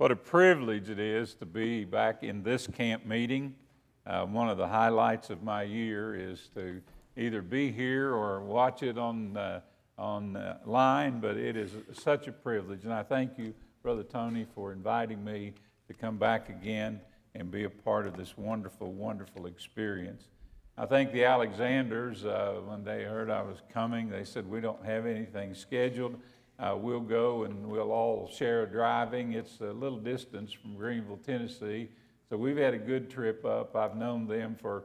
What 0.00 0.10
a 0.10 0.16
privilege 0.16 0.88
it 0.88 0.98
is 0.98 1.34
to 1.34 1.44
be 1.44 1.84
back 1.84 2.22
in 2.22 2.42
this 2.42 2.66
camp 2.66 3.04
meeting. 3.04 3.54
Uh, 4.06 4.24
one 4.24 4.48
of 4.48 4.56
the 4.56 4.66
highlights 4.66 5.28
of 5.28 5.42
my 5.42 5.62
year 5.62 6.14
is 6.14 6.48
to 6.54 6.80
either 7.18 7.42
be 7.42 7.70
here 7.70 8.14
or 8.14 8.40
watch 8.40 8.82
it 8.82 8.96
on 8.96 9.36
uh, 9.36 9.60
online, 9.98 11.20
but 11.20 11.36
it 11.36 11.54
is 11.54 11.72
such 11.92 12.28
a 12.28 12.32
privilege. 12.32 12.84
And 12.84 12.94
I 12.94 13.02
thank 13.02 13.36
you, 13.36 13.52
Brother 13.82 14.02
Tony, 14.02 14.46
for 14.54 14.72
inviting 14.72 15.22
me 15.22 15.52
to 15.88 15.92
come 15.92 16.16
back 16.16 16.48
again 16.48 17.02
and 17.34 17.50
be 17.50 17.64
a 17.64 17.70
part 17.70 18.06
of 18.06 18.16
this 18.16 18.38
wonderful, 18.38 18.94
wonderful 18.94 19.44
experience. 19.44 20.28
I 20.78 20.86
think 20.86 21.12
the 21.12 21.24
Alexanders, 21.24 22.24
uh, 22.24 22.62
when 22.64 22.84
they 22.84 23.02
heard 23.02 23.28
I 23.28 23.42
was 23.42 23.58
coming, 23.70 24.08
they 24.08 24.24
said, 24.24 24.48
We 24.48 24.62
don't 24.62 24.82
have 24.82 25.04
anything 25.04 25.52
scheduled 25.52 26.18
uh, 26.60 26.76
we'll 26.76 27.00
go 27.00 27.44
and 27.44 27.66
we'll 27.66 27.90
all 27.90 28.28
share 28.30 28.66
driving. 28.66 29.32
It's 29.32 29.60
a 29.60 29.72
little 29.72 29.98
distance 29.98 30.52
from 30.52 30.76
Greenville, 30.76 31.18
Tennessee. 31.24 31.88
So 32.28 32.36
we've 32.36 32.58
had 32.58 32.74
a 32.74 32.78
good 32.78 33.08
trip 33.08 33.44
up. 33.44 33.74
I've 33.74 33.96
known 33.96 34.26
them 34.26 34.56
for, 34.60 34.84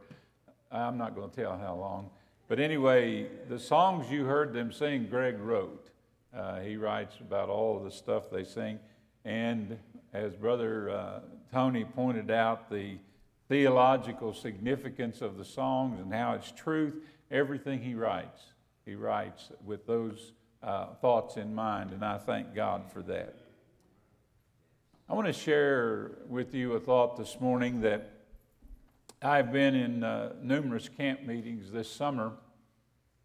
I'm 0.71 0.97
not 0.97 1.15
going 1.15 1.29
to 1.29 1.35
tell 1.35 1.57
how 1.57 1.75
long. 1.75 2.09
But 2.47 2.59
anyway, 2.59 3.27
the 3.49 3.59
songs 3.59 4.09
you 4.09 4.23
heard 4.23 4.53
them 4.53 4.71
sing, 4.71 5.07
Greg 5.09 5.37
wrote. 5.39 5.89
Uh, 6.33 6.59
he 6.61 6.77
writes 6.77 7.15
about 7.19 7.49
all 7.49 7.77
of 7.77 7.83
the 7.83 7.91
stuff 7.91 8.29
they 8.31 8.43
sing. 8.45 8.79
And 9.25 9.77
as 10.13 10.33
Brother 10.33 10.89
uh, 10.89 11.19
Tony 11.51 11.83
pointed 11.83 12.31
out, 12.31 12.69
the 12.69 12.97
theological 13.49 14.33
significance 14.33 15.21
of 15.21 15.37
the 15.37 15.45
songs 15.45 15.99
and 15.99 16.13
how 16.13 16.33
it's 16.33 16.51
truth, 16.51 16.95
everything 17.29 17.81
he 17.81 17.95
writes, 17.95 18.53
he 18.85 18.95
writes 18.95 19.51
with 19.65 19.85
those 19.85 20.31
uh, 20.63 20.87
thoughts 21.01 21.37
in 21.37 21.53
mind, 21.53 21.91
and 21.91 22.03
I 22.03 22.17
thank 22.17 22.55
God 22.55 22.91
for 22.91 23.01
that. 23.03 23.35
I 25.07 25.13
want 25.13 25.27
to 25.27 25.33
share 25.33 26.17
with 26.27 26.55
you 26.55 26.73
a 26.73 26.79
thought 26.79 27.17
this 27.17 27.39
morning 27.39 27.81
that 27.81 28.11
I've 29.21 29.51
been 29.51 29.75
in 29.75 30.03
uh, 30.03 30.33
numerous 30.41 30.89
camp 30.89 31.23
meetings 31.23 31.71
this 31.71 31.89
summer, 31.89 32.33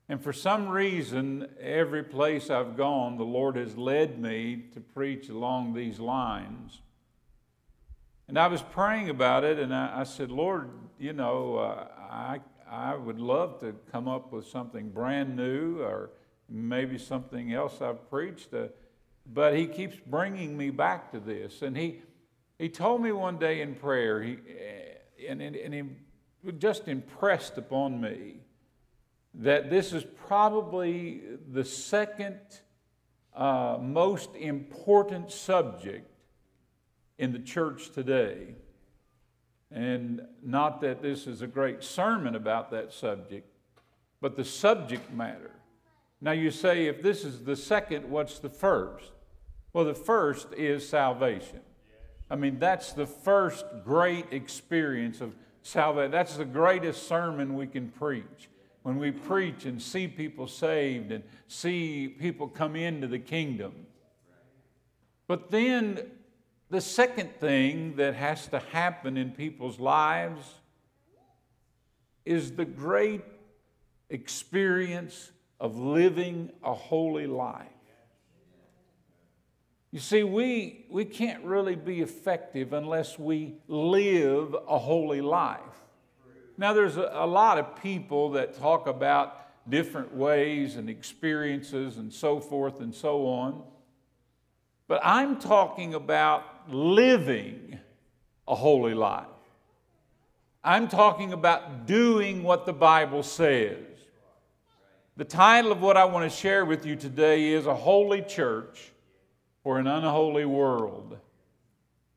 and 0.08 0.22
for 0.22 0.32
some 0.32 0.68
reason, 0.68 1.46
every 1.60 2.02
place 2.02 2.50
I've 2.50 2.76
gone, 2.76 3.16
the 3.16 3.24
Lord 3.24 3.56
has 3.56 3.76
led 3.76 4.20
me 4.20 4.64
to 4.74 4.80
preach 4.80 5.28
along 5.28 5.72
these 5.72 6.00
lines. 6.00 6.82
And 8.26 8.38
I 8.38 8.48
was 8.48 8.62
praying 8.62 9.08
about 9.08 9.44
it, 9.44 9.58
and 9.58 9.74
I, 9.74 10.00
I 10.00 10.04
said, 10.04 10.30
Lord, 10.30 10.70
you 10.98 11.12
know, 11.12 11.56
uh, 11.56 11.88
I, 12.10 12.40
I 12.70 12.94
would 12.94 13.18
love 13.18 13.58
to 13.60 13.74
come 13.90 14.06
up 14.06 14.32
with 14.32 14.46
something 14.46 14.90
brand 14.90 15.34
new 15.36 15.80
or 15.80 16.10
maybe 16.50 16.98
something 16.98 17.52
else 17.52 17.80
I've 17.80 18.10
preached. 18.10 18.52
Uh, 18.52 18.68
but 19.32 19.56
he 19.56 19.66
keeps 19.66 19.96
bringing 20.06 20.56
me 20.56 20.70
back 20.70 21.12
to 21.12 21.20
this. 21.20 21.62
And 21.62 21.76
he, 21.76 22.02
he 22.58 22.68
told 22.68 23.02
me 23.02 23.12
one 23.12 23.38
day 23.38 23.60
in 23.60 23.74
prayer, 23.74 24.22
he, 24.22 24.34
uh, 24.34 25.28
and, 25.28 25.40
and, 25.40 25.56
and 25.56 25.74
he 25.74 26.52
just 26.52 26.88
impressed 26.88 27.56
upon 27.56 28.00
me 28.00 28.40
that 29.34 29.70
this 29.70 29.92
is 29.92 30.04
probably 30.26 31.20
the 31.52 31.64
second 31.64 32.38
uh, 33.34 33.78
most 33.80 34.34
important 34.34 35.30
subject 35.30 36.10
in 37.18 37.32
the 37.32 37.38
church 37.38 37.90
today. 37.90 38.54
And 39.70 40.22
not 40.42 40.80
that 40.80 41.00
this 41.00 41.28
is 41.28 41.42
a 41.42 41.46
great 41.46 41.84
sermon 41.84 42.34
about 42.34 42.72
that 42.72 42.92
subject, 42.92 43.48
but 44.20 44.36
the 44.36 44.44
subject 44.44 45.12
matter. 45.12 45.52
Now 46.20 46.32
you 46.32 46.50
say, 46.50 46.86
if 46.86 47.02
this 47.02 47.24
is 47.24 47.44
the 47.44 47.56
second, 47.56 48.10
what's 48.10 48.38
the 48.38 48.50
first? 48.50 49.12
Well, 49.72 49.84
the 49.84 49.94
first 49.94 50.48
is 50.56 50.86
salvation. 50.88 51.60
I 52.30 52.36
mean, 52.36 52.58
that's 52.58 52.92
the 52.92 53.06
first 53.06 53.64
great 53.84 54.26
experience 54.30 55.20
of 55.20 55.34
salvation. 55.62 56.10
That's 56.10 56.36
the 56.36 56.44
greatest 56.44 57.08
sermon 57.08 57.54
we 57.56 57.66
can 57.66 57.88
preach. 57.88 58.48
When 58.82 58.98
we 58.98 59.10
preach 59.10 59.66
and 59.66 59.80
see 59.80 60.08
people 60.08 60.46
saved 60.46 61.12
and 61.12 61.22
see 61.48 62.08
people 62.08 62.48
come 62.48 62.76
into 62.76 63.06
the 63.06 63.18
kingdom. 63.18 63.86
But 65.26 65.50
then 65.50 66.10
the 66.70 66.80
second 66.80 67.34
thing 67.40 67.96
that 67.96 68.14
has 68.14 68.46
to 68.48 68.58
happen 68.58 69.16
in 69.16 69.32
people's 69.32 69.78
lives 69.78 70.54
is 72.24 72.52
the 72.52 72.64
great 72.64 73.22
experience 74.08 75.32
of 75.60 75.76
living 75.76 76.50
a 76.64 76.72
holy 76.72 77.26
life. 77.26 77.66
You 79.92 80.00
see, 80.00 80.22
we, 80.22 80.86
we 80.88 81.04
can't 81.04 81.44
really 81.44 81.74
be 81.74 82.00
effective 82.00 82.72
unless 82.72 83.18
we 83.18 83.56
live 83.68 84.54
a 84.68 84.78
holy 84.78 85.20
life. 85.20 85.60
Now, 86.56 86.72
there's 86.72 86.96
a, 86.96 87.10
a 87.12 87.26
lot 87.26 87.58
of 87.58 87.82
people 87.82 88.30
that 88.32 88.58
talk 88.58 88.86
about 88.86 89.36
different 89.68 90.14
ways 90.14 90.76
and 90.76 90.88
experiences 90.88 91.96
and 91.96 92.12
so 92.12 92.40
forth 92.40 92.80
and 92.80 92.94
so 92.94 93.26
on. 93.26 93.62
But 94.86 95.00
I'm 95.02 95.38
talking 95.38 95.94
about 95.94 96.70
living 96.70 97.78
a 98.46 98.54
holy 98.54 98.94
life. 98.94 99.26
I'm 100.62 100.88
talking 100.88 101.32
about 101.32 101.86
doing 101.86 102.42
what 102.42 102.66
the 102.66 102.72
Bible 102.72 103.22
says. 103.22 103.89
The 105.20 105.26
title 105.26 105.70
of 105.70 105.82
what 105.82 105.98
I 105.98 106.06
want 106.06 106.32
to 106.32 106.34
share 106.34 106.64
with 106.64 106.86
you 106.86 106.96
today 106.96 107.50
is 107.50 107.66
A 107.66 107.74
Holy 107.74 108.22
Church 108.22 108.90
for 109.62 109.78
an 109.78 109.86
Unholy 109.86 110.46
World. 110.46 111.18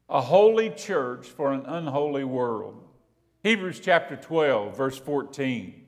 A 0.07 0.21
holy 0.21 0.69
church 0.69 1.27
for 1.27 1.51
an 1.51 1.65
unholy 1.65 2.23
world. 2.23 2.81
Hebrews 3.41 3.81
chapter 3.81 4.15
12, 4.15 4.77
verse 4.77 4.97
14. 4.97 5.83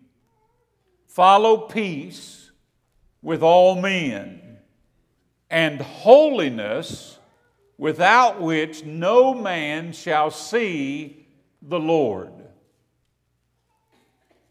Follow 1.07 1.55
peace 1.55 2.51
with 3.21 3.41
all 3.41 3.79
men 3.79 4.57
and 5.49 5.79
holiness 5.79 7.17
without 7.77 8.41
which 8.41 8.83
no 8.83 9.33
man 9.33 9.93
shall 9.93 10.31
see 10.31 11.25
the 11.61 11.79
Lord. 11.79 12.33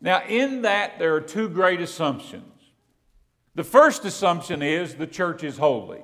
Now, 0.01 0.23
in 0.27 0.63
that, 0.63 0.99
there 0.99 1.15
are 1.15 1.21
two 1.21 1.51
great 1.51 1.83
assumptions. 1.83 2.54
The 3.55 3.65
first 3.65 4.05
assumption 4.05 4.63
is 4.63 4.95
the 4.95 5.07
church 5.07 5.45
is 5.45 5.57
holy. 5.59 6.03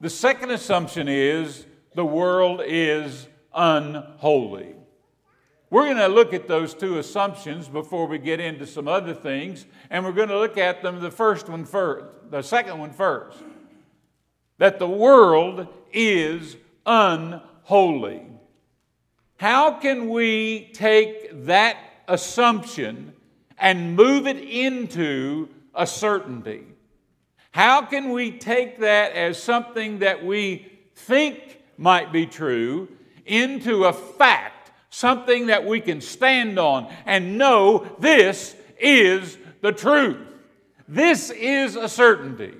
The 0.00 0.10
second 0.10 0.50
assumption 0.50 1.08
is 1.08 1.66
the 1.94 2.04
world 2.04 2.62
is 2.64 3.28
unholy. 3.54 4.74
We're 5.70 5.84
going 5.84 5.98
to 5.98 6.08
look 6.08 6.34
at 6.34 6.48
those 6.48 6.74
two 6.74 6.98
assumptions 6.98 7.68
before 7.68 8.08
we 8.08 8.18
get 8.18 8.40
into 8.40 8.66
some 8.66 8.88
other 8.88 9.14
things, 9.14 9.66
and 9.88 10.04
we're 10.04 10.12
going 10.12 10.30
to 10.30 10.38
look 10.38 10.58
at 10.58 10.82
them 10.82 11.00
the 11.00 11.12
first 11.12 11.48
one 11.48 11.64
first, 11.64 12.06
the 12.30 12.42
second 12.42 12.78
one 12.78 12.92
first. 12.92 13.38
That 14.58 14.80
the 14.80 14.88
world 14.88 15.68
is 15.92 16.56
unholy. 16.84 18.26
How 19.36 19.72
can 19.78 20.08
we 20.08 20.70
take 20.74 21.46
that 21.46 21.76
assumption 22.08 23.12
and 23.56 23.94
move 23.94 24.26
it 24.26 24.38
into 24.38 25.48
a 25.80 25.86
certainty. 25.86 26.62
How 27.52 27.82
can 27.82 28.10
we 28.12 28.32
take 28.32 28.80
that 28.80 29.12
as 29.12 29.42
something 29.42 30.00
that 30.00 30.22
we 30.22 30.70
think 30.94 31.58
might 31.78 32.12
be 32.12 32.26
true 32.26 32.88
into 33.24 33.86
a 33.86 33.92
fact, 33.94 34.70
something 34.90 35.46
that 35.46 35.64
we 35.64 35.80
can 35.80 36.02
stand 36.02 36.58
on 36.58 36.92
and 37.06 37.38
know 37.38 37.86
this 37.98 38.54
is 38.78 39.38
the 39.62 39.72
truth? 39.72 40.18
This 40.86 41.30
is 41.30 41.76
a 41.76 41.88
certainty. 41.88 42.54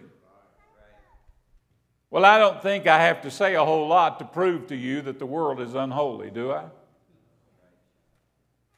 Well, 2.10 2.24
I 2.24 2.38
don't 2.38 2.62
think 2.62 2.86
I 2.86 3.02
have 3.02 3.20
to 3.22 3.30
say 3.30 3.54
a 3.54 3.64
whole 3.64 3.86
lot 3.86 4.18
to 4.20 4.24
prove 4.24 4.68
to 4.68 4.76
you 4.76 5.02
that 5.02 5.18
the 5.18 5.26
world 5.26 5.60
is 5.60 5.74
unholy, 5.74 6.30
do 6.30 6.52
I? 6.52 6.64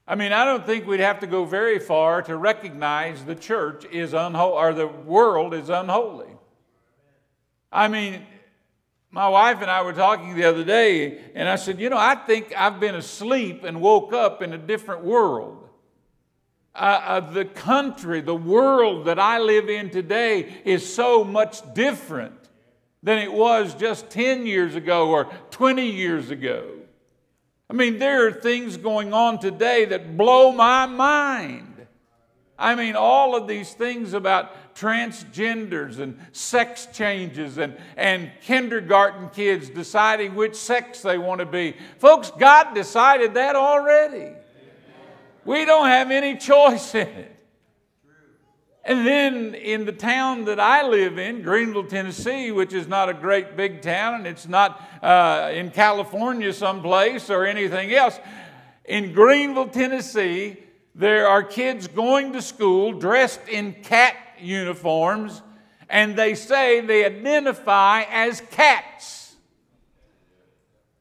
I 0.07 0.17
mean, 0.17 0.33
I 0.33 0.45
don't 0.45 0.67
think 0.67 0.87
we'd 0.87 1.01
have 1.01 1.21
to 1.21 1.27
go 1.27 1.45
very 1.45 1.79
far 1.79 2.23
to 2.23 2.37
recognize 2.37 3.25
the 3.25 3.37
church 3.37 3.85
is 3.87 4.15
unholy, 4.15 4.55
or 4.55 4.75
the 4.75 4.89
world 4.89 5.55
is 5.55 5.69
unholy. 5.69 6.31
I 7.71 7.89
mean, 7.89 8.27
my 9.11 9.29
wife 9.29 9.63
and 9.63 9.71
I 9.71 9.83
were 9.83 9.93
talking 9.93 10.35
the 10.35 10.45
other 10.45 10.65
day, 10.65 11.21
and 11.35 11.49
I 11.49 11.57
said, 11.57 11.79
You 11.79 11.91
know, 11.91 11.99
I 11.99 12.17
think 12.17 12.53
I've 12.57 12.81
been 12.81 12.95
asleep 12.95 13.63
and 13.63 13.81
woke 13.81 14.13
up 14.13 14.43
in 14.43 14.53
a 14.53 14.59
different 14.59 15.05
world. 15.05 15.69
Uh, 16.75 16.79
uh, 16.79 17.21
the 17.21 17.45
country, 17.45 18.23
the 18.23 18.35
world 18.35 19.05
that 19.05 19.19
I 19.19 19.39
live 19.39 19.69
in 19.69 19.91
today 19.91 20.63
is 20.65 20.95
so 20.95 21.23
much 21.23 21.75
different 21.75 22.49
than 23.03 23.19
it 23.19 23.31
was 23.31 23.75
just 23.75 24.09
10 24.09 24.47
years 24.47 24.75
ago 24.75 25.11
or 25.11 25.27
20 25.51 25.87
years 25.87 26.31
ago. 26.31 26.82
I 27.73 27.75
mean, 27.75 27.99
there 27.99 28.27
are 28.27 28.33
things 28.33 28.77
going 28.77 29.15
on 29.15 29.39
today 29.39 29.87
that 29.87 30.19
blow 30.19 30.53
my 30.53 30.85
mind. 30.85 31.87
I 32.59 32.75
mean, 32.75 32.97
all 32.97 33.35
of 33.35 33.49
these 33.49 33.73
things 33.73 34.13
about 34.13 34.75
transgenders 34.75 35.99
and 35.99 36.19
sex 36.33 36.87
changes 36.93 37.57
and, 37.57 37.79
and 37.97 38.31
kindergarten 38.43 39.31
kids 39.31 39.71
deciding 39.71 40.35
which 40.35 40.55
sex 40.55 41.01
they 41.01 41.17
want 41.17 41.39
to 41.39 41.47
be. 41.47 41.75
Folks, 41.97 42.31
God 42.39 42.75
decided 42.75 43.33
that 43.35 43.57
already. 43.57 44.35
We 45.47 45.65
don't 45.65 45.87
have 45.87 46.11
any 46.11 46.37
choice 46.51 46.95
in 46.95 47.09
it. 47.09 47.42
And 48.85 49.07
then 49.07 49.55
in 49.55 49.85
the 49.85 49.93
town 49.93 50.45
that 50.47 50.59
I 50.59 50.87
live 50.87 51.17
in, 51.19 51.43
Greenville, 51.43 51.87
Tennessee, 51.87 52.51
which 52.51 52.73
is 52.73 52.89
not 52.89 53.09
a 53.09 53.15
great 53.15 53.57
big 53.57 53.81
town 53.81 54.15
and 54.15 54.27
it's 54.27 54.49
not 54.49 54.83
uh, 55.03 55.51
in 55.53 55.71
California 55.71 56.53
someplace 56.53 57.31
or 57.31 57.45
anything 57.45 57.93
else, 57.93 58.19
in 58.85 59.13
Greenville, 59.13 59.69
Tennessee, 59.69 60.57
there 60.97 61.29
are 61.29 61.45
kids 61.45 61.87
going 61.87 62.33
to 62.33 62.43
school 62.43 62.93
dressed 62.93 63.49
in 63.49 63.73
cat 63.85 64.17
uniforms 64.41 65.43
and 65.89 66.17
they 66.17 66.35
say 66.35 66.81
they 66.81 67.05
identify 67.05 68.03
as 68.11 68.41
cats. 68.51 69.37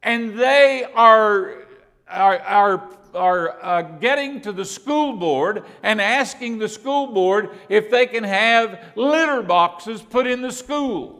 And 0.04 0.38
they 0.38 0.86
are, 0.94 1.64
are, 2.08 2.40
are 2.40 2.90
are 3.14 3.64
uh, 3.64 3.82
getting 3.82 4.42
to 4.42 4.52
the 4.52 4.66
school 4.66 5.14
board 5.14 5.64
and 5.84 6.02
asking 6.02 6.58
the 6.58 6.70
school 6.70 7.08
board 7.08 7.50
if 7.70 7.90
they 7.90 8.06
can 8.06 8.24
have 8.24 8.94
litter 8.96 9.42
boxes 9.42 10.02
put 10.02 10.28
in 10.28 10.42
the 10.42 10.52
school. 10.52 11.18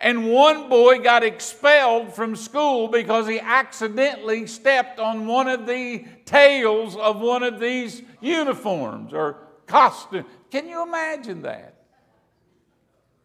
And 0.00 0.30
one 0.30 0.68
boy 0.68 0.98
got 0.98 1.24
expelled 1.24 2.14
from 2.14 2.36
school 2.36 2.88
because 2.88 3.26
he 3.26 3.40
accidentally 3.40 4.46
stepped 4.46 4.98
on 4.98 5.26
one 5.26 5.48
of 5.48 5.66
the 5.66 6.04
tails 6.26 6.96
of 6.96 7.20
one 7.20 7.42
of 7.42 7.58
these 7.58 8.02
uniforms 8.20 9.14
or 9.14 9.38
costumes. 9.66 10.26
Can 10.50 10.68
you 10.68 10.82
imagine 10.82 11.42
that? 11.42 11.74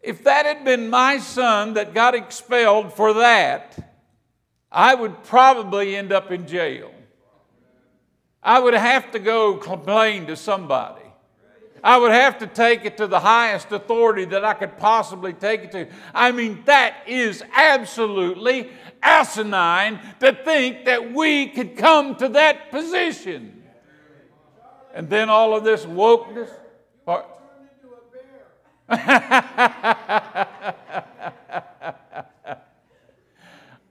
If 0.01 0.24
that 0.24 0.45
had 0.45 0.63
been 0.63 0.89
my 0.89 1.19
son 1.19 1.74
that 1.74 1.94
got 1.94 2.16
expelled 2.16 2.94
for 2.94 3.13
that, 3.16 3.94
I 4.72 4.95
would 4.95 5.24
probably 5.24 5.95
end 5.95 6.12
up 6.12 6.31
in 6.31 6.48
jail. 6.48 6.92
I 8.43 8.59
would 8.59 8.73
have 8.73 9.11
to 9.11 9.19
go 9.19 9.55
complain 9.55 10.27
to 10.27 10.35
somebody. 10.35 11.01
I 11.83 11.97
would 11.97 12.11
have 12.11 12.38
to 12.39 12.47
take 12.47 12.85
it 12.85 12.97
to 12.97 13.07
the 13.07 13.19
highest 13.19 13.71
authority 13.71 14.25
that 14.25 14.45
I 14.45 14.53
could 14.53 14.77
possibly 14.77 15.33
take 15.33 15.61
it 15.61 15.71
to. 15.71 15.88
I 16.13 16.31
mean, 16.31 16.61
that 16.65 16.97
is 17.07 17.43
absolutely 17.55 18.69
asinine 19.01 19.99
to 20.19 20.33
think 20.33 20.85
that 20.85 21.11
we 21.11 21.47
could 21.47 21.77
come 21.77 22.15
to 22.17 22.29
that 22.29 22.69
position. 22.69 23.63
And 24.93 25.09
then 25.09 25.29
all 25.29 25.55
of 25.55 25.63
this 25.63 25.85
wokeness. 25.85 26.49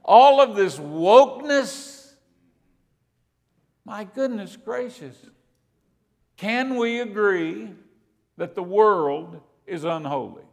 all 0.05 0.39
of 0.39 0.55
this 0.55 0.77
wokeness 0.77 2.00
my 3.85 4.03
goodness 4.03 4.57
gracious. 4.57 5.15
Can 6.37 6.75
we 6.75 6.99
agree 6.99 7.69
that 8.37 8.55
the 8.55 8.63
world 8.63 9.41
is 9.65 9.83
unholy? 9.83 10.43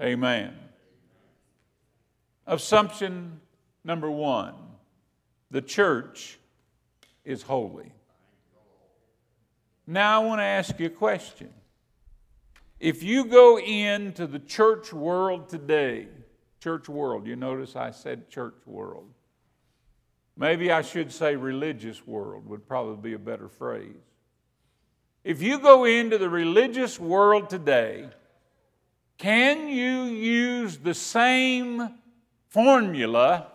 Amen. 0.00 0.54
Assumption 2.46 3.40
number 3.84 4.10
one 4.10 4.54
the 5.50 5.60
church 5.60 6.38
is 7.24 7.42
holy. 7.42 7.92
Now 9.86 10.22
I 10.22 10.24
want 10.24 10.38
to 10.38 10.44
ask 10.44 10.78
you 10.78 10.86
a 10.86 10.90
question. 10.90 11.50
If 12.78 13.02
you 13.02 13.24
go 13.24 13.58
into 13.58 14.26
the 14.26 14.38
church 14.38 14.92
world 14.92 15.48
today, 15.48 16.08
church 16.60 16.88
world, 16.88 17.26
you 17.26 17.36
notice 17.36 17.76
I 17.76 17.90
said 17.90 18.30
church 18.30 18.54
world. 18.66 19.12
Maybe 20.36 20.72
I 20.72 20.82
should 20.82 21.12
say 21.12 21.36
religious 21.36 22.06
world 22.06 22.46
would 22.48 22.66
probably 22.66 23.10
be 23.10 23.14
a 23.14 23.18
better 23.18 23.48
phrase. 23.48 23.94
If 25.22 25.42
you 25.42 25.58
go 25.58 25.84
into 25.84 26.16
the 26.16 26.30
religious 26.30 26.98
world 26.98 27.50
today, 27.50 28.08
can 29.18 29.68
you 29.68 30.04
use 30.04 30.78
the 30.78 30.94
same 30.94 31.94
formula 32.48 33.48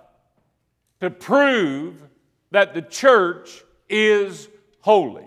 to 1.00 1.10
prove 1.10 2.04
that 2.51 2.75
the 2.75 2.83
church 2.83 3.63
is 3.89 4.48
holy? 4.81 5.25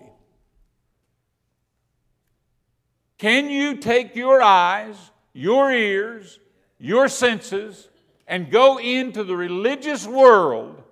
Can 3.19 3.51
you 3.51 3.77
take 3.79 4.15
your 4.15 4.41
eyes, 4.41 4.97
your 5.33 5.73
ears, 5.73 6.39
your 6.79 7.09
senses, 7.09 7.89
and 8.29 8.51
go 8.51 8.79
into 8.79 9.25
the 9.25 9.37
religious 9.37 10.07
world 10.07 10.85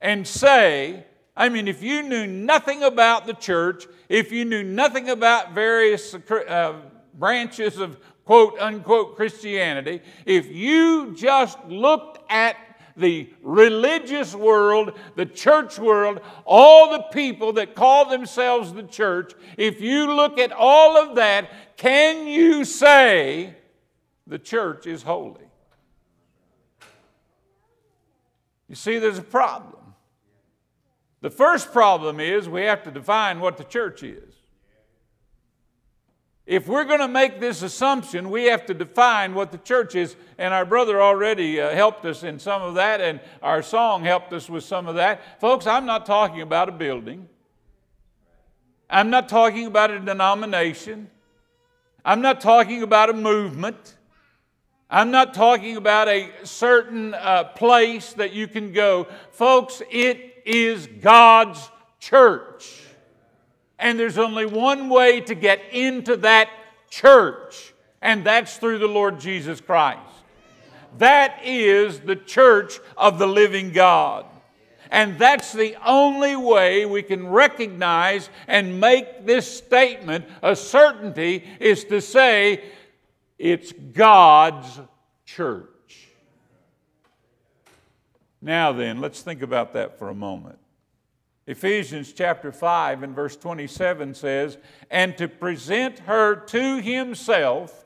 and 0.00 0.26
say, 0.26 1.04
I 1.36 1.48
mean, 1.48 1.68
if 1.68 1.82
you 1.82 2.02
knew 2.02 2.26
nothing 2.26 2.82
about 2.82 3.26
the 3.26 3.34
church, 3.34 3.86
if 4.08 4.32
you 4.32 4.44
knew 4.44 4.62
nothing 4.62 5.08
about 5.08 5.52
various 5.52 6.14
uh, 6.14 6.74
branches 7.14 7.78
of 7.78 7.98
quote 8.24 8.58
unquote 8.60 9.16
Christianity, 9.16 10.02
if 10.26 10.46
you 10.46 11.14
just 11.14 11.58
looked 11.66 12.18
at 12.30 12.56
the 12.96 13.30
religious 13.42 14.34
world, 14.34 14.98
the 15.16 15.26
church 15.26 15.78
world, 15.78 16.20
all 16.44 16.90
the 16.90 17.04
people 17.12 17.54
that 17.54 17.74
call 17.74 18.08
themselves 18.08 18.72
the 18.72 18.82
church, 18.82 19.32
if 19.56 19.80
you 19.80 20.12
look 20.12 20.38
at 20.38 20.52
all 20.52 20.96
of 20.96 21.16
that, 21.16 21.50
can 21.76 22.26
you 22.26 22.64
say 22.64 23.54
the 24.26 24.38
church 24.38 24.86
is 24.86 25.02
holy? 25.02 25.40
You 28.68 28.76
see, 28.76 28.98
there's 28.98 29.18
a 29.18 29.22
problem. 29.22 29.79
The 31.20 31.30
first 31.30 31.72
problem 31.72 32.18
is 32.18 32.48
we 32.48 32.62
have 32.62 32.82
to 32.84 32.90
define 32.90 33.40
what 33.40 33.58
the 33.58 33.64
church 33.64 34.02
is. 34.02 34.34
If 36.46 36.66
we're 36.66 36.84
going 36.84 37.00
to 37.00 37.08
make 37.08 37.38
this 37.38 37.62
assumption, 37.62 38.30
we 38.30 38.46
have 38.46 38.66
to 38.66 38.74
define 38.74 39.34
what 39.34 39.52
the 39.52 39.58
church 39.58 39.94
is. 39.94 40.16
And 40.36 40.52
our 40.52 40.64
brother 40.64 41.00
already 41.00 41.60
uh, 41.60 41.74
helped 41.74 42.04
us 42.04 42.24
in 42.24 42.38
some 42.38 42.62
of 42.62 42.74
that, 42.74 43.00
and 43.00 43.20
our 43.42 43.62
song 43.62 44.02
helped 44.02 44.32
us 44.32 44.50
with 44.50 44.64
some 44.64 44.88
of 44.88 44.96
that. 44.96 45.40
Folks, 45.40 45.66
I'm 45.66 45.86
not 45.86 46.06
talking 46.06 46.40
about 46.40 46.68
a 46.68 46.72
building, 46.72 47.28
I'm 48.88 49.10
not 49.10 49.28
talking 49.28 49.66
about 49.66 49.90
a 49.90 50.00
denomination, 50.00 51.08
I'm 52.04 52.20
not 52.20 52.40
talking 52.40 52.82
about 52.82 53.10
a 53.10 53.14
movement. 53.14 53.96
I'm 54.92 55.12
not 55.12 55.34
talking 55.34 55.76
about 55.76 56.08
a 56.08 56.32
certain 56.42 57.14
uh, 57.14 57.44
place 57.44 58.12
that 58.14 58.32
you 58.32 58.48
can 58.48 58.72
go. 58.72 59.06
Folks, 59.30 59.82
it 59.88 60.29
is 60.44 60.86
God's 60.86 61.70
church. 61.98 62.82
And 63.78 63.98
there's 63.98 64.18
only 64.18 64.46
one 64.46 64.88
way 64.88 65.20
to 65.22 65.34
get 65.34 65.60
into 65.72 66.16
that 66.18 66.50
church, 66.90 67.72
and 68.02 68.24
that's 68.24 68.56
through 68.58 68.78
the 68.78 68.86
Lord 68.86 69.20
Jesus 69.20 69.60
Christ. 69.60 70.00
That 70.98 71.40
is 71.44 72.00
the 72.00 72.16
church 72.16 72.78
of 72.96 73.18
the 73.18 73.26
living 73.26 73.72
God. 73.72 74.26
And 74.90 75.18
that's 75.18 75.52
the 75.52 75.76
only 75.86 76.34
way 76.34 76.84
we 76.84 77.02
can 77.02 77.28
recognize 77.28 78.28
and 78.48 78.80
make 78.80 79.24
this 79.24 79.58
statement 79.58 80.26
a 80.42 80.56
certainty 80.56 81.44
is 81.60 81.84
to 81.84 82.00
say 82.00 82.64
it's 83.38 83.72
God's 83.72 84.80
church. 85.24 85.68
Now, 88.42 88.72
then, 88.72 89.00
let's 89.00 89.22
think 89.22 89.42
about 89.42 89.74
that 89.74 89.98
for 89.98 90.08
a 90.08 90.14
moment. 90.14 90.58
Ephesians 91.46 92.12
chapter 92.12 92.52
5 92.52 93.02
and 93.02 93.14
verse 93.14 93.36
27 93.36 94.14
says, 94.14 94.56
And 94.90 95.16
to 95.18 95.28
present 95.28 95.98
her 96.00 96.36
to 96.36 96.80
himself 96.80 97.84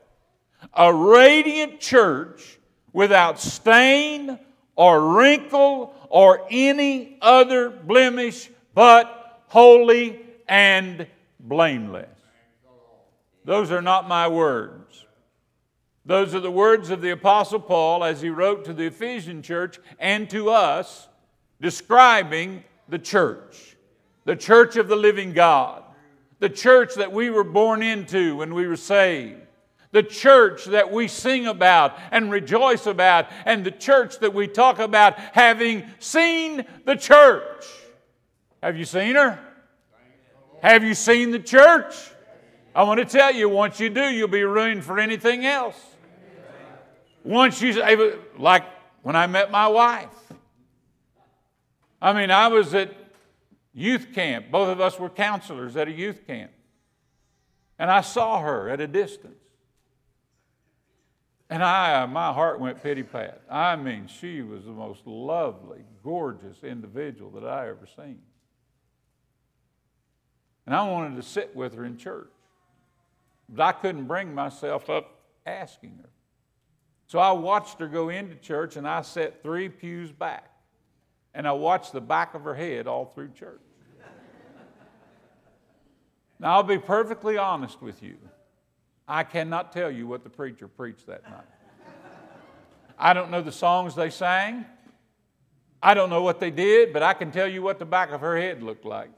a 0.73 0.93
radiant 0.93 1.79
church 1.79 2.59
without 2.93 3.39
stain 3.39 4.39
or 4.75 5.15
wrinkle 5.15 5.93
or 6.09 6.45
any 6.49 7.17
other 7.21 7.69
blemish, 7.69 8.49
but 8.73 9.41
holy 9.47 10.21
and 10.47 11.07
blameless. 11.39 12.09
Those 13.43 13.71
are 13.71 13.81
not 13.81 14.07
my 14.07 14.27
words. 14.27 14.84
Those 16.05 16.35
are 16.35 16.39
the 16.39 16.51
words 16.51 16.91
of 16.91 17.01
the 17.01 17.09
Apostle 17.09 17.59
Paul 17.59 18.03
as 18.03 18.21
he 18.21 18.29
wrote 18.29 18.65
to 18.65 18.73
the 18.73 18.85
Ephesian 18.85 19.41
church 19.41 19.79
and 19.99 20.29
to 20.29 20.51
us, 20.51 21.07
describing 21.59 22.63
the 22.87 22.99
church, 22.99 23.75
the 24.23 24.35
church 24.35 24.75
of 24.75 24.87
the 24.87 24.95
living 24.95 25.33
God, 25.33 25.83
the 26.39 26.49
church 26.49 26.93
that 26.95 27.11
we 27.11 27.31
were 27.31 27.43
born 27.43 27.81
into 27.81 28.37
when 28.37 28.53
we 28.53 28.67
were 28.67 28.75
saved, 28.75 29.41
the 29.93 30.03
church 30.03 30.65
that 30.65 30.91
we 30.91 31.07
sing 31.07 31.47
about 31.47 31.97
and 32.11 32.29
rejoice 32.29 32.85
about, 32.85 33.27
and 33.45 33.65
the 33.65 33.71
church 33.71 34.19
that 34.19 34.33
we 34.33 34.47
talk 34.47 34.77
about 34.77 35.17
having 35.17 35.85
seen 35.97 36.65
the 36.85 36.95
church. 36.95 37.65
Have 38.61 38.77
you 38.77 38.85
seen 38.85 39.15
her? 39.15 39.39
Have 40.61 40.83
you 40.83 40.93
seen 40.93 41.31
the 41.31 41.39
church? 41.39 41.95
I 42.75 42.83
want 42.83 42.99
to 42.99 43.05
tell 43.05 43.33
you, 43.33 43.49
once 43.49 43.79
you 43.79 43.89
do, 43.89 44.03
you'll 44.03 44.27
be 44.27 44.43
ruined 44.43 44.83
for 44.83 44.99
anything 44.99 45.45
else. 45.45 45.79
Once 47.25 47.59
you, 47.59 47.83
able, 47.83 48.13
like 48.37 48.63
when 49.01 49.15
I 49.15 49.25
met 49.25 49.49
my 49.49 49.67
wife. 49.67 50.09
I 51.99 52.13
mean, 52.13 52.29
I 52.29 52.47
was 52.49 52.73
at 52.75 52.95
youth 53.73 54.13
camp. 54.13 54.51
Both 54.51 54.69
of 54.69 54.79
us 54.79 54.99
were 54.99 55.09
counselors 55.09 55.75
at 55.75 55.87
a 55.87 55.91
youth 55.91 56.27
camp. 56.27 56.51
And 57.79 57.89
I 57.89 58.01
saw 58.01 58.39
her 58.41 58.69
at 58.69 58.79
a 58.79 58.87
distance. 58.87 59.33
And 61.49 61.63
I, 61.63 62.05
my 62.05 62.31
heart 62.31 62.59
went 62.59 62.81
pity 62.83 63.01
pat. 63.01 63.41
I 63.49 63.75
mean, 63.75 64.07
she 64.07 64.43
was 64.43 64.65
the 64.65 64.71
most 64.71 65.01
lovely, 65.07 65.81
gorgeous 66.03 66.63
individual 66.63 67.31
that 67.31 67.43
I 67.43 67.69
ever 67.69 67.87
seen. 67.95 68.19
And 70.67 70.75
I 70.75 70.87
wanted 70.87 71.15
to 71.15 71.23
sit 71.23 71.55
with 71.55 71.73
her 71.73 71.85
in 71.85 71.97
church. 71.97 72.29
But 73.49 73.63
I 73.63 73.71
couldn't 73.71 74.05
bring 74.05 74.33
myself 74.33 74.91
up 74.91 75.21
asking 75.45 75.99
her. 76.03 76.09
So 77.07 77.19
I 77.19 77.31
watched 77.31 77.79
her 77.79 77.87
go 77.87 78.09
into 78.09 78.35
church 78.35 78.77
and 78.77 78.87
I 78.87 79.01
sat 79.01 79.43
three 79.43 79.69
pews 79.69 80.11
back. 80.11 80.49
And 81.33 81.47
I 81.47 81.51
watched 81.51 81.91
the 81.91 82.01
back 82.01 82.33
of 82.33 82.43
her 82.43 82.55
head 82.55 82.87
all 82.87 83.11
through 83.13 83.29
church. 83.29 83.61
now, 86.39 86.53
I'll 86.53 86.63
be 86.63 86.77
perfectly 86.77 87.37
honest 87.37 87.81
with 87.81 88.01
you. 88.01 88.17
I 89.07 89.23
cannot 89.23 89.71
tell 89.71 89.91
you 89.91 90.07
what 90.07 90.23
the 90.23 90.29
preacher 90.29 90.67
preached 90.67 91.07
that 91.07 91.23
night. 91.29 91.45
I 92.97 93.13
don't 93.13 93.29
know 93.29 93.41
the 93.41 93.51
songs 93.51 93.93
they 93.93 94.09
sang. 94.09 94.65
I 95.83 95.93
don't 95.93 96.09
know 96.09 96.23
what 96.23 96.39
they 96.39 96.49
did, 96.49 96.93
but 96.93 97.03
I 97.03 97.13
can 97.13 97.31
tell 97.31 97.47
you 97.47 97.61
what 97.61 97.77
the 97.77 97.85
back 97.85 98.11
of 98.11 98.21
her 98.21 98.37
head 98.37 98.63
looked 98.63 98.85
like. 98.85 99.09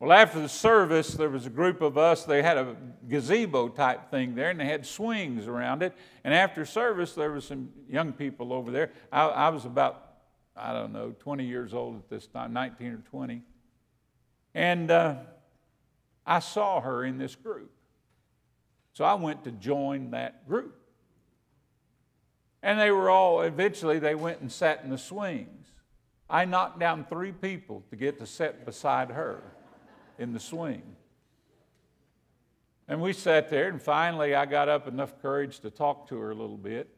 Well, 0.00 0.12
after 0.12 0.40
the 0.40 0.48
service, 0.48 1.14
there 1.14 1.30
was 1.30 1.46
a 1.46 1.50
group 1.50 1.80
of 1.80 1.96
us. 1.96 2.24
They 2.24 2.42
had 2.42 2.58
a 2.58 2.76
gazebo 3.08 3.68
type 3.68 4.10
thing 4.10 4.34
there, 4.34 4.50
and 4.50 4.58
they 4.58 4.66
had 4.66 4.84
swings 4.84 5.46
around 5.46 5.82
it. 5.82 5.94
And 6.24 6.34
after 6.34 6.66
service, 6.66 7.14
there 7.14 7.30
was 7.30 7.46
some 7.46 7.70
young 7.88 8.12
people 8.12 8.52
over 8.52 8.70
there. 8.70 8.90
I, 9.12 9.26
I 9.26 9.48
was 9.50 9.64
about, 9.64 10.14
I 10.56 10.72
don't 10.72 10.92
know, 10.92 11.14
20 11.20 11.46
years 11.46 11.72
old 11.72 11.96
at 11.96 12.10
this 12.10 12.26
time, 12.26 12.52
19 12.52 12.92
or 12.92 13.02
20. 13.10 13.42
And 14.54 14.90
uh, 14.90 15.16
I 16.26 16.40
saw 16.40 16.80
her 16.80 17.04
in 17.04 17.18
this 17.18 17.36
group. 17.36 17.70
So 18.94 19.04
I 19.04 19.14
went 19.14 19.44
to 19.44 19.52
join 19.52 20.10
that 20.10 20.48
group. 20.48 20.76
And 22.62 22.80
they 22.80 22.90
were 22.90 23.10
all, 23.10 23.42
eventually, 23.42 23.98
they 24.00 24.14
went 24.14 24.40
and 24.40 24.50
sat 24.50 24.82
in 24.82 24.90
the 24.90 24.98
swings. 24.98 25.68
I 26.28 26.46
knocked 26.46 26.80
down 26.80 27.04
three 27.04 27.32
people 27.32 27.84
to 27.90 27.96
get 27.96 28.18
to 28.18 28.26
sit 28.26 28.64
beside 28.64 29.10
her 29.10 29.53
in 30.18 30.32
the 30.32 30.40
swing. 30.40 30.82
And 32.86 33.00
we 33.00 33.12
sat 33.12 33.48
there, 33.48 33.68
and 33.68 33.80
finally 33.80 34.34
I 34.34 34.46
got 34.46 34.68
up 34.68 34.86
enough 34.86 35.20
courage 35.22 35.60
to 35.60 35.70
talk 35.70 36.08
to 36.08 36.18
her 36.18 36.30
a 36.30 36.34
little 36.34 36.58
bit. 36.58 36.88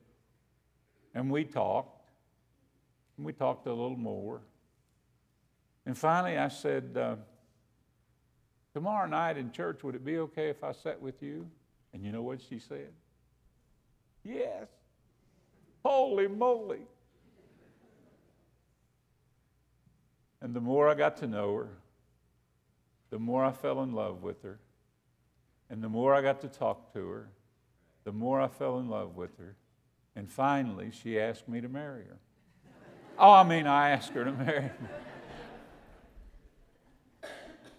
And 1.15 1.31
we 1.31 1.45
talked. 1.45 2.03
And 3.17 3.25
we 3.25 3.33
talked 3.33 3.67
a 3.67 3.71
little 3.71 3.97
more. 3.97 4.41
And 5.87 5.97
finally 5.97 6.37
I 6.37 6.49
said, 6.49 6.97
uh, 6.97 7.17
Tomorrow 8.77 9.09
night 9.09 9.39
in 9.39 9.53
church, 9.53 9.83
would 9.85 9.95
it 9.95 10.05
be 10.05 10.19
okay 10.19 10.51
if 10.51 10.63
I 10.63 10.73
sat 10.73 11.01
with 11.01 11.23
you? 11.23 11.49
And 11.95 12.05
you 12.05 12.13
know 12.13 12.21
what 12.21 12.43
she 12.43 12.59
said? 12.59 12.93
Yes. 14.23 14.67
Holy 15.83 16.29
moly. 16.29 16.83
And 20.43 20.53
the 20.53 20.61
more 20.61 20.91
I 20.91 20.95
got 20.95 21.17
to 21.17 21.27
know 21.27 21.55
her, 21.55 21.69
the 23.11 23.19
more 23.19 23.45
I 23.45 23.53
fell 23.53 23.83
in 23.83 23.93
love 23.93 24.23
with 24.23 24.43
her. 24.43 24.59
And 25.71 25.83
the 25.83 25.89
more 25.89 26.15
I 26.15 26.23
got 26.23 26.41
to 26.43 26.49
talk 26.49 26.93
to 26.95 27.09
her, 27.09 27.29
the 28.05 28.13
more 28.13 28.41
I 28.41 28.49
fell 28.49 28.79
in 28.79 28.89
love 28.89 29.17
with 29.17 29.37
her. 29.39 29.57
And 30.15 30.31
finally, 30.31 30.91
she 30.91 31.19
asked 31.21 31.49
me 31.49 31.61
to 31.61 31.69
marry 31.69 32.05
her. 32.05 32.19
Oh, 33.19 33.33
I 33.33 33.43
mean, 33.43 33.67
I 33.67 33.91
asked 33.91 34.11
her 34.11 34.25
to 34.25 34.33
marry 34.33 34.63
me. 34.63 34.71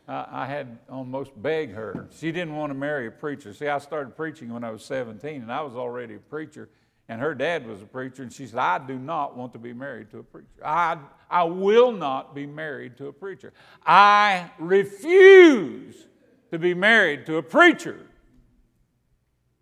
I 0.10 0.46
had 0.46 0.78
almost 0.90 1.32
begged 1.42 1.74
her. 1.74 2.08
She 2.18 2.32
didn't 2.32 2.56
want 2.56 2.70
to 2.70 2.74
marry 2.74 3.08
a 3.08 3.12
preacher. 3.12 3.54
See, 3.54 3.68
I 3.68 3.78
started 3.80 4.16
preaching 4.16 4.54
when 4.54 4.64
I 4.64 4.72
was 4.72 4.86
17, 4.86 5.42
and 5.42 5.52
I 5.52 5.62
was 5.62 5.76
already 5.76 6.16
a 6.16 6.20
preacher, 6.20 6.70
and 7.10 7.22
her 7.22 7.34
dad 7.34 7.66
was 7.66 7.82
a 7.82 7.86
preacher, 7.86 8.24
and 8.24 8.32
she 8.32 8.48
said, 8.48 8.60
I 8.60 8.80
do 8.80 8.98
not 8.98 9.38
want 9.38 9.54
to 9.54 9.60
be 9.60 9.74
married 9.74 10.12
to 10.12 10.20
a 10.20 10.24
preacher. 10.24 10.48
I, 10.64 10.98
I 11.30 11.44
will 11.44 11.92
not 11.92 12.36
be 12.36 12.46
married 12.46 12.98
to 12.98 13.08
a 13.08 13.14
preacher. 13.14 13.54
I 13.86 14.52
refuse 14.60 16.08
to 16.52 16.60
be 16.60 16.74
married 16.74 17.26
to 17.28 17.38
a 17.38 17.44
preacher. 17.44 18.00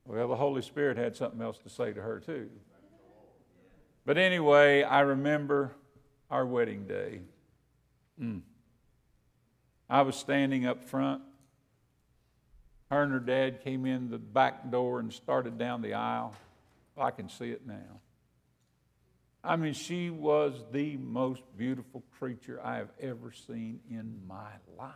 Well, 0.05 0.27
the 0.27 0.35
Holy 0.35 0.61
Spirit 0.61 0.97
had 0.97 1.15
something 1.15 1.41
else 1.41 1.59
to 1.59 1.69
say 1.69 1.93
to 1.93 2.01
her, 2.01 2.19
too. 2.19 2.49
But 4.05 4.17
anyway, 4.17 4.83
I 4.83 5.01
remember 5.01 5.75
our 6.29 6.45
wedding 6.45 6.85
day. 6.85 7.21
Mm. 8.21 8.41
I 9.89 10.01
was 10.01 10.15
standing 10.15 10.65
up 10.65 10.83
front. 10.83 11.21
Her 12.89 13.03
and 13.03 13.11
her 13.11 13.19
dad 13.19 13.63
came 13.63 13.85
in 13.85 14.09
the 14.09 14.17
back 14.17 14.71
door 14.71 14.99
and 14.99 15.11
started 15.11 15.57
down 15.57 15.81
the 15.81 15.93
aisle. 15.93 16.35
I 16.97 17.11
can 17.11 17.29
see 17.29 17.51
it 17.51 17.65
now. 17.65 18.01
I 19.43 19.57
mean, 19.57 19.73
she 19.73 20.09
was 20.09 20.53
the 20.71 20.97
most 20.97 21.43
beautiful 21.55 22.03
creature 22.17 22.59
I 22.63 22.77
have 22.77 22.89
ever 22.99 23.31
seen 23.31 23.79
in 23.89 24.21
my 24.27 24.51
life. 24.77 24.93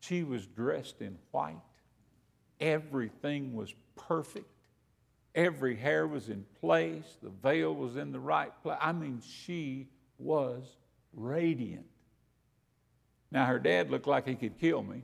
She 0.00 0.22
was 0.22 0.46
dressed 0.46 1.00
in 1.00 1.18
white. 1.32 1.56
Everything 2.60 3.54
was 3.54 3.74
perfect. 3.96 4.46
Every 5.34 5.76
hair 5.76 6.06
was 6.06 6.28
in 6.28 6.44
place. 6.60 7.04
The 7.22 7.30
veil 7.30 7.74
was 7.74 7.96
in 7.96 8.12
the 8.12 8.20
right 8.20 8.52
place. 8.62 8.78
I 8.80 8.92
mean, 8.92 9.22
she 9.44 9.88
was 10.18 10.64
radiant. 11.12 11.86
Now, 13.32 13.46
her 13.46 13.58
dad 13.58 13.90
looked 13.90 14.06
like 14.06 14.26
he 14.26 14.34
could 14.34 14.58
kill 14.58 14.82
me. 14.82 15.02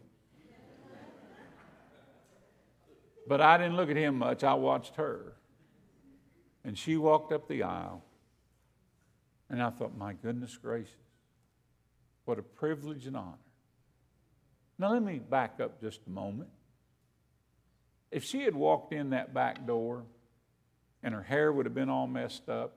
But 3.28 3.40
I 3.40 3.58
didn't 3.58 3.76
look 3.76 3.90
at 3.90 3.96
him 3.96 4.16
much, 4.18 4.44
I 4.44 4.54
watched 4.54 4.96
her. 4.96 5.32
And 6.66 6.76
she 6.76 6.96
walked 6.96 7.32
up 7.32 7.46
the 7.46 7.62
aisle. 7.62 8.02
And 9.48 9.62
I 9.62 9.70
thought, 9.70 9.96
my 9.96 10.14
goodness 10.14 10.58
gracious, 10.58 10.90
what 12.24 12.40
a 12.40 12.42
privilege 12.42 13.06
and 13.06 13.16
honor. 13.16 13.38
Now, 14.76 14.92
let 14.92 15.02
me 15.02 15.20
back 15.20 15.60
up 15.62 15.80
just 15.80 16.00
a 16.08 16.10
moment. 16.10 16.50
If 18.10 18.24
she 18.24 18.42
had 18.42 18.56
walked 18.56 18.92
in 18.92 19.10
that 19.10 19.32
back 19.32 19.64
door 19.64 20.02
and 21.04 21.14
her 21.14 21.22
hair 21.22 21.52
would 21.52 21.66
have 21.66 21.74
been 21.74 21.88
all 21.88 22.08
messed 22.08 22.48
up 22.48 22.72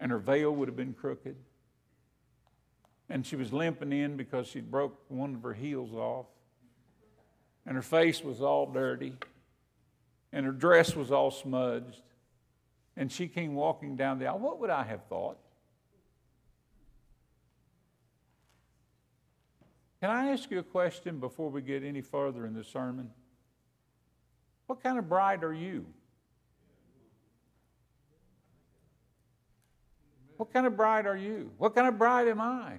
and 0.00 0.10
her 0.10 0.18
veil 0.18 0.50
would 0.50 0.66
have 0.66 0.76
been 0.76 0.94
crooked 0.94 1.36
and 3.08 3.24
she 3.24 3.36
was 3.36 3.52
limping 3.52 3.92
in 3.92 4.16
because 4.16 4.48
she'd 4.48 4.70
broke 4.70 4.98
one 5.08 5.36
of 5.36 5.42
her 5.42 5.54
heels 5.54 5.94
off 5.94 6.26
and 7.64 7.76
her 7.76 7.82
face 7.82 8.22
was 8.22 8.40
all 8.40 8.66
dirty 8.66 9.14
and 10.32 10.44
her 10.44 10.52
dress 10.52 10.94
was 10.94 11.10
all 11.10 11.30
smudged 11.30 12.02
and 12.96 13.10
she 13.10 13.28
came 13.28 13.54
walking 13.54 13.96
down 13.96 14.18
the 14.18 14.26
aisle. 14.26 14.38
What 14.38 14.58
would 14.60 14.70
i 14.70 14.82
have 14.82 15.04
thought? 15.04 15.38
Can 20.00 20.10
i 20.10 20.30
ask 20.32 20.50
you 20.50 20.58
a 20.58 20.64
question 20.64 21.18
before 21.18 21.50
we 21.50 21.62
get 21.62 21.82
any 21.82 22.00
further 22.00 22.44
in 22.44 22.54
the 22.54 22.64
sermon? 22.64 23.10
What 24.66 24.82
kind 24.82 24.98
of 24.98 25.08
bride 25.08 25.44
are 25.44 25.54
you? 25.54 25.86
What 30.36 30.52
kind 30.52 30.66
of 30.66 30.76
bride 30.76 31.06
are 31.06 31.16
you? 31.16 31.50
What 31.58 31.74
kind 31.74 31.88
of 31.88 31.98
bride 31.98 32.28
am 32.28 32.40
i? 32.40 32.78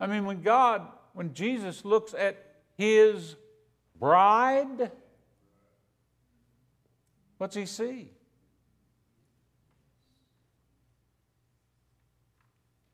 I 0.00 0.06
mean, 0.06 0.24
when 0.24 0.42
God, 0.42 0.86
when 1.12 1.34
Jesus 1.34 1.84
looks 1.84 2.14
at 2.14 2.36
his 2.76 3.36
bride, 3.98 4.90
what's 7.40 7.56
he 7.56 7.64
see? 7.64 8.10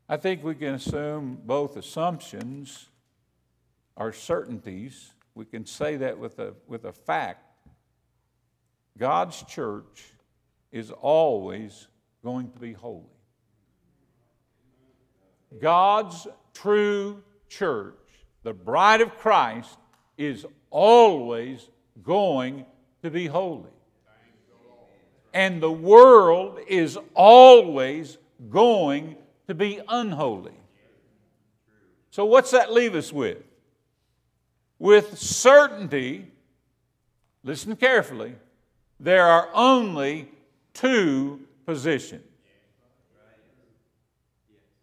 I 0.07 0.15
think 0.15 0.41
we 0.41 0.55
can 0.55 0.75
assume 0.75 1.41
both 1.43 1.75
assumptions 1.75 2.87
are 3.97 4.13
certainties. 4.13 5.11
We 5.35 5.43
can 5.43 5.65
say 5.65 5.97
that 5.97 6.17
with 6.17 6.39
a, 6.39 6.53
with 6.65 6.85
a 6.85 6.93
fact. 6.93 7.43
God's 8.97 9.43
church 9.43 10.05
is 10.71 10.91
always 10.91 11.89
going 12.23 12.49
to 12.51 12.59
be 12.59 12.71
holy. 12.71 13.03
God's 15.59 16.25
true 16.53 17.21
church, 17.49 17.99
the 18.43 18.53
bride 18.53 19.01
of 19.01 19.17
Christ, 19.17 19.77
is 20.17 20.45
always 20.69 21.69
going 22.01 22.65
to 23.03 23.11
be 23.11 23.27
holy. 23.27 23.76
And 25.33 25.61
the 25.61 25.71
world 25.71 26.59
is 26.67 26.97
always 27.13 28.17
going 28.49 29.15
to 29.47 29.55
be 29.55 29.79
unholy. 29.87 30.53
So, 32.11 32.25
what's 32.25 32.51
that 32.51 32.73
leave 32.73 32.95
us 32.95 33.13
with? 33.13 33.37
With 34.79 35.17
certainty, 35.17 36.31
listen 37.43 37.75
carefully, 37.75 38.35
there 38.99 39.25
are 39.25 39.49
only 39.53 40.29
two 40.73 41.41
positions. 41.65 42.23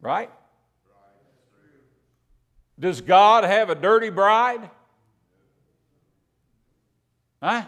Right? 0.01 0.31
Does 2.79 3.01
God 3.01 3.45
have 3.45 3.71
a 3.71 3.75
dirty 3.75 4.11
bride? 4.11 4.69
Huh? 7.43 7.63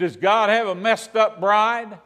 Does 0.00 0.16
God 0.16 0.48
have 0.48 0.66
a 0.66 0.74
messed 0.74 1.14
up 1.14 1.40
bride? 1.40 1.98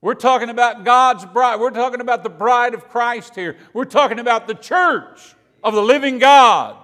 We're 0.00 0.14
talking 0.14 0.48
about 0.48 0.84
God's 0.84 1.24
bride. 1.24 1.60
We're 1.60 1.70
talking 1.70 2.00
about 2.00 2.24
the 2.24 2.28
bride 2.28 2.74
of 2.74 2.88
Christ 2.88 3.36
here. 3.36 3.56
We're 3.72 3.84
talking 3.84 4.18
about 4.18 4.48
the 4.48 4.54
church 4.54 5.36
of 5.62 5.74
the 5.74 5.80
living 5.82 6.18
God. 6.18 6.76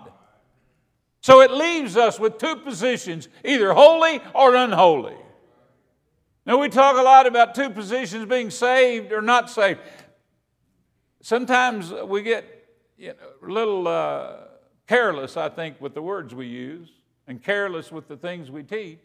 So 1.20 1.40
it 1.40 1.50
leaves 1.50 1.96
us 1.96 2.20
with 2.20 2.38
two 2.38 2.54
positions 2.56 3.28
either 3.44 3.72
holy 3.72 4.20
or 4.36 4.54
unholy. 4.54 5.16
Now, 6.46 6.60
we 6.60 6.68
talk 6.68 6.96
a 6.96 7.02
lot 7.02 7.26
about 7.26 7.56
two 7.56 7.70
positions 7.70 8.26
being 8.26 8.50
saved 8.50 9.10
or 9.10 9.20
not 9.20 9.50
saved. 9.50 9.80
Sometimes 11.22 11.90
we 11.90 12.22
get 12.22 12.68
you 12.96 13.08
know, 13.08 13.48
a 13.48 13.52
little 13.52 13.88
uh, 13.88 14.36
careless, 14.86 15.36
I 15.36 15.48
think, 15.48 15.80
with 15.80 15.94
the 15.94 16.02
words 16.02 16.36
we 16.36 16.46
use 16.46 16.90
and 17.26 17.42
careless 17.42 17.90
with 17.90 18.06
the 18.06 18.16
things 18.16 18.48
we 18.48 18.62
teach. 18.62 19.00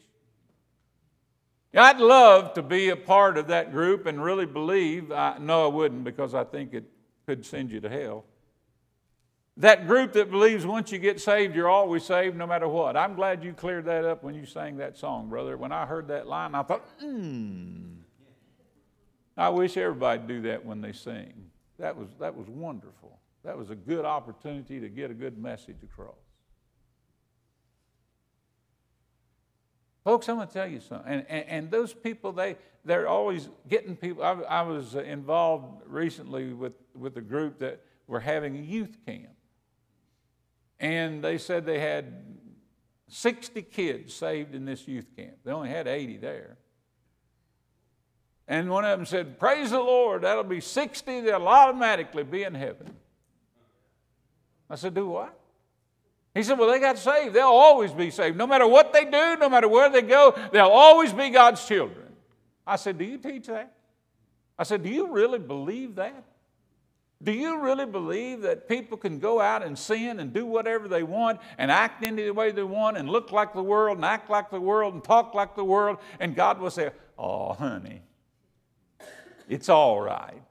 I'd 1.76 2.00
love 2.00 2.54
to 2.54 2.64
be 2.64 2.90
a 2.90 2.96
part 2.96 3.38
of 3.38 3.48
that 3.48 3.72
group 3.72 4.08
and 4.08 4.24
really 4.24 4.48
believe, 4.48 5.12
I, 5.12 5.38
no, 5.40 5.66
I 5.66 5.68
wouldn't 5.68 6.04
because 6.04 6.34
I 6.34 6.44
think 6.44 6.74
it 6.74 6.86
could 7.28 7.46
send 7.46 7.72
you 7.72 7.80
to 7.82 7.90
hell. 7.90 8.26
That 9.58 9.88
group 9.88 10.14
that 10.14 10.32
believes 10.32 10.66
once 10.66 10.92
you 10.92 11.00
get 11.00 11.20
saved, 11.20 11.54
you're 11.54 11.70
always 11.70 12.04
saved 12.04 12.36
no 12.36 12.48
matter 12.48 12.68
what. 12.68 12.96
I'm 12.96 13.14
glad 13.14 13.44
you 13.44 13.54
cleared 13.54 13.86
that 13.86 14.06
up 14.06 14.24
when 14.24 14.34
you 14.34 14.46
sang 14.46 14.78
that 14.78 14.98
song, 14.98 15.30
brother. 15.30 15.58
When 15.58 15.72
I 15.72 15.86
heard 15.86 16.08
that 16.08 16.28
line, 16.28 16.56
I 16.56 16.64
thought, 16.64 16.86
hmm. 17.00 17.98
I 19.38 19.50
wish 19.50 19.78
everybody 19.78 20.20
would 20.20 20.28
do 20.28 20.42
that 20.44 20.66
when 20.66 20.82
they 20.82 20.94
sing. 20.94 21.34
That 21.78 21.96
was, 21.96 22.08
that 22.20 22.36
was 22.36 22.48
wonderful. 22.48 23.20
That 23.44 23.58
was 23.58 23.70
a 23.70 23.76
good 23.76 24.06
opportunity 24.06 24.80
to 24.80 24.90
get 24.90 25.12
a 25.12 25.14
good 25.14 25.38
message 25.38 25.84
across. 25.84 26.16
Folks, 30.04 30.30
I'm 30.30 30.38
going 30.38 30.48
to 30.48 30.54
tell 30.54 30.68
you 30.68 30.80
something. 30.80 31.12
And, 31.12 31.26
and, 31.30 31.46
and, 31.48 31.72
those 31.72 31.94
people, 31.94 32.32
they, 32.32 32.56
they're 32.86 33.08
always 33.08 33.50
getting 33.68 33.96
people. 33.96 34.24
I, 34.24 34.32
I 34.32 34.62
was 34.62 34.96
involved 34.96 35.84
recently 35.86 36.54
with, 36.54 36.74
with 36.96 37.18
a 37.18 37.22
group 37.22 37.60
that 37.60 37.82
were 38.08 38.22
having 38.22 38.58
a 38.58 38.62
youth 38.62 38.98
camp. 39.06 39.36
And 40.80 41.24
they 41.24 41.38
said 41.38 41.66
they 41.66 41.80
had 41.80 42.24
60 43.10 43.62
kids 43.64 44.14
saved 44.14 44.56
in 44.56 44.66
this 44.66 44.88
youth 44.88 45.08
camp. 45.16 45.36
They 45.44 45.52
only 45.52 45.70
had 45.70 45.88
80 45.88 46.18
there. 46.18 46.58
And 48.48 48.70
one 48.70 48.86
of 48.86 48.98
them 48.98 49.06
said, 49.06 49.40
Praise 49.40 49.72
the 49.72 49.80
Lord, 49.80 50.24
that'll 50.24 50.44
be 50.44 50.62
60, 50.62 51.22
they'll 51.22 51.48
automatically 51.48 52.24
be 52.24 52.44
in 52.44 52.56
heaven. 52.56 52.96
I 54.70 54.76
said, 54.76 54.94
Do 54.94 55.08
what? 55.08 55.39
He 56.34 56.44
said, 56.44 56.58
Well, 56.58 56.70
they 56.70 56.80
got 56.80 56.98
saved. 56.98 57.34
They'll 57.34 57.48
always 57.48 57.92
be 57.92 58.12
saved. 58.12 58.38
No 58.38 58.48
matter 58.48 58.68
what 58.68 58.94
they 58.94 59.06
do, 59.06 59.38
no 59.38 59.50
matter 59.50 59.68
where 59.68 59.90
they 59.90 60.02
go, 60.02 60.38
they'll 60.52 60.68
always 60.68 61.14
be 61.14 61.30
God's 61.30 61.66
children. 61.66 62.08
I 62.66 62.76
said, 62.76 62.98
Do 62.98 63.06
you 63.06 63.18
teach 63.18 63.48
that? 63.48 63.74
I 64.58 64.64
said, 64.64 64.84
Do 64.84 64.90
you 64.90 65.12
really 65.12 65.40
believe 65.40 65.96
that? 65.96 66.24
Do 67.22 67.34
you 67.34 67.60
really 67.60 67.86
believe 67.86 68.42
that 68.42 68.70
people 68.70 68.98
can 68.98 69.20
go 69.20 69.42
out 69.42 69.62
and 69.62 69.78
sin 69.78 70.22
and 70.22 70.32
do 70.32 70.46
whatever 70.46 70.88
they 70.88 71.04
want 71.04 71.42
and 71.58 71.70
act 71.70 72.08
any 72.08 72.30
way 72.32 72.52
they 72.52 72.64
want 72.64 72.98
and 72.98 73.10
look 73.10 73.34
like 73.34 73.54
the 73.54 73.64
world 73.64 73.98
and 73.98 74.06
act 74.06 74.30
like 74.30 74.50
the 74.50 74.62
world 74.62 74.94
and 74.94 75.04
talk 75.04 75.34
like 75.34 75.56
the 75.56 75.64
world 75.66 75.98
and 76.22 76.34
God 76.34 76.60
will 76.62 76.72
say, 76.72 76.92
Oh, 77.18 77.54
honey, 77.54 78.02
it's 79.50 79.68
all 79.68 80.00
right. 80.00 80.42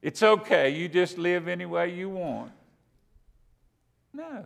It's 0.00 0.22
okay. 0.22 0.70
You 0.70 0.88
just 0.88 1.18
live 1.18 1.46
any 1.46 1.66
way 1.66 1.94
you 1.94 2.08
want. 2.08 2.50
No. 4.12 4.44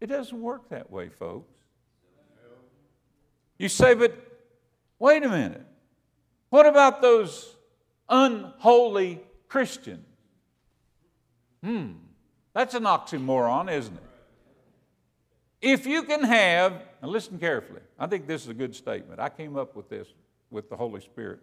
It 0.00 0.06
doesn't 0.06 0.40
work 0.40 0.68
that 0.70 0.90
way, 0.90 1.08
folks. 1.08 1.52
You 3.58 3.68
say, 3.68 3.94
but 3.94 4.14
wait 4.98 5.24
a 5.24 5.28
minute. 5.28 5.66
What 6.50 6.66
about 6.66 7.02
those 7.02 7.56
unholy 8.08 9.20
Christians? 9.48 10.06
Hmm, 11.62 11.92
that's 12.54 12.74
an 12.74 12.84
oxymoron, 12.84 13.70
isn't 13.70 13.94
it? 13.94 14.02
If 15.60 15.86
you 15.86 16.04
can 16.04 16.22
have, 16.22 16.80
and 17.02 17.10
listen 17.10 17.38
carefully, 17.38 17.80
I 17.98 18.06
think 18.06 18.28
this 18.28 18.44
is 18.44 18.48
a 18.48 18.54
good 18.54 18.76
statement. 18.76 19.18
I 19.18 19.28
came 19.28 19.56
up 19.56 19.74
with 19.74 19.88
this 19.88 20.06
with 20.50 20.70
the 20.70 20.76
Holy 20.76 21.00
Spirit. 21.00 21.40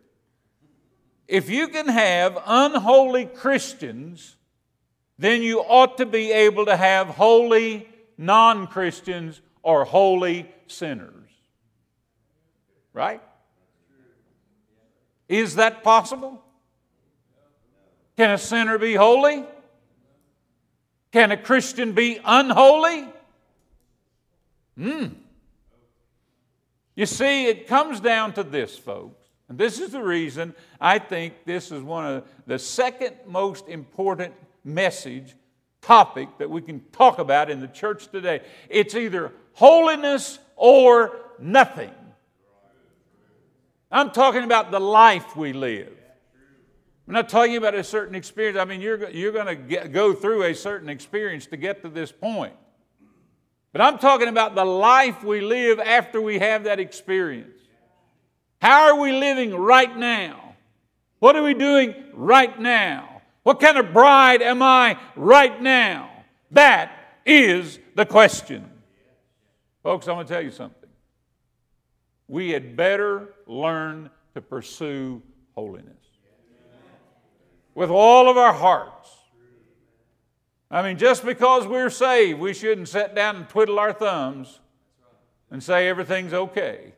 If 1.28 1.50
you 1.50 1.68
can 1.68 1.88
have 1.88 2.42
unholy 2.46 3.26
Christians 3.26 4.38
then 5.18 5.42
you 5.42 5.60
ought 5.60 5.98
to 5.98 6.06
be 6.06 6.32
able 6.32 6.66
to 6.66 6.76
have 6.76 7.08
holy 7.08 7.88
non 8.18 8.68
Christians 8.68 9.42
or 9.64 9.86
holy 9.86 10.50
sinners. 10.68 11.30
Right? 12.94 13.22
Is 15.28 15.56
that 15.56 15.84
possible? 15.84 16.42
Can 18.18 18.32
a 18.32 18.38
sinner 18.38 18.78
be 18.78 18.96
holy? 18.96 19.44
Can 21.12 21.32
a 21.32 21.38
Christian 21.38 21.94
be 21.94 22.20
unholy? 22.24 23.08
Hmm. 24.78 25.08
You 26.96 27.06
see, 27.06 27.48
it 27.48 27.68
comes 27.68 28.00
down 28.00 28.34
to 28.34 28.44
this, 28.44 28.78
folks. 28.78 29.22
And 29.50 29.58
this 29.58 29.80
is 29.80 29.92
the 29.92 30.02
reason 30.02 30.56
I 30.80 31.00
think 31.00 31.46
this 31.46 31.72
is 31.72 31.82
one 31.82 32.06
of 32.06 32.24
the 32.48 32.58
second 32.58 33.16
most 33.28 33.68
important 33.68 34.34
message, 34.66 35.36
topic 35.82 36.28
that 36.40 36.50
we 36.50 36.62
can 36.62 36.82
talk 36.92 37.20
about 37.20 37.50
in 37.50 37.62
the 37.62 37.68
church 37.68 38.08
today. 38.10 38.42
It's 38.70 38.96
either 38.96 39.32
holiness 39.54 40.40
or 40.58 41.18
nothing. 41.40 41.92
I'm 43.92 44.12
talking 44.12 44.44
about 44.44 44.72
the 44.72 44.80
life 44.80 45.38
we 45.38 45.54
live. 45.54 45.94
I'm 47.08 47.14
not 47.14 47.30
talking 47.30 47.56
about 47.56 47.76
a 47.76 47.84
certain 47.84 48.16
experience. 48.16 48.58
I 48.58 48.66
mean, 48.66 48.82
you're, 48.82 49.10
you're 49.12 49.32
going 49.32 49.68
to 49.68 49.88
go 49.88 50.14
through 50.14 50.44
a 50.44 50.56
certain 50.56 50.90
experience 50.90 51.46
to 51.48 51.58
get 51.58 51.84
to 51.84 51.90
this 51.90 52.12
point. 52.12 52.56
But 53.72 53.82
I'm 53.82 54.00
talking 54.00 54.28
about 54.28 54.56
the 54.56 54.66
life 54.66 55.24
we 55.24 55.42
live 55.42 55.80
after 55.80 56.20
we 56.20 56.40
have 56.40 56.64
that 56.64 56.80
experience. 56.80 57.60
How 58.60 58.88
are 58.88 59.00
we 59.00 59.12
living 59.12 59.54
right 59.54 59.96
now? 59.96 60.56
What 61.20 61.36
are 61.36 61.44
we 61.44 61.54
doing 61.54 61.94
right 62.14 62.60
now? 62.60 63.15
What 63.46 63.60
kind 63.60 63.78
of 63.78 63.94
bride 63.94 64.42
am 64.42 64.64
I 64.64 64.98
right 65.16 65.62
now? 65.62 66.10
That 66.50 66.92
is 67.28 67.78
the 67.94 68.04
question. 68.04 68.68
Folks, 69.84 70.08
I'm 70.08 70.16
going 70.16 70.26
to 70.26 70.34
tell 70.34 70.44
you 70.44 70.50
something. 70.50 70.90
We 72.28 72.50
had 72.50 72.76
better 72.76 73.36
learn 73.46 74.10
to 74.34 74.42
pursue 74.42 75.22
holiness 75.54 75.94
with 77.76 77.92
all 77.92 78.30
of 78.30 78.36
our 78.36 78.52
hearts. 78.52 79.12
I 80.72 80.82
mean, 80.82 80.98
just 80.98 81.24
because 81.24 81.68
we're 81.68 81.92
saved, 81.92 82.40
we 82.40 82.52
shouldn't 82.52 82.90
sit 82.90 83.14
down 83.14 83.36
and 83.36 83.48
twiddle 83.48 83.78
our 83.78 83.94
thumbs 83.94 84.60
and 85.52 85.62
say 85.62 85.88
everything's 85.88 86.34
okay. 86.34 86.96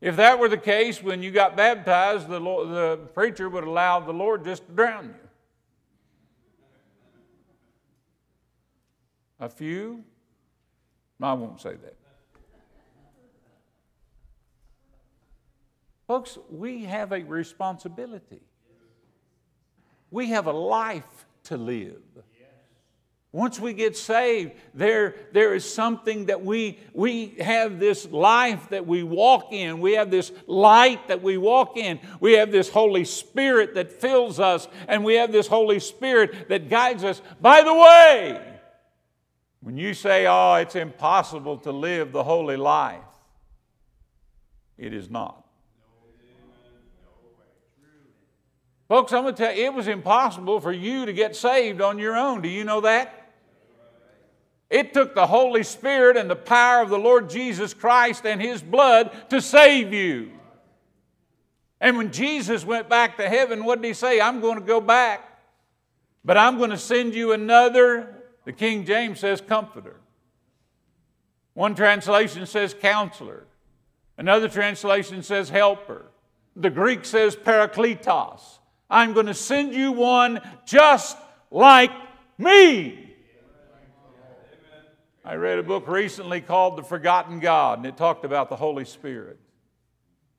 If 0.00 0.16
that 0.16 0.38
were 0.38 0.48
the 0.48 0.58
case, 0.58 1.02
when 1.02 1.22
you 1.22 1.30
got 1.30 1.56
baptized, 1.56 2.28
the, 2.28 2.38
Lord, 2.38 2.68
the 2.68 2.98
preacher 3.14 3.48
would 3.48 3.64
allow 3.64 4.00
the 4.00 4.12
Lord 4.12 4.44
just 4.44 4.66
to 4.66 4.72
drown 4.72 5.06
you. 5.06 5.28
A 9.40 9.48
few? 9.48 10.04
I 11.20 11.32
won't 11.32 11.60
say 11.60 11.74
that. 11.74 11.96
Folks, 16.06 16.38
we 16.50 16.84
have 16.84 17.12
a 17.12 17.22
responsibility. 17.22 18.42
We 20.10 20.28
have 20.28 20.46
a 20.46 20.52
life 20.52 21.26
to 21.44 21.56
live. 21.56 22.02
Once 23.36 23.60
we 23.60 23.74
get 23.74 23.94
saved, 23.94 24.50
there, 24.72 25.14
there 25.32 25.54
is 25.54 25.62
something 25.62 26.24
that 26.24 26.42
we, 26.42 26.78
we 26.94 27.26
have 27.38 27.78
this 27.78 28.10
life 28.10 28.70
that 28.70 28.86
we 28.86 29.02
walk 29.02 29.52
in. 29.52 29.78
We 29.78 29.92
have 29.92 30.10
this 30.10 30.32
light 30.46 31.08
that 31.08 31.22
we 31.22 31.36
walk 31.36 31.76
in. 31.76 32.00
We 32.18 32.32
have 32.32 32.50
this 32.50 32.70
Holy 32.70 33.04
Spirit 33.04 33.74
that 33.74 33.92
fills 33.92 34.40
us, 34.40 34.68
and 34.88 35.04
we 35.04 35.16
have 35.16 35.32
this 35.32 35.48
Holy 35.48 35.80
Spirit 35.80 36.48
that 36.48 36.70
guides 36.70 37.04
us. 37.04 37.20
By 37.38 37.60
the 37.60 37.74
way, 37.74 38.40
when 39.60 39.76
you 39.76 39.92
say, 39.92 40.26
oh, 40.26 40.54
it's 40.54 40.74
impossible 40.74 41.58
to 41.58 41.72
live 41.72 42.12
the 42.12 42.24
holy 42.24 42.56
life, 42.56 43.02
it 44.78 44.94
is 44.94 45.10
not. 45.10 45.46
Folks, 48.88 49.12
I'm 49.12 49.24
going 49.24 49.34
to 49.34 49.44
tell 49.44 49.54
you, 49.54 49.66
it 49.66 49.74
was 49.74 49.88
impossible 49.88 50.58
for 50.58 50.72
you 50.72 51.04
to 51.04 51.12
get 51.12 51.36
saved 51.36 51.82
on 51.82 51.98
your 51.98 52.16
own. 52.16 52.40
Do 52.40 52.48
you 52.48 52.64
know 52.64 52.80
that? 52.80 53.24
It 54.68 54.92
took 54.92 55.14
the 55.14 55.26
Holy 55.26 55.62
Spirit 55.62 56.16
and 56.16 56.28
the 56.28 56.36
power 56.36 56.82
of 56.82 56.88
the 56.88 56.98
Lord 56.98 57.30
Jesus 57.30 57.72
Christ 57.72 58.26
and 58.26 58.40
His 58.40 58.62
blood 58.62 59.30
to 59.30 59.40
save 59.40 59.92
you. 59.92 60.32
And 61.80 61.96
when 61.96 62.10
Jesus 62.10 62.64
went 62.64 62.88
back 62.88 63.16
to 63.18 63.28
heaven, 63.28 63.64
what 63.64 63.80
did 63.80 63.88
He 63.88 63.94
say? 63.94 64.20
I'm 64.20 64.40
going 64.40 64.58
to 64.58 64.64
go 64.64 64.80
back, 64.80 65.38
but 66.24 66.36
I'm 66.36 66.58
going 66.58 66.70
to 66.70 66.78
send 66.78 67.14
you 67.14 67.32
another, 67.32 68.14
the 68.44 68.52
King 68.52 68.84
James 68.84 69.20
says, 69.20 69.40
comforter. 69.40 69.96
One 71.54 71.74
translation 71.74 72.44
says 72.46 72.74
counselor, 72.74 73.44
another 74.18 74.48
translation 74.48 75.22
says 75.22 75.48
helper. 75.48 76.06
The 76.56 76.70
Greek 76.70 77.04
says 77.04 77.36
parakletos. 77.36 78.40
I'm 78.88 79.12
going 79.12 79.26
to 79.26 79.34
send 79.34 79.74
you 79.74 79.92
one 79.92 80.40
just 80.64 81.16
like 81.50 81.92
me. 82.38 83.05
I 85.26 85.34
read 85.34 85.58
a 85.58 85.62
book 85.64 85.88
recently 85.88 86.40
called 86.40 86.78
The 86.78 86.84
Forgotten 86.84 87.40
God, 87.40 87.78
and 87.78 87.86
it 87.86 87.96
talked 87.96 88.24
about 88.24 88.48
the 88.48 88.54
Holy 88.54 88.84
Spirit. 88.84 89.40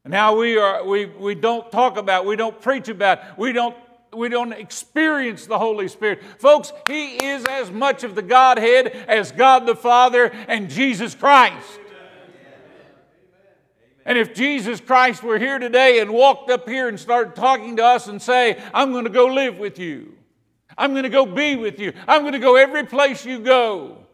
And 0.05 0.13
how 0.13 0.37
we, 0.37 0.57
are, 0.57 0.85
we, 0.85 1.03
we 1.03 1.35
don't 1.35 1.69
talk 1.69 1.97
about, 1.97 2.25
we 2.25 2.37
don't 2.37 2.61
preach 2.61 2.87
about, 2.87 3.37
we 3.37 3.51
don't, 3.51 3.75
we 4.15 4.29
don't 4.29 4.53
experience 4.53 5.45
the 5.45 5.59
Holy 5.59 5.89
Spirit. 5.89 6.21
Folks, 6.39 6.71
He 6.87 7.17
is 7.17 7.43
as 7.43 7.69
much 7.69 8.05
of 8.05 8.15
the 8.15 8.21
Godhead 8.21 8.87
as 9.09 9.33
God 9.33 9.65
the 9.65 9.75
Father 9.75 10.27
and 10.47 10.69
Jesus 10.69 11.13
Christ. 11.13 11.81
And 14.05 14.17
if 14.17 14.33
Jesus 14.33 14.79
Christ 14.79 15.21
were 15.21 15.37
here 15.37 15.59
today 15.59 15.99
and 15.99 16.11
walked 16.11 16.49
up 16.49 16.65
here 16.65 16.87
and 16.87 16.97
started 16.97 17.35
talking 17.35 17.75
to 17.75 17.83
us 17.83 18.07
and 18.07 18.21
say, 18.21 18.57
I'm 18.73 18.93
going 18.93 19.03
to 19.03 19.09
go 19.09 19.25
live 19.25 19.57
with 19.57 19.79
you. 19.79 20.13
I'm 20.77 20.91
going 20.91 21.03
to 21.03 21.09
go 21.09 21.25
be 21.25 21.57
with 21.57 21.77
you. 21.77 21.91
I'm 22.07 22.21
going 22.21 22.31
to 22.31 22.39
go 22.39 22.55
every 22.55 22.85
place 22.85 23.25
you 23.25 23.39
go. 23.39 24.06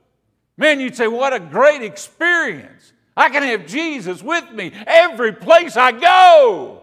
Man, 0.57 0.79
you'd 0.79 0.95
say, 0.95 1.07
what 1.07 1.33
a 1.33 1.39
great 1.39 1.81
experience. 1.81 2.93
I 3.15 3.29
can 3.29 3.43
have 3.43 3.65
Jesus 3.65 4.21
with 4.21 4.51
me 4.51 4.71
every 4.87 5.33
place 5.33 5.77
I 5.77 5.91
go. 5.91 6.81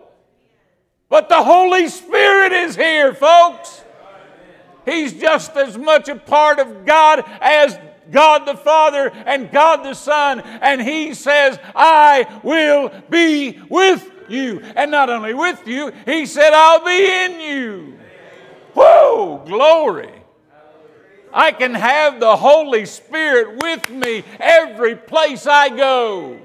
But 1.08 1.28
the 1.28 1.42
Holy 1.42 1.88
Spirit 1.88 2.52
is 2.52 2.76
here, 2.76 3.14
folks. 3.14 3.84
He's 4.84 5.12
just 5.12 5.56
as 5.56 5.76
much 5.76 6.08
a 6.08 6.16
part 6.16 6.58
of 6.58 6.86
God 6.86 7.24
as 7.40 7.78
God 8.10 8.46
the 8.46 8.56
Father 8.56 9.10
and 9.26 9.50
God 9.50 9.84
the 9.84 9.94
Son, 9.94 10.40
and 10.40 10.80
He 10.80 11.14
says, 11.14 11.58
I 11.74 12.40
will 12.42 12.92
be 13.08 13.60
with 13.68 14.10
you. 14.28 14.60
And 14.76 14.90
not 14.90 15.10
only 15.10 15.34
with 15.34 15.66
you, 15.66 15.92
He 16.06 16.26
said, 16.26 16.52
I'll 16.52 16.84
be 16.84 17.24
in 17.24 17.40
you. 17.40 17.98
Whoa, 18.74 19.44
glory. 19.46 20.19
I 21.32 21.52
can 21.52 21.74
have 21.74 22.20
the 22.20 22.36
Holy 22.36 22.86
Spirit 22.86 23.62
with 23.62 23.88
me 23.90 24.24
every 24.38 24.96
place 24.96 25.46
I 25.46 25.68
go. 25.68 26.38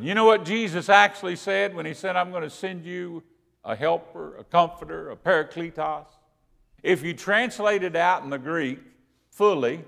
You 0.00 0.14
know 0.14 0.24
what 0.24 0.44
Jesus 0.44 0.88
actually 0.88 1.36
said 1.36 1.74
when 1.74 1.84
He 1.84 1.94
said, 1.94 2.16
I'm 2.16 2.30
going 2.30 2.42
to 2.42 2.50
send 2.50 2.84
you 2.84 3.22
a 3.64 3.74
helper, 3.74 4.36
a 4.36 4.44
comforter, 4.44 5.10
a 5.10 5.16
parakletos? 5.16 6.06
If 6.82 7.02
you 7.02 7.12
translate 7.12 7.82
it 7.82 7.96
out 7.96 8.22
in 8.22 8.30
the 8.30 8.38
Greek 8.38 8.78
fully, 9.30 9.84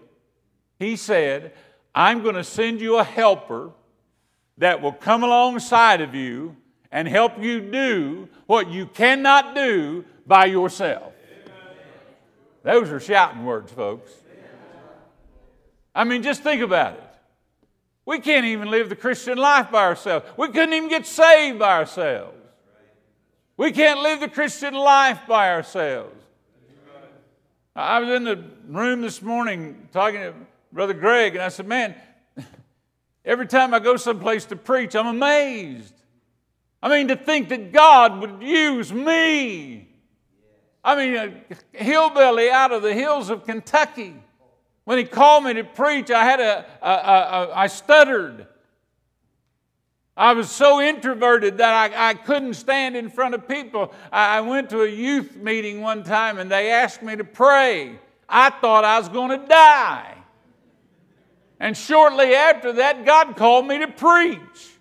he 0.79 0.97
said, 0.97 1.53
I'm 1.95 2.23
going 2.23 2.35
to 2.35 2.45
send 2.45 2.81
you 2.81 2.99
a 2.99 3.05
helper 3.05 3.71
that 4.59 4.83
will 4.83 4.93
come 4.93 5.23
alongside 5.23 6.01
of 6.01 6.15
you 6.15 6.57
and 6.91 7.07
help 7.07 7.41
you 7.41 7.61
do 7.61 8.29
what 8.47 8.69
you 8.69 8.87
cannot 8.87 9.55
do 9.55 10.05
by 10.27 10.47
yourself. 10.47 11.10
Those 12.63 12.91
are 12.91 13.01
shouting 13.01 13.45
words, 13.45 13.73
folks. 13.73 14.13
I 15.95 16.05
mean, 16.05 16.23
just 16.23 16.43
think 16.43 16.63
about 16.63 16.95
it. 16.95 17.05
We 18.07 18.21
can't 18.21 18.47
even 18.47 18.71
live 18.71 18.89
the 18.89 18.97
Christian 18.97 19.39
life 19.39 19.71
by 19.71 19.85
ourselves. 19.85 20.27
We 20.37 20.49
couldn't 20.49 20.73
even 20.73 20.89
get 20.89 21.07
saved 21.07 21.59
by 21.59 21.79
ourselves. 21.79 22.37
We 23.57 23.73
can't 23.73 24.01
live 24.01 24.21
the 24.21 24.29
Christian 24.29 24.75
life 24.75 25.21
by 25.29 25.51
ourselves. 25.51 26.17
I 27.77 28.01
was 28.01 28.09
in 28.11 28.25
the 28.25 28.43
room 28.67 29.01
this 29.01 29.23
morning 29.23 29.89
talking 29.93 30.21
to 30.21 30.35
Brother 30.73 30.95
Greg, 30.95 31.35
and 31.35 31.45
I 31.45 31.49
said, 31.49 31.67
Man, 31.67 31.95
every 33.25 33.47
time 33.47 33.75
I 33.75 33.79
go 33.79 33.97
someplace 33.97 34.45
to 34.47 34.57
preach, 34.57 34.97
I'm 34.97 35.07
amazed. 35.07 35.95
I 36.83 36.89
mean, 36.89 37.09
to 37.09 37.17
think 37.17 37.51
that 37.51 37.73
God 37.73 38.21
would 38.21 38.43
use 38.43 38.93
me. 38.93 39.90
I 40.83 40.97
mean, 40.97 41.15
a 41.15 41.83
hillbilly 41.83 42.51
out 42.51 42.73
of 42.73 42.83
the 42.83 42.95
hills 42.95 43.31
of 43.31 43.45
Kentucky. 43.45 44.15
When 44.85 44.99
he 44.99 45.05
called 45.05 45.45
me 45.45 45.55
to 45.55 45.65
preach, 45.65 46.11
I 46.11 46.25
had 46.25 46.41
a, 46.41 46.67
a, 46.83 46.91
a, 46.91 46.91
a 46.91 47.55
I 47.55 47.67
stuttered. 47.67 48.47
I 50.17 50.33
was 50.33 50.51
so 50.51 50.81
introverted 50.81 51.59
that 51.59 51.93
I, 51.95 52.11
I 52.11 52.15
couldn't 52.15 52.55
stand 52.55 52.97
in 52.97 53.09
front 53.09 53.35
of 53.35 53.49
people. 53.49 53.93
I, 54.11 54.39
I 54.39 54.41
went 54.41 54.71
to 54.71 54.83
a 54.83 54.89
youth 54.89 55.37
meeting 55.37 55.81
one 55.81 56.03
time 56.03 56.39
and 56.39 56.51
they 56.51 56.71
asked 56.71 57.03
me 57.03 57.17
to 57.17 57.25
pray. 57.25 57.99
I 58.29 58.51
thought 58.51 58.85
I 58.85 58.99
was 58.99 59.09
going 59.09 59.39
to 59.39 59.47
die. 59.47 60.15
And 61.59 61.77
shortly 61.77 62.35
after 62.35 62.73
that, 62.75 63.05
God 63.05 63.37
called 63.37 63.67
me 63.67 63.79
to 63.79 63.89
preach. 63.89 64.80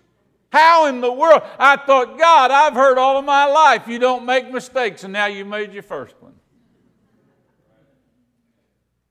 How 0.50 0.86
in 0.86 1.00
the 1.00 1.12
world? 1.12 1.42
I 1.58 1.76
thought, 1.76 2.18
God, 2.18 2.50
I've 2.50 2.74
heard 2.74 2.98
all 2.98 3.18
of 3.18 3.24
my 3.24 3.44
life 3.44 3.86
you 3.86 3.98
don't 3.98 4.26
make 4.26 4.50
mistakes, 4.50 5.04
and 5.04 5.12
now 5.12 5.26
you 5.26 5.44
made 5.44 5.72
your 5.72 5.84
first 5.84 6.14
one. 6.20 6.34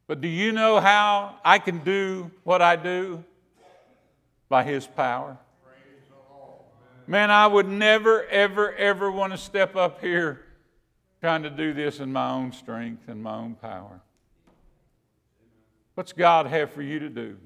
But 0.06 0.21
do 0.21 0.28
you 0.28 0.52
know 0.52 0.80
how 0.80 1.36
I 1.45 1.60
can 1.60 1.80
do 1.80 2.30
what 2.43 2.62
I 2.62 2.75
do? 2.75 3.23
By 4.49 4.63
His 4.63 4.86
power. 4.86 5.38
Man, 7.08 7.32
I 7.32 7.47
would 7.47 7.67
never, 7.67 8.25
ever, 8.25 8.73
ever 8.75 9.12
want 9.12 9.32
to 9.34 9.38
step 9.38 9.75
up 9.75 10.02
here 10.02 10.45
trying 11.21 11.43
to 11.43 11.49
do 11.49 11.73
this 11.73 11.99
in 11.99 12.12
my 12.12 12.30
own 12.32 12.52
strength 12.52 13.08
and 13.08 13.21
my 13.21 13.36
own 13.36 13.56
power. 13.56 14.02
What's 15.95 16.13
God 16.13 16.45
have 16.47 16.71
for 16.71 16.82
you 16.82 16.99
to 16.99 17.10
do? 17.10 17.38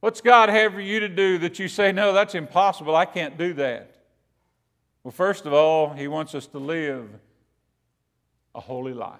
What's 0.00 0.20
God 0.20 0.48
have 0.48 0.74
for 0.74 0.80
you 0.80 1.00
to 1.00 1.08
do 1.08 1.38
that 1.38 1.58
you 1.58 1.68
say, 1.68 1.90
no, 1.92 2.12
that's 2.12 2.34
impossible, 2.34 2.94
I 2.94 3.04
can't 3.04 3.36
do 3.36 3.52
that? 3.54 3.96
Well, 5.02 5.12
first 5.12 5.46
of 5.46 5.52
all, 5.52 5.92
He 5.92 6.06
wants 6.06 6.34
us 6.34 6.46
to 6.48 6.58
live 6.58 7.08
a 8.54 8.60
holy 8.60 8.94
life. 8.94 9.18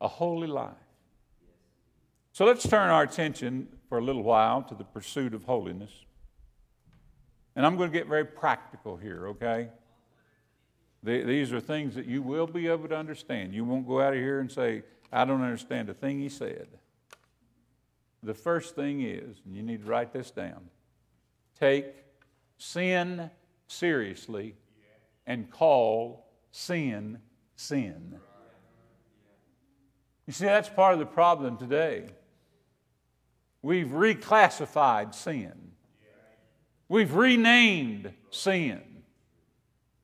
A 0.00 0.08
holy 0.08 0.46
life. 0.46 0.72
So 2.32 2.44
let's 2.44 2.68
turn 2.68 2.90
our 2.90 3.02
attention 3.02 3.68
for 3.88 3.98
a 3.98 4.00
little 4.02 4.22
while 4.22 4.62
to 4.64 4.74
the 4.74 4.84
pursuit 4.84 5.32
of 5.32 5.44
holiness. 5.44 5.90
And 7.56 7.64
I'm 7.64 7.76
going 7.76 7.90
to 7.90 7.98
get 7.98 8.06
very 8.06 8.26
practical 8.26 8.96
here, 8.96 9.28
okay? 9.28 9.68
These 11.02 11.52
are 11.52 11.60
things 11.60 11.94
that 11.94 12.06
you 12.06 12.20
will 12.20 12.46
be 12.46 12.68
able 12.68 12.88
to 12.88 12.96
understand. 12.96 13.54
You 13.54 13.64
won't 13.64 13.88
go 13.88 14.00
out 14.00 14.12
of 14.12 14.18
here 14.18 14.40
and 14.40 14.52
say, 14.52 14.82
I 15.10 15.24
don't 15.24 15.40
understand 15.40 15.88
a 15.88 15.94
thing 15.94 16.20
he 16.20 16.28
said. 16.28 16.68
The 18.26 18.34
first 18.34 18.74
thing 18.74 19.02
is, 19.02 19.40
and 19.44 19.54
you 19.54 19.62
need 19.62 19.84
to 19.84 19.88
write 19.88 20.12
this 20.12 20.32
down 20.32 20.68
take 21.60 21.86
sin 22.58 23.30
seriously 23.68 24.56
and 25.26 25.48
call 25.50 26.26
sin 26.50 27.18
sin. 27.54 28.18
You 30.26 30.32
see, 30.32 30.44
that's 30.44 30.68
part 30.68 30.94
of 30.94 30.98
the 30.98 31.06
problem 31.06 31.56
today. 31.56 32.08
We've 33.62 33.86
reclassified 33.86 35.14
sin, 35.14 35.72
we've 36.88 37.14
renamed 37.14 38.12
sin. 38.30 38.82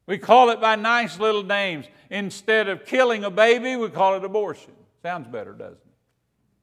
We 0.07 0.19
call 0.19 0.51
it 0.51 0.61
by 0.61 0.77
nice 0.77 1.19
little 1.19 1.45
names. 1.45 1.87
Instead 2.11 2.69
of 2.69 2.85
killing 2.85 3.25
a 3.25 3.31
baby, 3.31 3.77
we 3.77 3.89
call 3.89 4.17
it 4.17 4.25
abortion. 4.25 4.73
Sounds 5.01 5.27
better, 5.29 5.53
doesn't 5.53 5.77
it? 5.77 5.92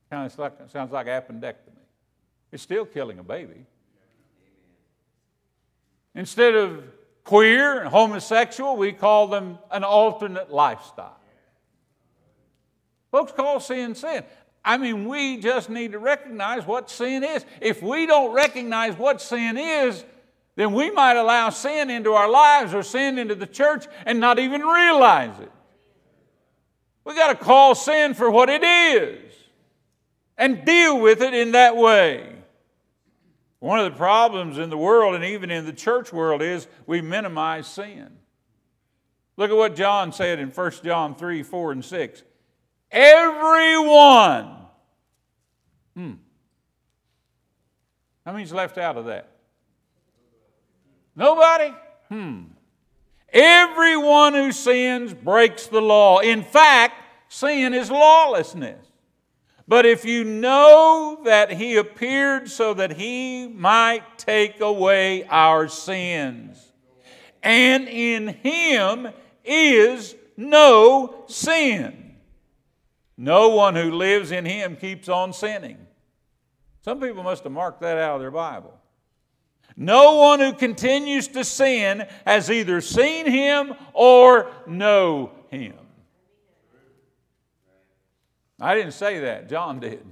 Kind 0.09 0.31
of 0.31 0.39
like, 0.39 0.53
sounds 0.69 0.91
like 0.91 1.07
appendectomy. 1.07 1.55
It's 2.51 2.63
still 2.63 2.85
killing 2.85 3.19
a 3.19 3.23
baby. 3.23 3.65
Instead 6.15 6.55
of 6.55 6.83
queer 7.23 7.79
and 7.79 7.89
homosexual, 7.89 8.75
we 8.75 8.91
call 8.91 9.27
them 9.27 9.59
an 9.69 9.83
alternate 9.83 10.51
lifestyle. 10.51 11.15
Folks 13.11 13.31
call 13.31 13.59
sin 13.59 13.93
sin. 13.93 14.23
I 14.65 14.77
mean, 14.77 15.07
we 15.07 15.37
just 15.37 15.69
need 15.69 15.93
to 15.93 15.99
recognize 15.99 16.65
what 16.65 16.89
sin 16.89 17.23
is. 17.23 17.45
If 17.61 17.81
we 17.81 18.05
don't 18.05 18.33
recognize 18.33 18.95
what 18.95 19.21
sin 19.21 19.57
is, 19.57 20.03
then 20.55 20.73
we 20.73 20.91
might 20.91 21.15
allow 21.15 21.49
sin 21.49 21.89
into 21.89 22.13
our 22.13 22.29
lives 22.29 22.73
or 22.73 22.83
sin 22.83 23.17
into 23.17 23.35
the 23.35 23.47
church 23.47 23.85
and 24.05 24.19
not 24.19 24.39
even 24.39 24.61
realize 24.61 25.39
it. 25.39 25.51
We 27.05 27.15
got 27.15 27.29
to 27.29 27.35
call 27.35 27.75
sin 27.75 28.13
for 28.13 28.29
what 28.29 28.49
it 28.49 28.63
is 28.63 29.28
and 30.39 30.65
deal 30.65 30.99
with 30.99 31.21
it 31.21 31.33
in 31.35 31.51
that 31.51 31.75
way. 31.75 32.33
One 33.59 33.77
of 33.77 33.91
the 33.91 33.97
problems 33.97 34.57
in 34.57 34.69
the 34.69 34.77
world 34.77 35.13
and 35.13 35.23
even 35.25 35.51
in 35.51 35.65
the 35.65 35.73
church 35.73 36.13
world 36.13 36.41
is 36.41 36.67
we 36.87 37.01
minimize 37.01 37.67
sin. 37.67 38.09
Look 39.35 39.51
at 39.51 39.57
what 39.57 39.75
John 39.75 40.13
said 40.13 40.39
in 40.39 40.49
1 40.49 40.71
John 40.83 41.15
3 41.15 41.43
4 41.43 41.71
and 41.73 41.85
6. 41.85 42.23
Everyone. 42.89 44.55
Hmm. 45.95 46.13
How 48.25 48.31
many's 48.31 48.53
left 48.53 48.77
out 48.77 48.95
of 48.95 49.05
that? 49.05 49.29
Nobody? 51.15 51.73
Hmm. 52.07 52.43
Everyone 53.31 54.33
who 54.33 54.53
sins 54.53 55.13
breaks 55.13 55.67
the 55.67 55.81
law. 55.81 56.19
In 56.19 56.43
fact, 56.43 56.95
sin 57.27 57.73
is 57.73 57.91
lawlessness. 57.91 58.88
But 59.69 59.85
if 59.85 60.03
you 60.03 60.23
know 60.23 61.21
that 61.25 61.51
he 61.51 61.77
appeared 61.77 62.49
so 62.49 62.73
that 62.73 62.93
he 62.93 63.47
might 63.47 64.17
take 64.17 64.61
away 64.61 65.27
our 65.27 65.67
sins, 65.67 66.71
and 67.43 67.87
in 67.87 68.29
him 68.29 69.09
is 69.45 70.15
no 70.35 71.23
sin. 71.27 72.15
No 73.15 73.49
one 73.49 73.75
who 73.75 73.91
lives 73.91 74.31
in 74.31 74.43
him 74.43 74.75
keeps 74.75 75.07
on 75.07 75.33
sinning. 75.33 75.77
Some 76.81 76.99
people 76.99 77.21
must 77.21 77.43
have 77.43 77.53
marked 77.53 77.81
that 77.81 77.99
out 77.99 78.15
of 78.15 78.21
their 78.21 78.31
Bible. 78.31 78.73
No 79.77 80.15
one 80.15 80.39
who 80.39 80.53
continues 80.53 81.27
to 81.27 81.43
sin 81.43 82.07
has 82.25 82.49
either 82.49 82.81
seen 82.81 83.27
him 83.27 83.75
or 83.93 84.51
know 84.65 85.29
him. 85.51 85.75
I 88.59 88.75
didn't 88.75 88.91
say 88.91 89.19
that, 89.19 89.49
John 89.49 89.79
did. 89.79 90.05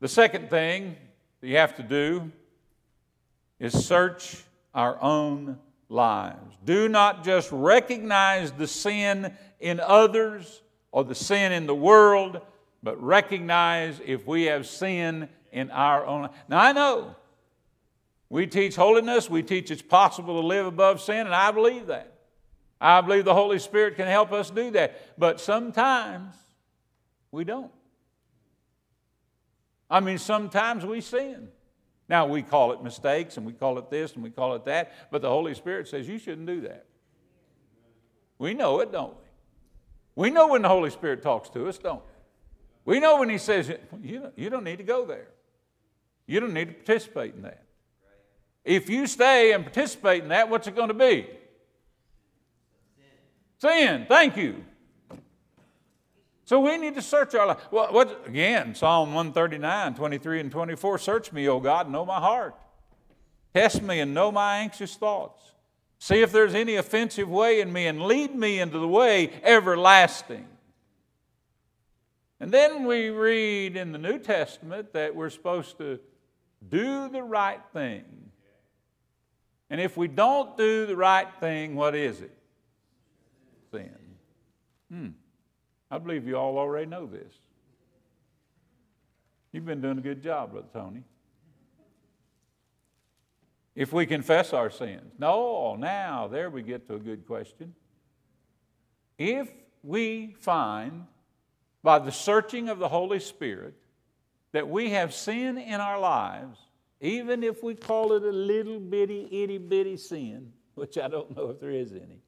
The 0.00 0.08
second 0.08 0.50
thing 0.50 0.96
that 1.40 1.46
you 1.46 1.56
have 1.58 1.76
to 1.76 1.82
do 1.82 2.32
is 3.60 3.72
search 3.86 4.42
our 4.74 5.00
own 5.00 5.58
lives. 5.88 6.56
Do 6.64 6.88
not 6.88 7.22
just 7.22 7.50
recognize 7.52 8.50
the 8.50 8.66
sin 8.66 9.36
in 9.60 9.78
others 9.78 10.62
or 10.90 11.04
the 11.04 11.14
sin 11.14 11.52
in 11.52 11.66
the 11.66 11.74
world, 11.74 12.40
but 12.82 13.00
recognize 13.00 14.00
if 14.04 14.26
we 14.26 14.44
have 14.44 14.66
sin 14.66 15.28
in 15.52 15.70
our 15.70 16.04
own. 16.04 16.30
Now, 16.48 16.60
I 16.60 16.72
know 16.72 17.14
we 18.28 18.46
teach 18.46 18.74
holiness, 18.74 19.30
we 19.30 19.42
teach 19.42 19.70
it's 19.70 19.82
possible 19.82 20.40
to 20.40 20.46
live 20.46 20.66
above 20.66 21.00
sin, 21.00 21.26
and 21.26 21.34
I 21.34 21.52
believe 21.52 21.86
that. 21.86 22.11
I 22.82 23.00
believe 23.00 23.24
the 23.24 23.32
Holy 23.32 23.60
Spirit 23.60 23.94
can 23.94 24.08
help 24.08 24.32
us 24.32 24.50
do 24.50 24.72
that. 24.72 25.16
But 25.16 25.40
sometimes 25.40 26.34
we 27.30 27.44
don't. 27.44 27.70
I 29.88 30.00
mean, 30.00 30.18
sometimes 30.18 30.84
we 30.84 31.00
sin. 31.00 31.48
Now, 32.08 32.26
we 32.26 32.42
call 32.42 32.72
it 32.72 32.82
mistakes 32.82 33.36
and 33.36 33.46
we 33.46 33.52
call 33.52 33.78
it 33.78 33.88
this 33.88 34.14
and 34.14 34.22
we 34.24 34.30
call 34.30 34.54
it 34.56 34.64
that, 34.64 34.92
but 35.12 35.22
the 35.22 35.28
Holy 35.28 35.54
Spirit 35.54 35.86
says 35.86 36.08
you 36.08 36.18
shouldn't 36.18 36.46
do 36.46 36.62
that. 36.62 36.86
We 38.38 38.52
know 38.52 38.80
it, 38.80 38.90
don't 38.90 39.14
we? 39.14 40.24
We 40.24 40.30
know 40.30 40.48
when 40.48 40.62
the 40.62 40.68
Holy 40.68 40.90
Spirit 40.90 41.22
talks 41.22 41.48
to 41.50 41.68
us, 41.68 41.78
don't 41.78 42.02
we? 42.84 42.96
We 42.96 43.00
know 43.00 43.20
when 43.20 43.28
He 43.28 43.38
says, 43.38 43.72
you 44.02 44.50
don't, 44.50 44.64
need 44.64 44.78
to 44.78 44.84
go 44.84 45.06
there. 45.06 45.28
You 46.26 46.40
don't 46.40 46.52
need 46.52 46.68
to 46.68 46.74
participate 46.74 47.34
in 47.34 47.42
that. 47.42 47.62
If 48.64 48.90
you 48.90 49.06
stay 49.06 49.52
and 49.52 49.62
participate 49.62 50.24
in 50.24 50.30
that, 50.30 50.50
what's 50.50 50.66
it 50.66 50.74
going 50.74 50.88
to 50.88 50.94
be? 50.94 51.28
Sin. 53.62 54.06
Thank 54.08 54.36
you. 54.36 54.64
So 56.46 56.58
we 56.58 56.76
need 56.78 56.96
to 56.96 57.02
search 57.02 57.32
our 57.36 57.46
life. 57.46 57.58
What, 57.70 58.26
again, 58.26 58.74
Psalm 58.74 59.14
139, 59.14 59.94
23 59.94 60.40
and 60.40 60.50
24 60.50 60.98
Search 60.98 61.32
me, 61.32 61.48
O 61.48 61.60
God, 61.60 61.88
know 61.88 62.04
my 62.04 62.18
heart. 62.18 62.56
Test 63.54 63.80
me 63.80 64.00
and 64.00 64.12
know 64.14 64.32
my 64.32 64.56
anxious 64.56 64.96
thoughts. 64.96 65.40
See 66.00 66.22
if 66.22 66.32
there's 66.32 66.56
any 66.56 66.74
offensive 66.74 67.28
way 67.28 67.60
in 67.60 67.72
me 67.72 67.86
and 67.86 68.02
lead 68.02 68.34
me 68.34 68.58
into 68.58 68.80
the 68.80 68.88
way 68.88 69.30
everlasting. 69.44 70.48
And 72.40 72.50
then 72.50 72.82
we 72.84 73.10
read 73.10 73.76
in 73.76 73.92
the 73.92 73.98
New 73.98 74.18
Testament 74.18 74.92
that 74.94 75.14
we're 75.14 75.30
supposed 75.30 75.78
to 75.78 76.00
do 76.68 77.08
the 77.08 77.22
right 77.22 77.60
thing. 77.72 78.02
And 79.70 79.80
if 79.80 79.96
we 79.96 80.08
don't 80.08 80.58
do 80.58 80.84
the 80.84 80.96
right 80.96 81.28
thing, 81.38 81.76
what 81.76 81.94
is 81.94 82.22
it? 82.22 82.36
Hmm. 84.92 85.08
I 85.90 85.98
believe 85.98 86.26
you 86.26 86.36
all 86.36 86.58
already 86.58 86.86
know 86.86 87.06
this. 87.06 87.32
You've 89.52 89.64
been 89.64 89.80
doing 89.80 89.98
a 89.98 90.02
good 90.02 90.22
job, 90.22 90.52
Brother 90.52 90.68
Tony. 90.72 91.02
If 93.74 93.92
we 93.92 94.04
confess 94.04 94.52
our 94.52 94.70
sins. 94.70 95.14
No, 95.18 95.76
now, 95.76 96.28
there 96.28 96.50
we 96.50 96.62
get 96.62 96.86
to 96.88 96.94
a 96.94 96.98
good 96.98 97.26
question. 97.26 97.74
If 99.16 99.48
we 99.82 100.34
find 100.40 101.06
by 101.82 101.98
the 101.98 102.12
searching 102.12 102.68
of 102.68 102.78
the 102.78 102.88
Holy 102.88 103.18
Spirit 103.18 103.74
that 104.52 104.68
we 104.68 104.90
have 104.90 105.14
sin 105.14 105.56
in 105.56 105.80
our 105.80 105.98
lives, 105.98 106.58
even 107.00 107.42
if 107.42 107.62
we 107.62 107.74
call 107.74 108.12
it 108.12 108.22
a 108.22 108.30
little 108.30 108.78
bitty, 108.78 109.26
itty 109.30 109.58
bitty 109.58 109.96
sin, 109.96 110.52
which 110.74 110.98
I 110.98 111.08
don't 111.08 111.34
know 111.34 111.48
if 111.48 111.60
there 111.60 111.70
is 111.70 111.92
any, 111.92 112.20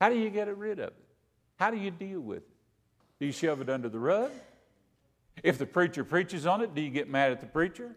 how 0.00 0.08
do 0.08 0.16
you 0.16 0.30
get 0.30 0.54
rid 0.56 0.78
of 0.78 0.88
it? 0.88 0.94
How 1.56 1.70
do 1.70 1.76
you 1.76 1.90
deal 1.90 2.20
with 2.20 2.38
it? 2.38 2.48
Do 3.20 3.26
you 3.26 3.32
shove 3.32 3.60
it 3.60 3.68
under 3.68 3.88
the 3.88 3.98
rug? 3.98 4.30
If 5.42 5.58
the 5.58 5.66
preacher 5.66 6.04
preaches 6.04 6.46
on 6.46 6.60
it, 6.60 6.74
do 6.74 6.80
you 6.80 6.90
get 6.90 7.08
mad 7.08 7.32
at 7.32 7.40
the 7.40 7.46
preacher? 7.46 7.96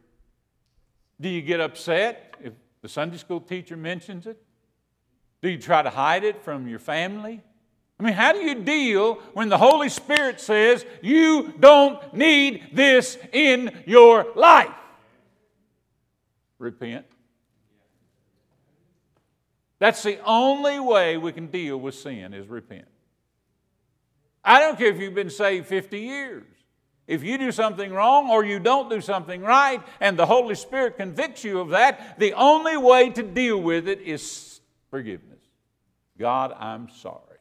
Do 1.19 1.29
you 1.29 1.41
get 1.41 1.59
upset 1.59 2.35
if 2.43 2.53
the 2.81 2.89
Sunday 2.89 3.17
school 3.17 3.39
teacher 3.39 3.77
mentions 3.77 4.25
it? 4.25 4.41
Do 5.41 5.49
you 5.49 5.57
try 5.57 5.81
to 5.81 5.89
hide 5.89 6.23
it 6.23 6.43
from 6.43 6.67
your 6.67 6.79
family? 6.79 7.41
I 7.99 8.03
mean, 8.03 8.13
how 8.13 8.31
do 8.31 8.39
you 8.39 8.55
deal 8.55 9.15
when 9.33 9.49
the 9.49 9.57
Holy 9.57 9.89
Spirit 9.89 10.41
says 10.41 10.85
you 11.03 11.53
don't 11.59 12.13
need 12.15 12.69
this 12.73 13.17
in 13.31 13.83
your 13.85 14.25
life? 14.35 14.73
Repent. 16.57 17.05
That's 19.81 20.03
the 20.03 20.19
only 20.25 20.79
way 20.79 21.17
we 21.17 21.31
can 21.31 21.47
deal 21.47 21.75
with 21.75 21.95
sin 21.95 22.35
is 22.35 22.47
repent. 22.47 22.85
I 24.43 24.59
don't 24.59 24.77
care 24.77 24.89
if 24.89 24.99
you've 24.99 25.15
been 25.15 25.31
saved 25.31 25.65
50 25.65 25.99
years. 25.99 26.45
If 27.07 27.23
you 27.23 27.39
do 27.39 27.51
something 27.51 27.91
wrong 27.91 28.29
or 28.29 28.45
you 28.45 28.59
don't 28.59 28.91
do 28.91 29.01
something 29.01 29.41
right 29.41 29.81
and 29.99 30.19
the 30.19 30.27
Holy 30.27 30.53
Spirit 30.53 30.97
convicts 30.97 31.43
you 31.43 31.59
of 31.59 31.69
that, 31.69 32.19
the 32.19 32.33
only 32.33 32.77
way 32.77 33.09
to 33.09 33.23
deal 33.23 33.59
with 33.59 33.87
it 33.87 34.01
is 34.01 34.61
forgiveness. 34.91 35.39
God, 36.15 36.53
I'm 36.59 36.87
sorry. 36.87 37.39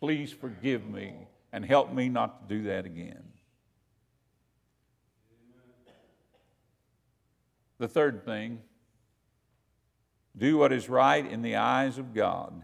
Please 0.00 0.32
forgive 0.32 0.84
me 0.90 1.14
and 1.52 1.64
help 1.64 1.92
me 1.92 2.08
not 2.08 2.48
to 2.48 2.56
do 2.56 2.64
that 2.64 2.86
again. 2.86 3.22
The 7.78 7.86
third 7.86 8.24
thing 8.24 8.58
do 10.36 10.56
what 10.56 10.72
is 10.72 10.88
right 10.88 11.24
in 11.24 11.42
the 11.42 11.56
eyes 11.56 11.98
of 11.98 12.14
God 12.14 12.62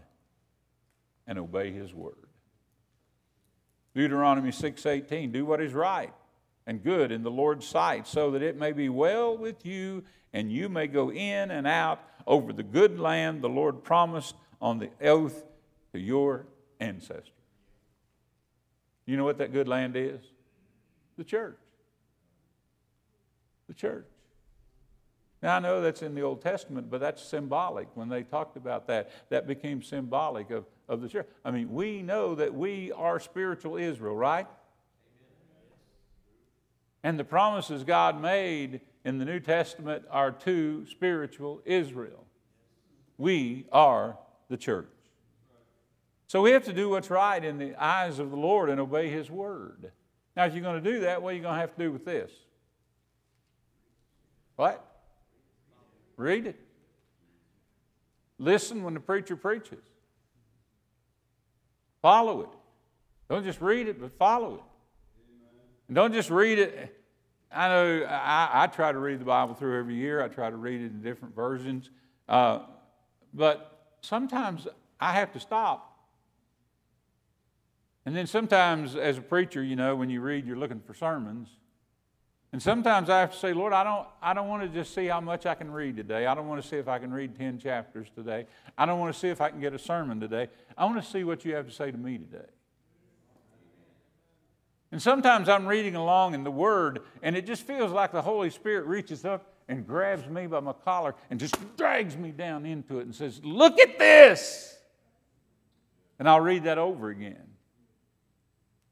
and 1.27 1.37
obey 1.37 1.71
his 1.71 1.93
word. 1.93 2.15
Deuteronomy 3.93 4.51
6:18 4.51 5.31
do 5.31 5.45
what 5.45 5.61
is 5.61 5.73
right 5.73 6.13
and 6.65 6.83
good 6.83 7.11
in 7.11 7.23
the 7.23 7.31
Lord's 7.31 7.65
sight 7.65 8.07
so 8.07 8.31
that 8.31 8.41
it 8.41 8.55
may 8.55 8.71
be 8.71 8.89
well 8.89 9.37
with 9.37 9.65
you 9.65 10.03
and 10.33 10.51
you 10.51 10.69
may 10.69 10.87
go 10.87 11.11
in 11.11 11.51
and 11.51 11.67
out 11.67 12.01
over 12.27 12.53
the 12.53 12.63
good 12.63 12.99
land 12.99 13.41
the 13.41 13.49
Lord 13.49 13.83
promised 13.83 14.35
on 14.61 14.79
the 14.79 14.89
oath 15.01 15.43
to 15.93 15.99
your 15.99 16.45
ancestors. 16.79 17.33
You 19.05 19.17
know 19.17 19.23
what 19.23 19.39
that 19.39 19.51
good 19.51 19.67
land 19.67 19.95
is? 19.95 20.21
The 21.17 21.23
church. 21.23 21.59
The 23.67 23.73
church. 23.73 24.05
Now, 25.41 25.55
I 25.55 25.59
know 25.59 25.81
that's 25.81 26.01
in 26.01 26.15
the 26.15 26.21
Old 26.21 26.41
Testament, 26.41 26.89
but 26.89 26.99
that's 26.99 27.23
symbolic. 27.23 27.87
When 27.95 28.09
they 28.09 28.23
talked 28.23 28.57
about 28.57 28.87
that, 28.87 29.09
that 29.29 29.47
became 29.47 29.81
symbolic 29.81 30.51
of, 30.51 30.65
of 30.89 31.01
the 31.01 31.07
church. 31.07 31.27
I 31.45 31.51
mean, 31.51 31.71
we 31.71 32.01
know 32.01 32.35
that 32.35 32.53
we 32.53 32.91
are 32.91 33.19
spiritual 33.19 33.77
Israel, 33.77 34.15
right? 34.15 34.47
And 37.03 37.17
the 37.17 37.23
promises 37.23 37.85
God 37.85 38.21
made 38.21 38.81
in 39.05 39.17
the 39.17 39.23
New 39.23 39.39
Testament 39.39 40.03
are 40.11 40.31
to 40.31 40.85
spiritual 40.87 41.61
Israel. 41.63 42.25
We 43.17 43.65
are 43.71 44.17
the 44.49 44.57
church. 44.57 44.89
So 46.27 46.41
we 46.41 46.51
have 46.51 46.65
to 46.65 46.73
do 46.73 46.89
what's 46.89 47.09
right 47.09 47.43
in 47.43 47.57
the 47.57 47.75
eyes 47.81 48.19
of 48.19 48.29
the 48.29 48.37
Lord 48.37 48.69
and 48.69 48.79
obey 48.79 49.09
His 49.09 49.31
word. 49.31 49.91
Now, 50.35 50.45
if 50.45 50.53
you're 50.53 50.61
going 50.61 50.83
to 50.83 50.91
do 50.91 50.99
that, 51.01 51.21
what 51.21 51.33
are 51.33 51.35
you 51.37 51.41
going 51.41 51.55
to 51.55 51.61
have 51.61 51.75
to 51.75 51.83
do 51.83 51.91
with 51.91 52.05
this? 52.05 52.31
What? 54.57 54.88
Read 56.19 56.47
it. 56.47 56.59
Listen 58.37 58.83
when 58.83 58.93
the 58.93 58.99
preacher 58.99 59.37
preaches. 59.37 59.79
Follow 62.01 62.41
it. 62.41 62.49
Don't 63.29 63.45
just 63.45 63.61
read 63.61 63.87
it, 63.87 64.01
but 64.01 64.11
follow 64.11 64.55
it. 64.55 64.61
And 65.87 65.95
don't 65.95 66.11
just 66.11 66.29
read 66.29 66.59
it. 66.59 67.01
I 67.49 67.69
know 67.69 68.05
I, 68.05 68.49
I, 68.63 68.67
try 68.67 68.91
to 68.91 68.99
read 68.99 69.19
the 69.19 69.25
Bible 69.25 69.55
through 69.55 69.79
every 69.79 69.95
year. 69.95 70.21
I 70.21 70.27
try 70.27 70.49
to 70.49 70.57
read 70.57 70.81
it 70.81 70.91
in 70.91 71.01
different 71.01 71.35
versions. 71.35 71.89
Uh, 72.27 72.59
but 73.33 73.95
sometimes 74.01 74.67
I 74.99 75.13
have 75.13 75.31
to 75.33 75.39
stop. 75.39 75.99
And 78.05 78.15
then 78.15 78.27
sometimes, 78.27 78.95
as 78.95 79.17
a 79.17 79.21
preacher, 79.21 79.63
you 79.63 79.77
know, 79.77 79.95
when 79.95 80.09
you 80.09 80.19
read, 80.19 80.45
you're 80.45 80.57
looking 80.57 80.81
for 80.81 80.93
sermons. 80.93 81.47
And 82.51 82.61
sometimes 82.61 83.09
I 83.09 83.19
have 83.19 83.31
to 83.31 83.37
say, 83.37 83.53
Lord, 83.53 83.73
I 83.73 83.83
don't, 83.83 84.07
I 84.21 84.33
don't 84.33 84.47
want 84.47 84.63
to 84.63 84.69
just 84.69 84.95
see 84.95 85.05
how 85.05 85.21
much 85.21 85.45
I 85.45 85.53
can 85.53 85.69
read 85.69 85.95
today. 85.95 86.25
I 86.25 86.33
don't 86.33 86.47
want 86.47 86.61
to 86.61 86.67
see 86.67 86.77
if 86.77 86.87
I 86.87 86.97
can 86.97 87.13
read 87.13 87.35
10 87.37 87.59
chapters 87.59 88.07
today. 88.15 88.47
I 88.75 88.87
don't 88.87 88.99
want 88.99 89.13
to 89.13 89.19
see 89.19 89.27
if 89.27 89.39
I 89.39 89.49
can 89.49 89.59
get 89.59 89.73
a 89.73 89.79
sermon 89.79 90.19
today. 90.19 90.47
I 90.75 90.85
want 90.85 91.03
to 91.03 91.07
see 91.07 91.23
what 91.23 91.45
you 91.45 91.53
have 91.53 91.67
to 91.67 91.71
say 91.71 91.91
to 91.91 91.97
me 91.97 92.17
today. 92.17 92.47
And 94.91 94.99
sometimes 94.99 95.47
I'm 95.47 95.67
reading 95.67 95.95
along 95.95 96.33
in 96.33 96.43
the 96.43 96.49
Word, 96.49 97.01
and 97.21 97.35
it 97.35 97.45
just 97.45 97.67
feels 97.67 97.91
like 97.91 98.11
the 98.11 98.23
Holy 98.23 98.49
Spirit 98.49 98.87
reaches 98.87 99.23
up 99.23 99.53
and 99.67 99.85
grabs 99.85 100.27
me 100.27 100.47
by 100.47 100.59
my 100.59 100.73
collar 100.73 101.13
and 101.29 101.39
just 101.39 101.55
drags 101.77 102.17
me 102.17 102.31
down 102.31 102.65
into 102.65 102.97
it 102.97 103.03
and 103.03 103.13
says, 103.13 103.39
Look 103.43 103.79
at 103.79 103.99
this! 103.99 104.75
And 106.17 106.27
I'll 106.27 106.41
read 106.41 106.63
that 106.63 106.79
over 106.79 107.09
again. 107.09 107.43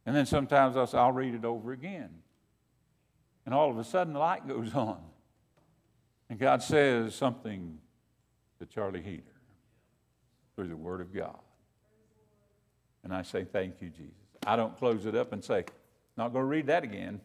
And 0.06 0.15
then 0.15 0.28
sometimes 0.28 0.78
I'll, 0.78 0.88
say, 0.88 0.98
I'll 1.00 1.12
read 1.12 1.34
it 1.34 1.43
over 1.43 1.72
again. 1.72 2.10
And 3.47 3.53
all 3.55 3.69
of 3.69 3.77
a 3.77 3.83
sudden, 3.86 4.12
the 4.12 4.19
light 4.19 4.45
goes 4.45 4.73
on. 4.75 4.99
And 6.29 6.38
God 6.38 6.62
says 6.62 7.15
something 7.15 7.77
to 8.60 8.65
Charlie 8.65 9.01
Heater 9.01 9.23
through 10.53 10.67
the 10.67 10.75
Word 10.75 10.99
of 10.99 11.13
God. 11.13 11.39
And 13.05 13.13
I 13.13 13.21
say, 13.21 13.45
Thank 13.45 13.81
you, 13.81 13.88
Jesus. 13.88 14.12
I 14.45 14.57
don't 14.57 14.77
close 14.77 15.05
it 15.05 15.15
up 15.15 15.31
and 15.31 15.41
say, 15.41 15.63
Not 16.17 16.33
going 16.33 16.43
to 16.43 16.49
read 16.49 16.67
that 16.67 16.83
again. 16.83 17.21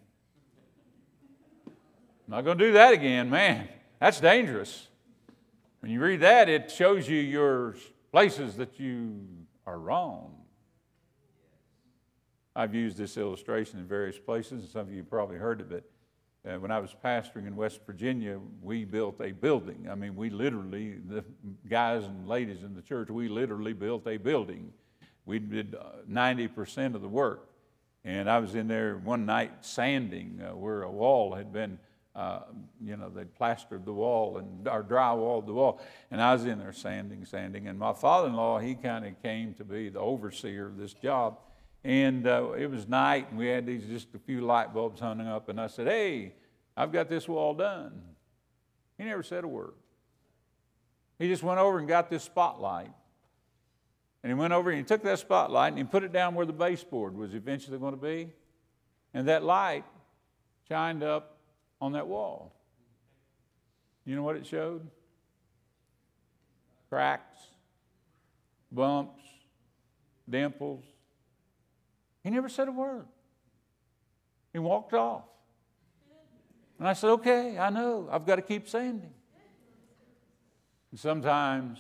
Not 2.29 2.43
going 2.43 2.57
to 2.57 2.67
do 2.67 2.73
that 2.75 2.93
again. 2.93 3.29
Man, 3.29 3.67
that's 3.99 4.21
dangerous. 4.21 4.87
When 5.81 5.91
you 5.91 6.01
read 6.01 6.21
that, 6.21 6.49
it 6.49 6.71
shows 6.71 7.09
you 7.09 7.19
your 7.19 7.75
places 8.13 8.55
that 8.59 8.79
you 8.79 9.27
are 9.67 9.77
wrong. 9.77 10.37
I've 12.55 12.77
used 12.77 12.97
this 12.97 13.17
illustration 13.17 13.81
in 13.81 13.87
various 13.87 14.21
places, 14.21 14.63
and 14.63 14.69
some 14.69 14.83
of 14.83 14.93
you 14.93 15.03
probably 15.03 15.37
heard 15.37 15.61
it. 15.73 15.92
Uh, 16.45 16.59
when 16.59 16.73
I 16.73 16.81
was 16.81 16.95
pastoring 17.05 17.47
in 17.47 17.55
West 17.55 17.81
Virginia, 17.87 18.41
we 18.63 18.85
built 18.85 19.21
a 19.21 19.31
building. 19.31 19.87
I 19.89 19.95
mean, 19.95 20.17
we 20.17 20.29
literally, 20.29 20.95
the 21.09 21.25
guys 21.69 22.03
and 22.05 22.27
ladies 22.27 22.65
in 22.65 22.75
the 22.75 22.83
church, 22.83 23.11
we 23.11 23.29
literally 23.29 23.73
built 23.73 24.09
a 24.09 24.17
building. 24.17 24.73
We 25.25 25.39
did 25.39 25.77
90% 26.11 26.93
uh, 26.93 26.97
of 26.97 27.03
the 27.03 27.09
work. 27.09 27.49
And 28.05 28.29
I 28.29 28.41
was 28.41 28.57
in 28.57 28.67
there 28.67 28.97
one 28.97 29.25
night 29.25 29.65
sanding 29.65 30.43
uh, 30.43 30.57
where 30.57 30.83
a 30.83 30.91
wall 30.91 31.33
had 31.33 31.53
been, 31.53 31.79
uh, 32.17 32.41
you 32.83 32.97
know, 32.97 33.09
they'd 33.09 33.33
plastered 33.37 33.85
the 33.85 33.93
wall 33.93 34.39
and 34.39 34.67
or 34.67 34.83
drywalled 34.83 35.47
the 35.47 35.53
wall. 35.53 35.81
And 36.11 36.21
I 36.21 36.33
was 36.33 36.45
in 36.45 36.59
there 36.59 36.73
sanding, 36.73 37.25
sanding. 37.25 37.69
And 37.69 37.79
my 37.79 37.93
father 37.93 38.27
in 38.27 38.35
law, 38.35 38.59
he 38.59 38.75
kind 38.75 39.07
of 39.07 39.23
came 39.23 39.55
to 39.55 39.65
be 39.65 39.91
the 39.91 40.01
overseer 40.01 40.67
of 40.67 40.77
this 40.77 40.93
job. 40.93 41.39
And 41.85 42.27
uh, 42.27 42.53
it 42.53 42.71
was 42.71 42.87
night, 42.87 43.29
and 43.31 43.39
we 43.39 43.49
had 43.49 43.67
these 43.67 43.85
just 43.85 44.15
a 44.15 44.19
few 44.19 44.41
light 44.41 44.73
bulbs 44.73 45.01
hung 45.01 45.21
up. 45.21 45.49
And 45.49 45.61
I 45.61 45.67
said, 45.67 45.89
Hey, 45.89 46.35
I've 46.77 46.93
got 46.93 47.09
this 47.09 47.27
wall 47.29 47.55
done. 47.55 48.03
He 48.99 49.05
never 49.05 49.23
said 49.23 49.45
a 49.45 49.49
word. 49.49 49.75
He 51.19 51.29
just 51.29 51.43
went 51.43 51.59
over 51.59 51.79
and 51.79 51.89
got 51.89 52.09
this 52.09 52.23
spotlight. 52.23 52.91
And 54.23 54.31
he 54.31 54.35
went 54.35 54.53
over 54.53 54.71
and 54.71 54.79
he 54.79 54.85
took 54.85 55.03
that 55.03 55.19
spotlight 55.19 55.73
and 55.73 55.79
he 55.79 55.85
put 55.85 56.05
it 56.05 56.13
down 56.13 56.35
where 56.35 56.47
the 56.47 56.53
baseboard 56.53 57.17
was 57.17 57.35
eventually 57.35 57.79
going 57.79 57.95
to 57.95 58.01
be. 58.01 58.31
And 59.15 59.29
that 59.29 59.43
light 59.43 59.85
shined 60.69 61.03
up 61.03 61.37
on 61.81 61.93
that 61.93 62.07
wall. 62.07 62.55
You 64.05 64.15
know 64.15 64.23
what 64.23 64.37
it 64.37 64.47
showed? 64.47 64.87
Cracks, 66.89 67.39
bumps, 68.71 69.23
dimples, 70.29 70.85
he 72.23 72.31
never 72.31 72.49
said 72.49 72.69
a 72.69 72.73
word. 72.73 73.07
He 74.53 74.59
walked 74.59 74.95
off. 74.95 75.25
And 76.79 76.89
I 76.89 76.93
said, 76.93 77.11
okay, 77.11 77.59
I 77.59 77.71
know. 77.71 78.09
I've 78.11 78.27
got 78.27 78.37
to 78.37 78.43
keep 78.43 78.69
sanding. 78.69 79.13
And 80.91 81.01
sometimes 81.01 81.79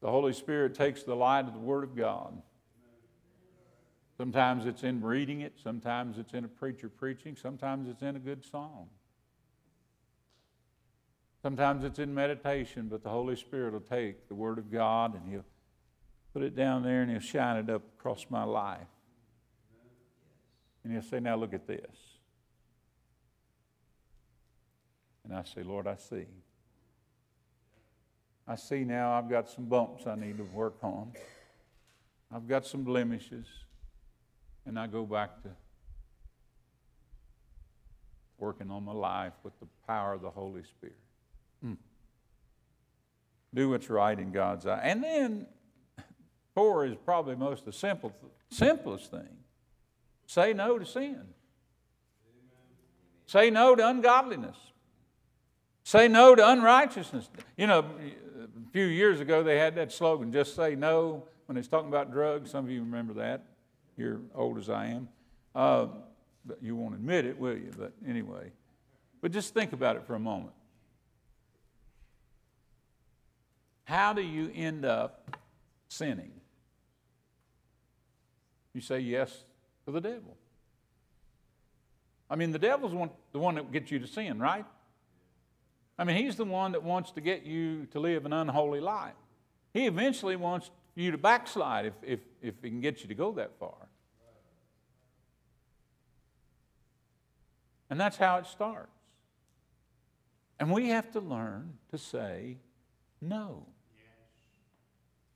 the 0.00 0.10
Holy 0.10 0.32
Spirit 0.32 0.74
takes 0.74 1.02
the 1.02 1.16
light 1.16 1.46
of 1.46 1.54
the 1.54 1.58
Word 1.58 1.84
of 1.84 1.96
God. 1.96 2.40
Sometimes 4.16 4.66
it's 4.66 4.84
in 4.84 5.02
reading 5.02 5.40
it, 5.40 5.54
sometimes 5.60 6.18
it's 6.18 6.34
in 6.34 6.44
a 6.44 6.48
preacher 6.48 6.88
preaching, 6.88 7.34
sometimes 7.34 7.88
it's 7.88 8.02
in 8.02 8.14
a 8.14 8.20
good 8.20 8.44
song. 8.44 8.88
Sometimes 11.42 11.84
it's 11.84 11.98
in 11.98 12.14
meditation, 12.14 12.86
but 12.88 13.02
the 13.02 13.10
Holy 13.10 13.34
Spirit 13.34 13.72
will 13.72 13.80
take 13.80 14.28
the 14.28 14.34
Word 14.34 14.58
of 14.58 14.70
God 14.70 15.14
and 15.14 15.28
He'll 15.28 15.44
put 16.34 16.42
it 16.42 16.56
down 16.56 16.82
there 16.82 17.00
and 17.00 17.10
he'll 17.10 17.20
shine 17.20 17.56
it 17.56 17.70
up 17.70 17.82
across 17.96 18.26
my 18.28 18.42
life. 18.42 18.88
And 20.82 20.92
he'll 20.92 21.00
say, 21.00 21.20
Now 21.20 21.36
look 21.36 21.54
at 21.54 21.66
this. 21.66 21.96
And 25.24 25.32
I 25.32 25.44
say, 25.44 25.62
Lord, 25.62 25.86
I 25.86 25.96
see. 25.96 26.26
I 28.46 28.56
see 28.56 28.84
now 28.84 29.12
I've 29.12 29.30
got 29.30 29.48
some 29.48 29.64
bumps 29.64 30.06
I 30.06 30.16
need 30.16 30.36
to 30.36 30.44
work 30.44 30.76
on. 30.82 31.12
I've 32.30 32.46
got 32.46 32.66
some 32.66 32.82
blemishes. 32.82 33.46
And 34.66 34.78
I 34.78 34.86
go 34.86 35.06
back 35.06 35.42
to 35.44 35.50
working 38.38 38.70
on 38.70 38.84
my 38.84 38.92
life 38.92 39.32
with 39.42 39.58
the 39.60 39.66
power 39.86 40.12
of 40.12 40.20
the 40.20 40.30
Holy 40.30 40.62
Spirit. 40.64 40.98
Hmm. 41.62 41.74
Do 43.54 43.70
what's 43.70 43.88
right 43.88 44.18
in 44.18 44.32
God's 44.32 44.66
eye. 44.66 44.80
And 44.82 45.02
then 45.02 45.46
Four 46.54 46.86
is 46.86 46.94
probably 47.04 47.34
most 47.34 47.64
the 47.64 47.72
simple, 47.72 48.12
simplest 48.50 49.10
thing. 49.10 49.28
Say 50.26 50.52
no 50.52 50.78
to 50.78 50.86
sin. 50.86 51.22
Say 53.26 53.50
no 53.50 53.74
to 53.74 53.86
ungodliness. 53.86 54.56
Say 55.82 56.08
no 56.08 56.34
to 56.34 56.48
unrighteousness. 56.48 57.28
You 57.56 57.66
know, 57.66 57.80
a 57.80 58.72
few 58.72 58.86
years 58.86 59.20
ago 59.20 59.42
they 59.42 59.58
had 59.58 59.74
that 59.74 59.92
slogan, 59.92 60.32
just 60.32 60.54
say 60.54 60.74
no, 60.76 61.24
when 61.46 61.58
it's 61.58 61.68
talking 61.68 61.88
about 61.88 62.12
drugs. 62.12 62.50
Some 62.50 62.64
of 62.64 62.70
you 62.70 62.80
remember 62.80 63.14
that. 63.14 63.44
You're 63.96 64.20
old 64.34 64.58
as 64.58 64.70
I 64.70 64.86
am. 64.86 65.08
Uh, 65.54 65.88
but 66.46 66.58
you 66.62 66.76
won't 66.76 66.94
admit 66.94 67.24
it, 67.24 67.38
will 67.38 67.56
you? 67.56 67.70
But 67.76 67.92
anyway. 68.06 68.50
But 69.20 69.32
just 69.32 69.54
think 69.54 69.72
about 69.72 69.96
it 69.96 70.06
for 70.06 70.14
a 70.14 70.20
moment. 70.20 70.52
How 73.84 74.12
do 74.12 74.22
you 74.22 74.50
end 74.54 74.84
up 74.84 75.36
sinning? 75.88 76.32
You 78.74 78.80
say 78.80 78.98
yes 78.98 79.44
to 79.86 79.92
the 79.92 80.00
devil. 80.00 80.36
I 82.28 82.36
mean, 82.36 82.50
the 82.50 82.58
devil's 82.58 82.92
one, 82.92 83.10
the 83.32 83.38
one 83.38 83.54
that 83.54 83.70
gets 83.70 83.90
you 83.90 83.98
to 84.00 84.06
sin, 84.06 84.40
right? 84.40 84.66
I 85.96 86.04
mean, 86.04 86.16
he's 86.16 86.36
the 86.36 86.44
one 86.44 86.72
that 86.72 86.82
wants 86.82 87.12
to 87.12 87.20
get 87.20 87.44
you 87.44 87.86
to 87.92 88.00
live 88.00 88.26
an 88.26 88.32
unholy 88.32 88.80
life. 88.80 89.14
He 89.72 89.86
eventually 89.86 90.36
wants 90.36 90.70
you 90.96 91.12
to 91.12 91.18
backslide 91.18 91.86
if, 91.86 91.94
if, 92.02 92.20
if 92.42 92.54
he 92.62 92.70
can 92.70 92.80
get 92.80 93.02
you 93.02 93.08
to 93.08 93.14
go 93.14 93.32
that 93.32 93.52
far. 93.58 93.74
And 97.90 98.00
that's 98.00 98.16
how 98.16 98.38
it 98.38 98.46
starts. 98.46 98.90
And 100.58 100.72
we 100.72 100.88
have 100.88 101.12
to 101.12 101.20
learn 101.20 101.74
to 101.90 101.98
say 101.98 102.58
no. 103.20 103.66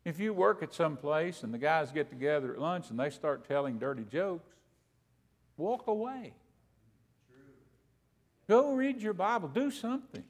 If 0.05 0.19
you 0.19 0.33
work 0.33 0.63
at 0.63 0.73
some 0.73 0.97
place 0.97 1.43
and 1.43 1.53
the 1.53 1.59
guys 1.59 1.93
get 1.93 2.09
together 2.09 2.53
at 2.53 2.61
lunch 2.61 2.91
and 2.91 2.99
they 2.99 3.11
start 3.11 3.47
telling 3.47 3.79
dirty 3.79 4.05
jokes, 4.05 4.55
walk 5.57 5.87
away. 5.87 6.33
Go 8.49 8.73
read 8.73 9.03
your 9.03 9.13
Bible. 9.13 9.49
Do 9.49 9.71
something. 9.71 10.25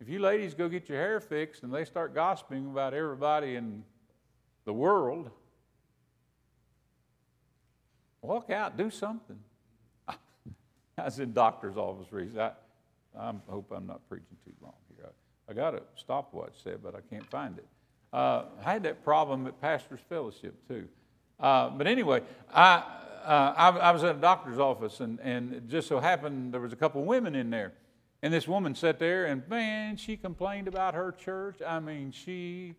If 0.00 0.08
you 0.08 0.18
ladies 0.18 0.54
go 0.54 0.68
get 0.68 0.88
your 0.88 0.98
hair 0.98 1.20
fixed 1.20 1.62
and 1.62 1.72
they 1.72 1.84
start 1.84 2.14
gossiping 2.14 2.66
about 2.66 2.94
everybody 2.94 3.56
in 3.56 3.84
the 4.64 4.72
world, 4.72 5.30
walk 8.22 8.50
out, 8.50 8.76
do 8.76 8.90
something. 8.90 9.38
I 10.08 10.16
was 11.04 11.18
in 11.20 11.32
doctor's 11.32 11.76
office 11.76 12.12
recently. 12.12 12.42
I, 12.42 12.52
I 13.18 13.32
hope 13.48 13.72
I'm 13.74 13.86
not 13.86 14.06
preaching 14.08 14.36
too 14.44 14.52
long. 14.62 14.74
I 15.50 15.52
got 15.52 15.74
a 15.74 15.82
stopwatch 15.96 16.52
set, 16.62 16.80
but 16.80 16.94
I 16.94 17.00
can't 17.12 17.28
find 17.28 17.58
it. 17.58 17.66
Uh, 18.12 18.44
I 18.64 18.72
had 18.72 18.84
that 18.84 19.04
problem 19.04 19.48
at 19.48 19.60
Pastor's 19.60 19.98
Fellowship 20.08 20.54
too. 20.68 20.86
Uh, 21.40 21.70
but 21.70 21.88
anyway, 21.88 22.22
I, 22.54 22.84
uh, 23.24 23.54
I, 23.56 23.68
I, 23.70 23.90
was 23.90 24.04
at 24.04 24.14
a 24.14 24.18
doctor's 24.20 24.60
office, 24.60 25.00
and, 25.00 25.18
and 25.20 25.52
it 25.52 25.68
just 25.68 25.88
so 25.88 25.98
happened 25.98 26.54
there 26.54 26.60
was 26.60 26.72
a 26.72 26.76
couple 26.76 27.02
women 27.04 27.34
in 27.34 27.50
there. 27.50 27.72
And 28.22 28.32
this 28.32 28.46
woman 28.46 28.76
sat 28.76 29.00
there, 29.00 29.26
and 29.26 29.46
man, 29.48 29.96
she 29.96 30.16
complained 30.16 30.68
about 30.68 30.94
her 30.94 31.10
church. 31.10 31.56
I 31.66 31.80
mean, 31.80 32.12
she, 32.12 32.74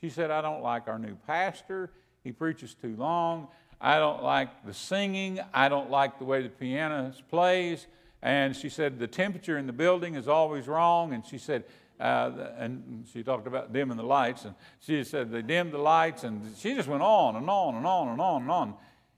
she 0.00 0.08
said, 0.08 0.32
I 0.32 0.40
don't 0.40 0.62
like 0.62 0.88
our 0.88 0.98
new 0.98 1.16
pastor. 1.28 1.92
He 2.24 2.32
preaches 2.32 2.74
too 2.74 2.96
long. 2.96 3.48
I 3.80 3.98
don't 3.98 4.22
like 4.22 4.66
the 4.66 4.74
singing. 4.74 5.38
I 5.54 5.68
don't 5.68 5.90
like 5.90 6.18
the 6.18 6.24
way 6.24 6.42
the 6.42 6.48
piano 6.48 7.12
plays. 7.30 7.86
And 8.20 8.56
she 8.56 8.68
said, 8.68 8.98
the 8.98 9.06
temperature 9.06 9.58
in 9.58 9.66
the 9.66 9.72
building 9.72 10.16
is 10.16 10.26
always 10.26 10.66
wrong. 10.66 11.12
And 11.12 11.24
she 11.24 11.38
said, 11.38 11.64
uh, 11.98 12.30
and 12.58 13.06
she 13.12 13.22
talked 13.22 13.46
about 13.46 13.72
dimming 13.72 13.96
the 13.96 14.02
lights, 14.02 14.44
and 14.44 14.54
she 14.80 15.02
said 15.04 15.30
they 15.30 15.42
dimmed 15.42 15.72
the 15.72 15.78
lights, 15.78 16.24
and 16.24 16.42
she 16.58 16.74
just 16.74 16.88
went 16.88 17.02
on 17.02 17.36
and 17.36 17.48
on 17.48 17.74
and 17.76 17.86
on 17.86 18.08
and 18.08 18.20
on 18.20 18.42
and 18.42 18.50
on. 18.50 18.74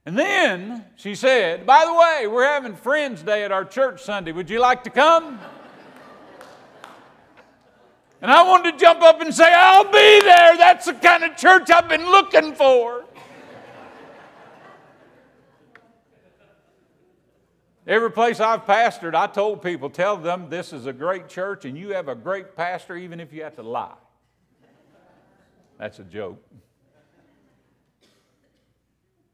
And 0.06 0.18
then 0.18 0.84
she 0.96 1.14
said, 1.14 1.66
By 1.66 1.84
the 1.84 1.92
way, 1.92 2.26
we're 2.26 2.46
having 2.46 2.74
Friends 2.76 3.22
Day 3.22 3.44
at 3.44 3.52
our 3.52 3.64
church 3.64 4.02
Sunday. 4.02 4.32
Would 4.32 4.48
you 4.48 4.60
like 4.60 4.84
to 4.84 4.90
come? 4.90 5.38
And 8.20 8.30
I 8.30 8.42
wanted 8.42 8.72
to 8.72 8.78
jump 8.78 9.00
up 9.02 9.20
and 9.20 9.32
say, 9.32 9.52
I'll 9.54 9.84
be 9.84 10.20
there. 10.22 10.56
That's 10.56 10.86
the 10.86 10.94
kind 10.94 11.22
of 11.22 11.36
church 11.36 11.70
I've 11.70 11.88
been 11.88 12.06
looking 12.06 12.54
for. 12.54 13.04
Every 17.88 18.10
place 18.10 18.38
I've 18.38 18.66
pastored, 18.66 19.14
I 19.14 19.28
told 19.28 19.62
people, 19.62 19.88
tell 19.88 20.18
them 20.18 20.50
this 20.50 20.74
is 20.74 20.84
a 20.84 20.92
great 20.92 21.26
church 21.26 21.64
and 21.64 21.76
you 21.76 21.94
have 21.94 22.06
a 22.06 22.14
great 22.14 22.54
pastor, 22.54 22.94
even 22.96 23.18
if 23.18 23.32
you 23.32 23.42
have 23.44 23.56
to 23.56 23.62
lie. 23.62 23.96
That's 25.78 25.98
a 25.98 26.04
joke. 26.04 26.44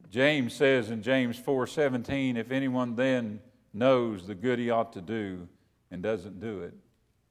James 0.08 0.54
says 0.54 0.92
in 0.92 1.02
James 1.02 1.36
4:17, 1.36 2.36
if 2.36 2.52
anyone 2.52 2.94
then 2.94 3.40
knows 3.72 4.28
the 4.28 4.36
good 4.36 4.60
he 4.60 4.70
ought 4.70 4.92
to 4.92 5.00
do 5.00 5.48
and 5.90 6.00
doesn't 6.00 6.38
do 6.38 6.62
it, 6.62 6.74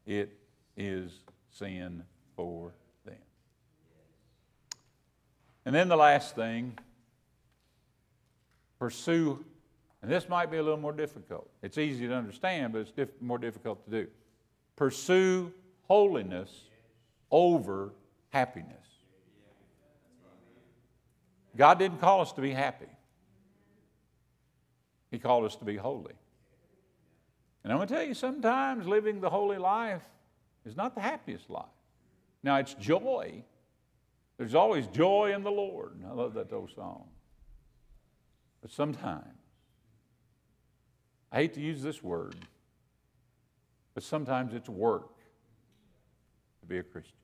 it 0.06 0.38
is 0.76 1.22
sin 1.52 2.04
for 2.36 2.74
them. 3.06 3.16
And 5.64 5.74
then 5.74 5.88
the 5.88 5.96
last 5.96 6.36
thing, 6.36 6.78
pursue 8.78 9.46
and 10.04 10.12
this 10.12 10.28
might 10.28 10.52
be 10.52 10.58
a 10.58 10.62
little 10.62 10.78
more 10.78 10.92
difficult. 10.92 11.50
It's 11.62 11.78
easy 11.78 12.10
to 12.10 12.14
understand, 12.14 12.74
but 12.74 12.80
it's 12.80 12.92
diff- 12.92 13.22
more 13.22 13.38
difficult 13.38 13.86
to 13.86 13.90
do. 13.90 14.08
Pursue 14.76 15.54
holiness 15.88 16.66
over 17.32 17.94
happiness. 18.30 18.86
God 21.56 21.80
didn't 21.80 22.02
call 22.02 22.20
us 22.20 22.34
to 22.34 22.42
be 22.42 22.52
happy, 22.52 22.90
He 25.10 25.20
called 25.20 25.46
us 25.46 25.56
to 25.56 25.66
be 25.66 25.78
holy. 25.78 26.14
And 27.64 27.72
I'm 27.72 27.80
going 27.80 27.88
to 27.88 27.94
tell 27.94 28.04
you, 28.04 28.14
sometimes 28.14 28.86
living 28.86 29.22
the 29.22 29.30
holy 29.30 29.58
life 29.58 30.02
is 30.66 30.76
not 30.76 30.96
the 30.96 31.02
happiest 31.02 31.50
life. 31.50 31.64
Now, 32.44 32.58
it's 32.58 32.74
joy. 32.74 33.42
There's 34.38 34.54
always 34.54 34.86
joy 34.88 35.34
in 35.34 35.44
the 35.44 35.52
Lord. 35.52 35.94
I 36.06 36.12
love 36.12 36.34
that 36.34 36.52
old 36.52 36.72
song. 36.76 37.06
But 38.62 38.70
sometimes 38.70 39.43
I 41.34 41.38
hate 41.38 41.56
to 41.56 41.62
use 41.62 41.82
this 41.82 42.04
word, 42.04 42.36
but 43.96 44.04
sometimes 44.04 44.54
it's 44.54 44.70
work 44.70 45.18
to 46.62 46.68
be 46.68 46.78
a 46.78 46.84
Christian. 46.84 47.18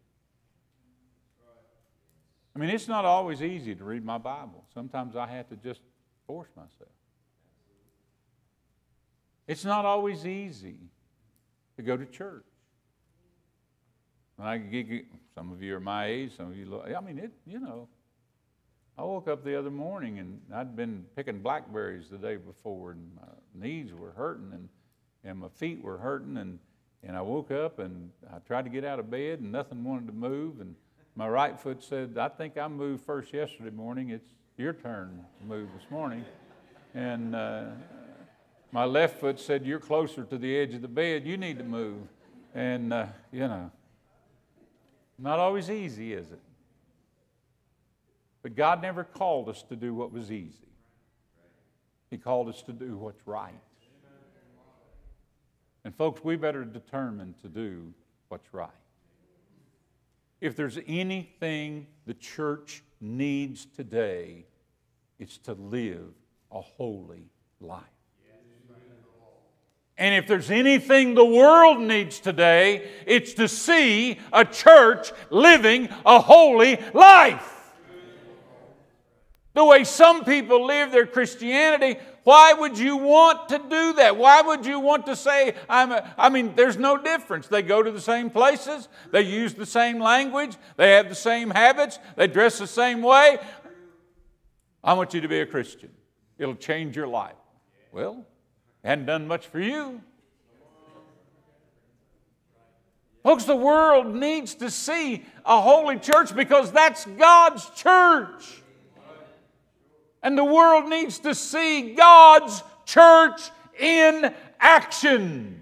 I 2.55 2.59
mean, 2.59 2.71
it's 2.71 2.87
not 2.87 3.05
always 3.05 3.43
easy 3.43 3.75
to 3.75 3.83
read 3.83 4.03
my 4.03 4.17
Bible. 4.17 4.65
Sometimes 4.73 5.15
I 5.15 5.27
have 5.27 5.47
to 5.49 5.55
just 5.55 5.81
force 6.25 6.49
myself. 6.55 6.89
It's 9.47 9.63
not 9.63 9.85
always 9.85 10.25
easy 10.25 10.77
to 11.77 11.83
go 11.83 11.95
to 11.95 12.05
church. 12.05 12.45
When 14.37 14.47
I 14.47 14.57
get, 14.57 15.05
some 15.35 15.51
of 15.51 15.61
you 15.61 15.75
are 15.75 15.79
my 15.79 16.07
age, 16.07 16.35
some 16.35 16.47
of 16.47 16.57
you, 16.57 16.81
I 16.81 16.99
mean, 17.01 17.19
it, 17.19 17.31
you 17.45 17.59
know, 17.59 17.87
I 18.99 19.03
woke 19.03 19.29
up 19.29 19.45
the 19.45 19.57
other 19.57 19.71
morning 19.71 20.19
and 20.19 20.41
I'd 20.53 20.75
been 20.75 21.05
picking 21.15 21.39
blackberries 21.39 22.09
the 22.09 22.17
day 22.17 22.35
before, 22.35 22.91
and 22.91 23.09
my 23.15 23.65
knees 23.65 23.93
were 23.93 24.11
hurting 24.11 24.51
and, 24.51 24.67
and 25.23 25.39
my 25.39 25.47
feet 25.47 25.81
were 25.81 25.97
hurting. 25.97 26.35
And, 26.35 26.59
and 27.01 27.15
I 27.15 27.21
woke 27.21 27.49
up 27.49 27.79
and 27.79 28.09
I 28.29 28.39
tried 28.39 28.63
to 28.63 28.69
get 28.69 28.83
out 28.83 28.99
of 28.99 29.09
bed 29.09 29.39
and 29.39 29.53
nothing 29.53 29.85
wanted 29.85 30.07
to 30.07 30.13
move. 30.13 30.59
And 30.59 30.75
my 31.15 31.29
right 31.29 31.57
foot 31.57 31.81
said, 31.81 32.17
I 32.17 32.27
think 32.27 32.57
I 32.57 32.67
moved 32.67 33.05
first 33.05 33.31
yesterday 33.33 33.69
morning. 33.69 34.09
It's 34.09 34.27
your 34.57 34.73
turn 34.73 35.23
to 35.39 35.45
move 35.47 35.69
this 35.73 35.89
morning. 35.89 36.25
And 36.93 37.37
uh, 37.37 37.67
my 38.73 38.83
left 38.83 39.21
foot 39.21 39.39
said, 39.39 39.65
You're 39.65 39.79
closer 39.79 40.25
to 40.25 40.37
the 40.37 40.57
edge 40.57 40.73
of 40.73 40.81
the 40.81 40.89
bed. 40.89 41.25
You 41.25 41.37
need 41.37 41.57
to 41.59 41.63
move. 41.63 42.01
And, 42.53 42.91
uh, 42.91 43.05
you 43.31 43.47
know, 43.47 43.71
not 45.17 45.39
always 45.39 45.69
easy, 45.69 46.11
is 46.11 46.29
it? 46.31 46.41
But 48.41 48.55
God 48.55 48.81
never 48.81 49.03
called 49.03 49.49
us 49.49 49.63
to 49.63 49.75
do 49.75 49.93
what 49.93 50.11
was 50.11 50.31
easy, 50.31 50.67
He 52.09 52.17
called 52.17 52.49
us 52.49 52.61
to 52.63 52.73
do 52.73 52.97
what's 52.97 53.25
right. 53.27 53.53
And, 55.85 55.95
folks, 55.95 56.23
we 56.23 56.35
better 56.35 56.65
determine 56.65 57.35
to 57.41 57.47
do 57.47 57.93
what's 58.27 58.53
right. 58.53 58.69
If 60.41 60.55
there's 60.55 60.77
anything 60.87 61.87
the 62.05 62.13
church 62.13 62.83
needs 62.99 63.65
today, 63.65 64.45
it's 65.19 65.37
to 65.39 65.53
live 65.53 66.13
a 66.51 66.61
holy 66.61 67.29
life. 67.59 67.83
And 69.97 70.15
if 70.15 70.27
there's 70.27 70.49
anything 70.49 71.13
the 71.13 71.25
world 71.25 71.79
needs 71.81 72.19
today, 72.19 72.89
it's 73.05 73.33
to 73.33 73.49
see 73.49 74.17
a 74.31 74.45
church 74.45 75.11
living 75.29 75.89
a 76.05 76.19
holy 76.19 76.77
life 76.93 77.58
the 79.53 79.65
way 79.65 79.83
some 79.83 80.23
people 80.23 80.65
live 80.65 80.91
their 80.91 81.05
Christianity, 81.05 81.99
why 82.23 82.53
would 82.53 82.77
you 82.77 82.97
want 82.97 83.49
to 83.49 83.57
do 83.57 83.93
that? 83.93 84.15
Why 84.15 84.41
would 84.41 84.65
you 84.65 84.79
want 84.79 85.07
to 85.07 85.15
say, 85.15 85.55
I'm 85.67 85.91
a, 85.91 86.13
I 86.17 86.29
mean, 86.29 86.53
there's 86.55 86.77
no 86.77 86.97
difference. 86.97 87.47
They 87.47 87.63
go 87.63 87.81
to 87.81 87.91
the 87.91 88.01
same 88.01 88.29
places, 88.29 88.87
they 89.11 89.21
use 89.21 89.55
the 89.55 89.65
same 89.65 89.99
language, 89.99 90.55
they 90.77 90.91
have 90.91 91.09
the 91.09 91.15
same 91.15 91.49
habits, 91.49 91.97
they 92.15 92.27
dress 92.27 92.59
the 92.59 92.67
same 92.67 93.01
way. 93.01 93.39
I 94.83 94.93
want 94.93 95.13
you 95.13 95.21
to 95.21 95.27
be 95.27 95.39
a 95.39 95.45
Christian. 95.45 95.89
It'll 96.37 96.55
change 96.55 96.95
your 96.95 97.07
life. 97.07 97.35
Well, 97.91 98.25
hadn't 98.83 99.07
done 99.07 99.27
much 99.27 99.47
for 99.47 99.59
you. 99.59 100.01
Folks, 103.23 103.43
the 103.43 103.55
world 103.55 104.15
needs 104.15 104.55
to 104.55 104.71
see 104.71 105.25
a 105.45 105.59
holy 105.59 105.99
church 105.99 106.33
because 106.33 106.71
that's 106.71 107.05
God's 107.05 107.69
church. 107.71 108.61
And 110.21 110.37
the 110.37 110.43
world 110.43 110.89
needs 110.89 111.19
to 111.19 111.33
see 111.33 111.93
God's 111.93 112.63
church 112.85 113.41
in 113.79 114.33
action. 114.59 115.61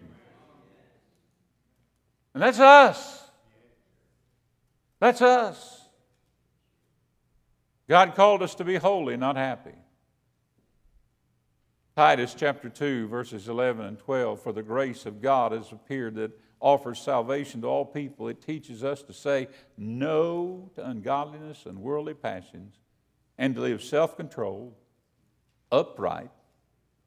And 2.34 2.44
that's 2.44 2.60
us. 2.60 3.24
That's 5.00 5.22
us. 5.22 5.82
God 7.88 8.16
called 8.16 8.42
us 8.42 8.56
to 8.56 8.64
be 8.64 8.76
holy, 8.76 9.16
not 9.16 9.38
happy. 9.38 9.76
Titus 11.96 12.36
chapter 12.38 12.70
2, 12.70 13.08
verses 13.08 13.48
11 13.48 13.86
and 13.86 14.00
12 14.00 14.42
For 14.42 14.52
the 14.52 14.64
grace 14.64 15.06
of 15.06 15.22
God 15.22 15.52
has 15.52 15.72
appeared 15.72 16.16
that 16.16 16.32
offers 16.60 17.00
salvation 17.00 17.62
to 17.62 17.68
all 17.68 17.86
people. 17.86 18.28
It 18.28 18.42
teaches 18.42 18.84
us 18.84 19.04
to 19.04 19.14
say 19.14 19.48
no 19.78 20.70
to 20.76 20.88
ungodliness 20.88 21.66
and 21.66 21.80
worldly 21.80 22.16
passions 22.16 22.76
and 23.38 23.56
to 23.56 23.62
live 23.62 23.84
self 23.84 24.18
controlled, 24.18 24.74
upright, 25.72 26.32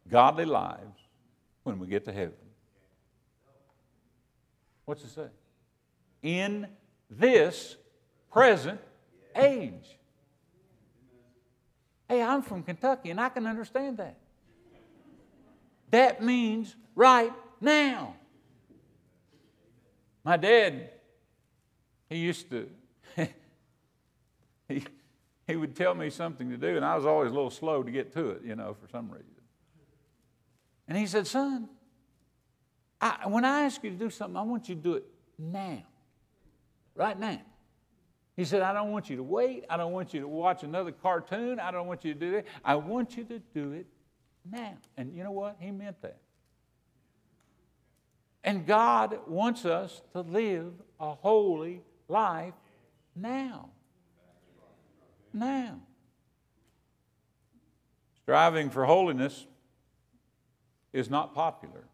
godly 0.09 0.45
lives 0.45 1.01
when 1.63 1.79
we 1.79 1.87
get 1.87 2.05
to 2.05 2.13
heaven. 2.13 2.35
What's 4.85 5.05
it 5.05 5.11
say? 5.11 5.29
In 6.23 6.67
this 7.09 7.77
present 8.31 8.81
age. 9.37 9.99
Hey, 12.09 12.23
I'm 12.23 12.43
from 12.43 12.63
Kentucky 12.63 13.11
and 13.11 13.21
I 13.21 13.29
can 13.29 13.47
understand 13.47 13.99
that. 13.99 14.17
That 15.91 16.23
means 16.23 16.75
right 16.95 17.33
now. 17.61 18.15
My 20.25 20.37
dad, 20.37 20.91
he 22.09 22.17
used 22.17 22.51
to, 22.51 22.69
he, 24.69 24.85
he 25.51 25.57
would 25.57 25.75
tell 25.75 25.95
me 25.95 26.11
something 26.11 26.49
to 26.51 26.57
do, 26.57 26.77
and 26.77 26.85
I 26.85 26.95
was 26.95 27.05
always 27.05 27.33
a 27.33 27.35
little 27.35 27.51
slow 27.51 27.83
to 27.83 27.91
get 27.91 28.13
to 28.15 28.31
it, 28.31 28.43
you 28.45 28.55
know, 28.55 28.77
for 28.81 28.89
some 28.89 29.11
reason. 29.11 29.27
And 30.87 30.97
he 30.97 31.07
said, 31.07 31.27
Son, 31.27 31.69
I, 33.01 33.27
when 33.27 33.45
I 33.45 33.63
ask 33.63 33.83
you 33.83 33.91
to 33.91 33.97
do 33.97 34.11
something, 34.11 34.37
I 34.37 34.43
want 34.43 34.69
you 34.69 34.77
to 34.77 34.81
do 34.81 34.95
it 34.95 35.05
now, 35.39 35.83
right 36.95 37.19
now. 37.19 37.41
He 38.37 38.45
said, 38.45 38.63
I 38.63 38.73
don't 38.73 38.93
want 38.93 39.11
you 39.11 39.17
to 39.17 39.23
wait. 39.25 39.65
I 39.69 39.77
don't 39.77 39.93
want 39.93 40.15
you 40.15 40.21
to 40.21 40.29
watch 40.29 40.63
another 40.63 40.93
cartoon. 40.93 41.59
I 41.59 41.73
don't 41.73 41.89
want 41.89 42.05
you 42.05 42.15
to 42.15 42.21
do 42.21 42.31
that. 42.33 42.47
I 42.65 42.77
want 42.77 43.17
you 43.17 43.25
to 43.25 43.41
do 43.53 43.73
it 43.73 43.87
now. 44.49 44.79
And 44.97 45.15
you 45.15 45.25
know 45.25 45.33
what? 45.33 45.57
He 45.59 45.73
meant 45.73 46.01
that. 46.03 46.19
And 48.45 48.67
God 48.67 49.19
wants 49.27 49.67
us 49.67 50.01
to 50.13 50.21
live 50.21 50.73
a 51.01 51.13
holy 51.13 51.83
life 52.09 52.55
now 53.15 53.71
now. 55.33 55.81
Striving 58.23 58.71
for 58.71 58.85
holiness 58.85 59.47
is 60.93 61.11
not 61.11 61.35
popular. 61.35 61.85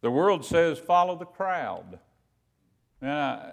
The 0.00 0.10
world 0.10 0.44
says 0.44 0.78
follow 0.78 1.16
the 1.16 1.26
crowd. 1.26 1.98
And 3.00 3.10
I, 3.10 3.52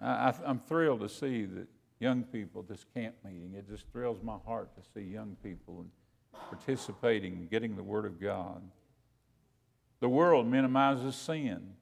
I, 0.00 0.34
I'm 0.44 0.58
thrilled 0.58 1.00
to 1.00 1.08
see 1.08 1.44
that 1.44 1.68
young 2.00 2.22
people 2.24 2.62
at 2.62 2.68
this 2.68 2.84
camp 2.94 3.14
meeting. 3.24 3.54
It 3.56 3.68
just 3.68 3.84
thrills 3.92 4.18
my 4.22 4.36
heart 4.44 4.74
to 4.76 4.82
see 4.94 5.06
young 5.06 5.36
people 5.42 5.86
participating 6.50 7.48
getting 7.50 7.76
the 7.76 7.82
Word 7.82 8.04
of 8.04 8.20
God. 8.20 8.62
The 10.00 10.08
world 10.08 10.46
minimizes 10.46 11.16
sin. 11.16 11.74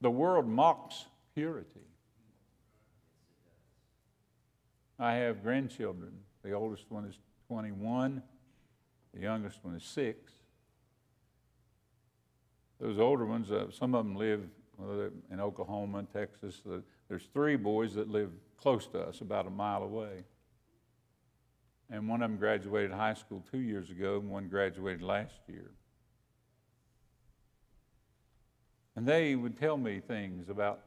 The 0.00 0.10
world 0.10 0.46
mocks 0.46 1.04
purity. 1.34 1.89
I 5.00 5.14
have 5.14 5.42
grandchildren. 5.42 6.12
The 6.44 6.52
oldest 6.52 6.84
one 6.90 7.06
is 7.06 7.18
21, 7.48 8.22
the 9.14 9.20
youngest 9.20 9.58
one 9.62 9.74
is 9.74 9.82
six. 9.82 10.32
Those 12.78 12.98
older 12.98 13.24
ones, 13.24 13.50
uh, 13.50 13.70
some 13.70 13.94
of 13.94 14.04
them 14.04 14.14
live 14.14 14.42
in 15.30 15.40
Oklahoma 15.40 16.06
Texas. 16.12 16.62
there's 17.08 17.28
three 17.32 17.56
boys 17.56 17.94
that 17.94 18.08
live 18.08 18.30
close 18.58 18.86
to 18.88 19.00
us, 19.00 19.20
about 19.20 19.46
a 19.46 19.50
mile 19.50 19.82
away. 19.82 20.24
And 21.90 22.08
one 22.08 22.22
of 22.22 22.30
them 22.30 22.38
graduated 22.38 22.92
high 22.92 23.14
school 23.14 23.42
two 23.50 23.58
years 23.58 23.90
ago, 23.90 24.18
and 24.18 24.30
one 24.30 24.48
graduated 24.48 25.02
last 25.02 25.34
year. 25.48 25.70
And 28.96 29.06
they 29.06 29.34
would 29.34 29.58
tell 29.58 29.76
me 29.76 30.00
things 30.00 30.48
about 30.48 30.80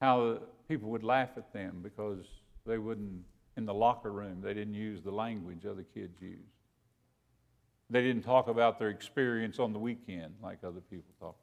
how 0.00 0.38
people 0.68 0.90
would 0.90 1.04
laugh 1.04 1.30
at 1.36 1.52
them 1.52 1.80
because 1.82 2.24
they 2.66 2.78
wouldn't, 2.78 3.22
in 3.56 3.66
the 3.66 3.74
locker 3.74 4.10
room, 4.10 4.40
they 4.42 4.54
didn't 4.54 4.74
use 4.74 5.02
the 5.02 5.10
language 5.10 5.66
other 5.66 5.84
kids 5.94 6.20
used. 6.20 6.40
They 7.90 8.02
didn't 8.02 8.22
talk 8.22 8.48
about 8.48 8.78
their 8.78 8.88
experience 8.88 9.58
on 9.58 9.72
the 9.72 9.78
weekend 9.78 10.34
like 10.42 10.58
other 10.64 10.80
people 10.80 11.12
talked 11.20 11.38
about. 11.38 11.40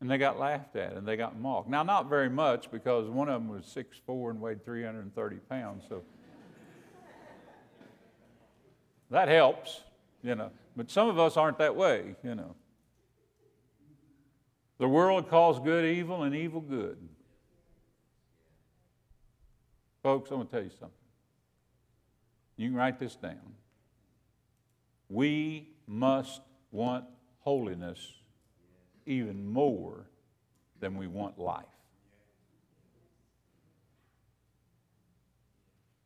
and 0.00 0.10
they 0.10 0.18
got 0.18 0.38
laughed 0.38 0.76
at 0.76 0.92
and 0.92 1.08
they 1.08 1.16
got 1.16 1.38
mocked. 1.38 1.68
Now, 1.68 1.82
not 1.82 2.08
very 2.08 2.28
much 2.28 2.70
because 2.70 3.08
one 3.08 3.28
of 3.28 3.40
them 3.40 3.48
was 3.48 3.64
6'4 3.64 4.30
and 4.30 4.40
weighed 4.40 4.64
330 4.64 5.36
pounds, 5.48 5.84
so 5.88 6.02
that 9.10 9.28
helps, 9.28 9.80
you 10.22 10.34
know. 10.34 10.50
But 10.76 10.90
some 10.90 11.08
of 11.08 11.18
us 11.18 11.38
aren't 11.38 11.58
that 11.58 11.74
way, 11.74 12.14
you 12.22 12.34
know. 12.34 12.54
The 14.78 14.88
world 14.88 15.28
calls 15.28 15.58
good 15.58 15.84
evil 15.84 16.22
and 16.22 16.34
evil 16.34 16.60
good. 16.60 16.96
Folks, 20.02 20.30
I'm 20.30 20.38
going 20.38 20.46
to 20.46 20.52
tell 20.52 20.62
you 20.62 20.70
something. 20.70 20.90
You 22.56 22.68
can 22.68 22.76
write 22.76 22.98
this 22.98 23.16
down. 23.16 23.54
We 25.08 25.68
must 25.86 26.40
want 26.70 27.04
holiness 27.40 28.14
even 29.06 29.50
more 29.50 30.06
than 30.78 30.96
we 30.96 31.06
want 31.06 31.38
life. 31.38 31.64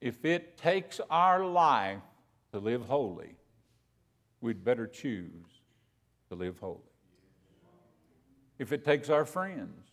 If 0.01 0.25
it 0.25 0.59
takes 0.59 1.01
our 1.11 1.45
life 1.45 2.03
to 2.53 2.59
live 2.59 2.83
holy, 2.83 3.37
we'd 4.41 4.65
better 4.65 4.87
choose 4.87 5.63
to 6.29 6.35
live 6.35 6.59
holy. 6.59 6.81
If 8.59 8.73
it 8.73 8.85
takes 8.85 9.09
our 9.11 9.25
friends, 9.25 9.89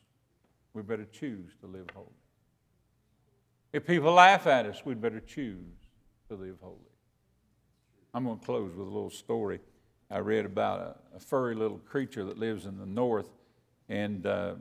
we 0.74 0.82
better 0.82 1.06
choose 1.06 1.52
to 1.62 1.68
live 1.68 1.88
holy. 1.93 2.20
If 3.74 3.88
people 3.88 4.11
laugh 4.11 4.47
at 4.47 4.65
us, 4.65 4.82
we'd 4.84 5.01
better 5.01 5.22
choose 5.22 5.78
to 6.28 6.36
live 6.36 6.57
holy. 6.61 6.78
I'm 8.13 8.26
going 8.26 8.39
to 8.39 8.45
close 8.45 8.72
with 8.76 8.86
a 8.86 8.89
little 8.89 9.09
story. 9.09 9.61
I 10.09 10.17
read 10.17 10.45
about 10.45 10.80
a, 11.13 11.15
a 11.15 11.19
furry 11.22 11.55
little 11.55 11.78
creature 11.78 12.26
that 12.26 12.38
lives 12.38 12.65
in 12.65 12.78
the 12.78 12.86
north, 12.86 13.30
and 13.88 14.26
uh, 14.26 14.55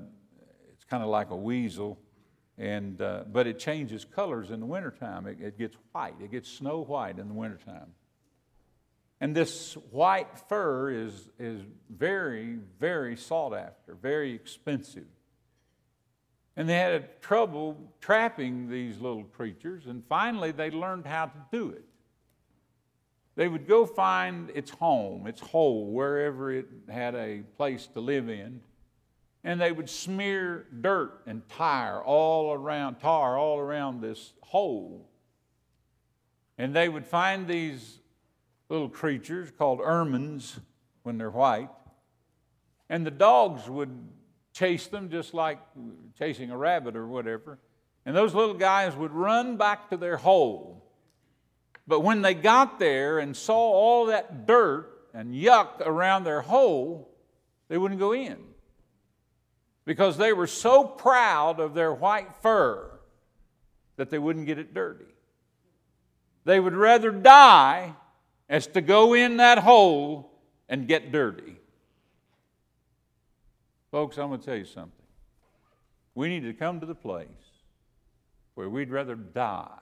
it's 0.73 0.85
kind 0.85 1.03
of 1.03 1.09
like 1.09 1.31
a 1.31 1.37
weasel, 1.37 1.99
and, 2.57 3.03
uh, 3.03 3.25
but 3.33 3.49
it 3.49 3.59
changes 3.59 4.05
colors 4.05 4.53
in 4.53 4.61
the 4.61 4.67
wintertime. 4.67 5.27
It, 5.27 5.41
it 5.41 5.59
gets 5.59 5.77
white, 5.91 6.15
it 6.23 6.31
gets 6.31 6.49
snow 6.49 6.85
white 6.85 7.19
in 7.19 7.27
the 7.27 7.35
wintertime. 7.35 7.95
And 9.21 9.35
this 9.35 9.75
white 9.91 10.39
fur 10.49 10.91
is, 10.91 11.29
is 11.37 11.63
very, 11.91 12.59
very 12.79 13.17
sought 13.17 13.55
after, 13.55 13.95
very 13.95 14.33
expensive. 14.33 15.09
And 16.57 16.69
they 16.69 16.77
had 16.77 17.23
trouble 17.23 17.77
trapping 18.01 18.69
these 18.69 19.01
little 19.01 19.25
creatures, 19.25 19.87
and 19.87 20.05
finally 20.09 20.53
they 20.53 20.71
learned 20.71 21.07
how 21.07 21.27
to 21.27 21.47
do 21.53 21.71
it. 21.71 21.85
They 23.37 23.49
would 23.49 23.67
go 23.67 23.87
find 23.87 24.51
its 24.55 24.71
home, 24.71 25.27
its 25.27 25.41
hole, 25.41 25.87
wherever 25.87 26.53
it 26.53 26.67
had 26.89 27.15
a 27.15 27.43
place 27.57 27.87
to 27.95 28.01
live 28.01 28.29
in, 28.29 28.61
and 29.45 29.61
they 29.61 29.73
would 29.73 29.89
smear 29.89 30.67
dirt 30.81 31.23
and 31.27 31.49
tire 31.49 32.03
all 32.03 32.53
around, 32.53 32.97
tar 32.97 33.39
all 33.39 33.59
around 33.59 34.01
this 34.03 34.35
hole. 34.43 35.09
And 36.59 36.75
they 36.75 36.89
would 36.89 37.07
find 37.07 37.47
these 37.47 38.01
little 38.69 38.91
creatures 38.91 39.51
called 39.57 39.81
ermines 39.81 40.61
when 41.03 41.17
they're 41.17 41.31
white, 41.31 41.71
and 42.91 43.07
the 43.07 43.11
dogs 43.11 43.71
would 43.71 43.97
chase 44.53 44.87
them 44.87 45.11
just 45.11 45.35
like 45.35 45.59
chasing 46.19 46.51
a 46.51 46.57
rabbit 46.57 46.97
or 46.97 47.07
whatever. 47.07 47.59
And 48.07 48.17
those 48.17 48.35
little 48.35 48.55
guys 48.55 48.97
would 48.97 49.13
run 49.13 49.57
back 49.57 49.91
to 49.91 49.97
their 49.97 50.17
hole 50.17 50.81
but 51.91 52.01
when 52.01 52.23
they 52.23 52.35
got 52.35 52.79
there 52.79 53.19
and 53.19 53.37
saw 53.37 53.59
all 53.59 54.07
that 54.07 54.47
dirt 54.47 55.09
and 55.13 55.35
yuck 55.35 55.81
around 55.81 56.23
their 56.23 56.41
hole, 56.41 57.11
they 57.67 57.77
wouldn't 57.77 57.99
go 57.99 58.13
in 58.13 58.39
because 59.85 60.17
they 60.17 60.33
were 60.33 60.47
so 60.47 60.85
proud 60.85 61.59
of 61.59 61.75
their 61.75 61.93
white 61.93 62.37
fur 62.43 63.01
that 63.97 64.09
they 64.09 64.21
wouldn't 64.21 64.47
get 64.47 64.61
it 64.61 64.73
dirty. 64.73 65.13
They 66.45 66.61
would 66.61 66.75
rather 66.75 67.11
die 67.11 67.97
as 68.49 68.69
to 68.69 68.81
go 68.81 69.15
in 69.15 69.39
that 69.39 69.59
hole 69.59 70.31
and 70.69 70.87
get 70.87 71.11
dirty. 71.11 71.57
Folks, 73.91 74.19
I'm 74.19 74.29
going 74.29 74.41
to 74.41 74.47
tell 74.47 74.57
you 74.57 74.65
something. 74.65 74.93
We 76.15 76.29
need 76.29 76.45
to 76.45 76.53
come 76.53 76.81
to 76.81 76.87
the 76.87 76.95
place 76.95 77.27
where 78.55 78.69
we'd 78.69 78.91
rather 78.91 79.15
die 79.15 79.79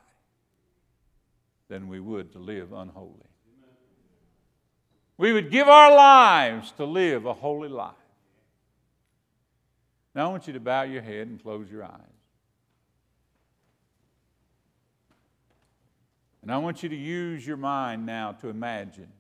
than 1.69 1.89
we 1.89 2.01
would 2.01 2.33
to 2.33 2.39
live 2.39 2.73
unholy. 2.73 3.27
We 5.17 5.33
would 5.33 5.51
give 5.51 5.69
our 5.69 5.95
lives 5.95 6.73
to 6.73 6.85
live 6.85 7.27
a 7.27 7.35
holy 7.35 7.69
life. 7.69 7.95
Now, 10.15 10.29
I 10.29 10.31
want 10.31 10.47
you 10.47 10.53
to 10.53 10.61
bow 10.61 10.83
your 10.83 11.03
head 11.03 11.27
and 11.27 11.43
close 11.43 11.71
your 11.71 11.85
eyes. 11.85 12.01
And 16.43 16.53
I 16.53 16.59
want 16.59 16.83
you 16.83 16.89
to 16.89 16.97
use 16.97 17.47
your 17.47 17.57
mind 17.57 18.07
now 18.07 18.33
to 18.33 18.49
imagine 18.49 19.13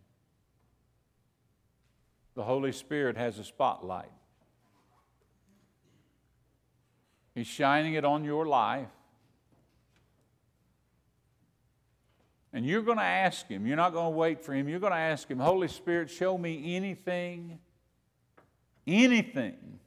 the 2.34 2.44
Holy 2.44 2.72
Spirit 2.72 3.16
has 3.16 3.38
a 3.38 3.44
spotlight. 3.44 4.10
He's 7.38 7.46
shining 7.46 7.94
it 7.94 8.04
on 8.04 8.24
your 8.24 8.46
life. 8.46 8.88
And 12.52 12.66
you're 12.66 12.82
going 12.82 12.98
to 12.98 13.04
ask 13.04 13.46
Him, 13.46 13.64
you're 13.64 13.76
not 13.76 13.92
going 13.92 14.12
to 14.12 14.16
wait 14.16 14.44
for 14.44 14.52
Him, 14.52 14.68
you're 14.68 14.80
going 14.80 14.92
to 14.92 14.98
ask 14.98 15.30
Him, 15.30 15.38
Holy 15.38 15.68
Spirit, 15.68 16.10
show 16.10 16.36
me 16.36 16.74
anything, 16.74 17.60
anything 18.88 19.78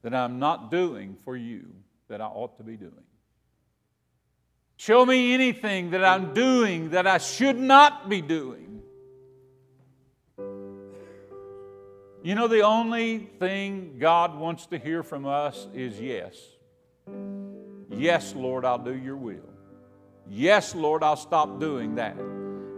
that 0.00 0.14
I'm 0.14 0.38
not 0.38 0.70
doing 0.70 1.18
for 1.26 1.36
you 1.36 1.66
that 2.08 2.22
I 2.22 2.26
ought 2.26 2.56
to 2.56 2.62
be 2.62 2.78
doing. 2.78 2.92
Show 4.78 5.04
me 5.04 5.34
anything 5.34 5.90
that 5.90 6.06
I'm 6.06 6.32
doing 6.32 6.90
that 6.90 7.06
I 7.06 7.18
should 7.18 7.58
not 7.58 8.08
be 8.08 8.22
doing. 8.22 8.73
You 12.24 12.34
know, 12.34 12.48
the 12.48 12.62
only 12.62 13.18
thing 13.38 13.96
God 13.98 14.38
wants 14.38 14.64
to 14.68 14.78
hear 14.78 15.02
from 15.02 15.26
us 15.26 15.68
is 15.74 16.00
yes. 16.00 16.34
Yes, 17.90 18.34
Lord, 18.34 18.64
I'll 18.64 18.78
do 18.78 18.96
your 18.96 19.18
will. 19.18 19.44
Yes, 20.30 20.74
Lord, 20.74 21.02
I'll 21.02 21.18
stop 21.18 21.60
doing 21.60 21.96
that. 21.96 22.16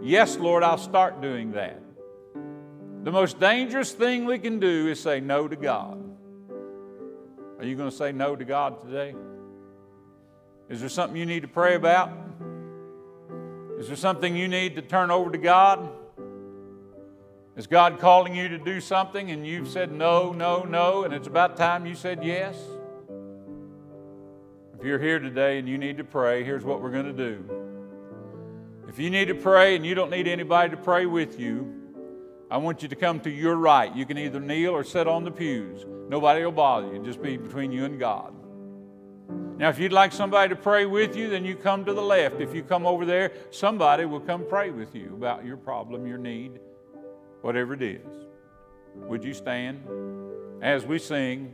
Yes, 0.01 0.35
Lord, 0.35 0.63
I'll 0.63 0.77
start 0.77 1.21
doing 1.21 1.53
that. 1.53 1.81
The 3.03 3.11
most 3.13 3.39
dangerous 3.39 3.93
thing 3.93 4.25
we 4.25 4.37
can 4.37 4.59
do 4.59 4.89
is 4.89 4.99
say 4.99 5.21
no 5.21 5.47
to 5.47 5.55
God. 5.55 6.03
Are 7.57 7.63
you 7.63 7.77
going 7.77 7.89
to 7.89 7.95
say 7.95 8.11
no 8.11 8.35
to 8.35 8.43
God 8.43 8.81
today? 8.81 9.15
Is 10.67 10.81
there 10.81 10.89
something 10.89 11.17
you 11.17 11.25
need 11.25 11.43
to 11.43 11.47
pray 11.47 11.75
about? 11.75 12.11
Is 13.79 13.87
there 13.87 13.95
something 13.95 14.35
you 14.35 14.49
need 14.49 14.75
to 14.75 14.81
turn 14.81 15.09
over 15.09 15.31
to 15.31 15.37
God? 15.37 15.89
Is 17.57 17.65
God 17.65 17.97
calling 17.99 18.35
you 18.35 18.47
to 18.49 18.59
do 18.59 18.79
something 18.79 19.31
and 19.31 19.45
you've 19.45 19.67
said 19.67 19.91
no, 19.91 20.31
no, 20.31 20.61
no, 20.61 21.05
and 21.05 21.13
it's 21.13 21.27
about 21.27 21.57
time 21.57 21.87
you 21.87 21.95
said 21.95 22.23
yes? 22.23 22.55
If 24.77 24.85
you're 24.85 24.99
here 24.99 25.17
today 25.17 25.57
and 25.57 25.67
you 25.67 25.79
need 25.79 25.97
to 25.97 26.03
pray, 26.03 26.43
here's 26.43 26.63
what 26.63 26.83
we're 26.83 26.91
going 26.91 27.07
to 27.07 27.13
do. 27.13 27.43
If 28.87 28.99
you 28.99 29.09
need 29.09 29.29
to 29.29 29.33
pray 29.33 29.75
and 29.75 29.83
you 29.83 29.95
don't 29.95 30.11
need 30.11 30.27
anybody 30.27 30.69
to 30.69 30.77
pray 30.77 31.07
with 31.07 31.39
you, 31.39 31.73
I 32.51 32.57
want 32.57 32.83
you 32.83 32.89
to 32.89 32.95
come 32.95 33.19
to 33.21 33.29
your 33.31 33.55
right. 33.55 33.93
You 33.93 34.05
can 34.05 34.19
either 34.19 34.39
kneel 34.39 34.73
or 34.73 34.83
sit 34.83 35.07
on 35.07 35.23
the 35.23 35.31
pews. 35.31 35.83
Nobody 36.09 36.45
will 36.45 36.51
bother 36.51 36.93
you. 36.93 37.03
Just 37.03 37.23
be 37.23 37.37
between 37.37 37.71
you 37.71 37.85
and 37.85 37.99
God. 37.99 38.35
Now, 39.57 39.69
if 39.69 39.79
you'd 39.79 39.91
like 39.91 40.11
somebody 40.11 40.49
to 40.49 40.55
pray 40.55 40.85
with 40.85 41.17
you, 41.17 41.27
then 41.27 41.43
you 41.43 41.55
come 41.55 41.85
to 41.85 41.93
the 41.95 42.03
left. 42.03 42.39
If 42.39 42.53
you 42.53 42.61
come 42.61 42.85
over 42.85 43.03
there, 43.03 43.31
somebody 43.49 44.05
will 44.05 44.19
come 44.19 44.45
pray 44.47 44.69
with 44.69 44.93
you 44.93 45.15
about 45.15 45.43
your 45.43 45.57
problem, 45.57 46.05
your 46.05 46.19
need, 46.19 46.59
whatever 47.41 47.73
it 47.73 47.81
is. 47.81 48.27
Would 48.95 49.23
you 49.23 49.33
stand? 49.33 49.83
As 50.61 50.85
we 50.85 50.99
sing, 50.99 51.53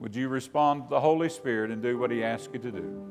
would 0.00 0.14
you 0.16 0.28
respond 0.28 0.84
to 0.84 0.90
the 0.90 1.00
Holy 1.00 1.28
Spirit 1.28 1.70
and 1.70 1.80
do 1.80 1.98
what 1.98 2.10
He 2.10 2.24
asks 2.24 2.48
you 2.52 2.58
to 2.60 2.72
do? 2.72 3.06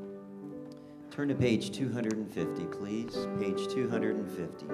Turn 1.11 1.27
to 1.29 1.35
page 1.35 1.71
250, 1.71 2.65
please. 2.65 3.27
Page 3.39 3.67
250. 3.73 4.65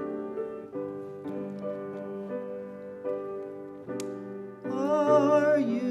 Are 4.72 5.60
you 5.60 5.87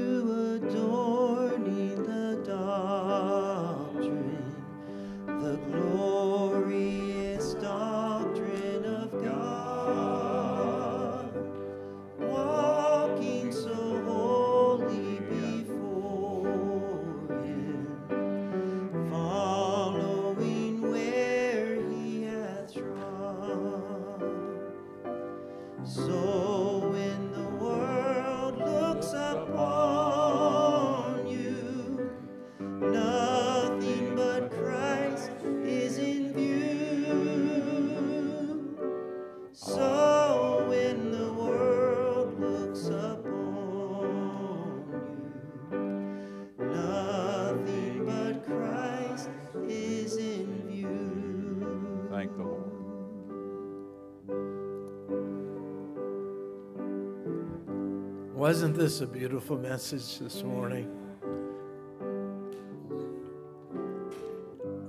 Wasn't 58.47 58.77
this 58.77 59.01
a 59.01 59.05
beautiful 59.05 59.57
message 59.57 60.19
this 60.19 60.41
morning? 60.41 60.89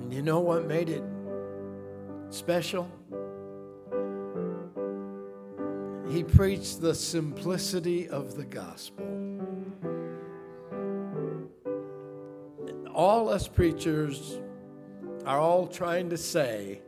And 0.01 0.15
you 0.15 0.23
know 0.23 0.39
what 0.39 0.67
made 0.67 0.89
it 0.89 1.03
special? 2.31 2.89
He 6.09 6.23
preached 6.23 6.81
the 6.81 6.95
simplicity 6.95 8.09
of 8.09 8.37
the 8.37 8.45
gospel. 8.45 9.05
All 12.95 13.29
us 13.29 13.49
preachers 13.49 14.39
are 15.27 15.41
all 15.41 15.67
trying 15.67 16.11
to 16.11 16.17
say, 16.17 16.81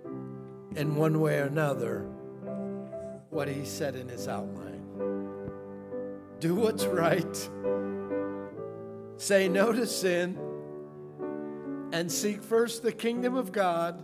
in 0.76 0.94
one 0.94 1.20
way 1.20 1.40
or 1.40 1.46
another, 1.46 2.02
what 3.30 3.48
he 3.48 3.64
said 3.64 3.96
in 3.96 4.08
his 4.08 4.28
outline 4.28 4.59
do 6.40 6.54
what's 6.54 6.86
right, 6.86 7.50
say 9.18 9.46
no 9.46 9.72
to 9.72 9.86
sin, 9.86 10.38
and 11.92 12.10
seek 12.10 12.42
first 12.42 12.82
the 12.82 12.92
kingdom 12.92 13.34
of 13.34 13.52
God, 13.52 14.02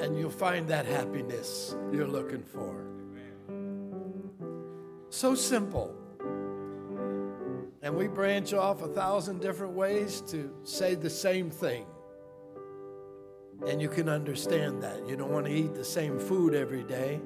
and 0.00 0.18
you'll 0.18 0.30
find 0.30 0.68
that 0.68 0.84
happiness 0.84 1.76
you're 1.92 2.08
looking 2.08 2.42
for. 2.42 2.84
So 5.10 5.34
simple. 5.34 5.94
And 7.82 7.94
we 7.94 8.08
branch 8.08 8.52
off 8.52 8.82
a 8.82 8.88
thousand 8.88 9.40
different 9.40 9.74
ways 9.74 10.20
to 10.22 10.52
say 10.64 10.96
the 10.96 11.08
same 11.08 11.50
thing. 11.50 11.86
And 13.66 13.80
you 13.80 13.88
can 13.88 14.08
understand 14.08 14.82
that. 14.82 15.08
You 15.08 15.16
don't 15.16 15.30
want 15.30 15.46
to 15.46 15.52
eat 15.52 15.74
the 15.74 15.84
same 15.84 16.18
food 16.18 16.52
every 16.52 16.82
day. 16.82 17.20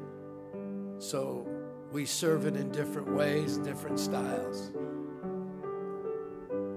So 0.99 1.49
we 1.93 2.05
serve 2.07 2.47
it 2.47 2.57
in 2.57 2.71
different 2.71 3.13
ways, 3.13 3.59
different 3.59 3.99
styles, 3.99 4.71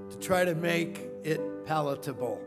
to 0.09 0.17
try 0.19 0.43
to 0.43 0.55
make 0.55 1.09
it 1.23 1.65
palatable. 1.65 2.41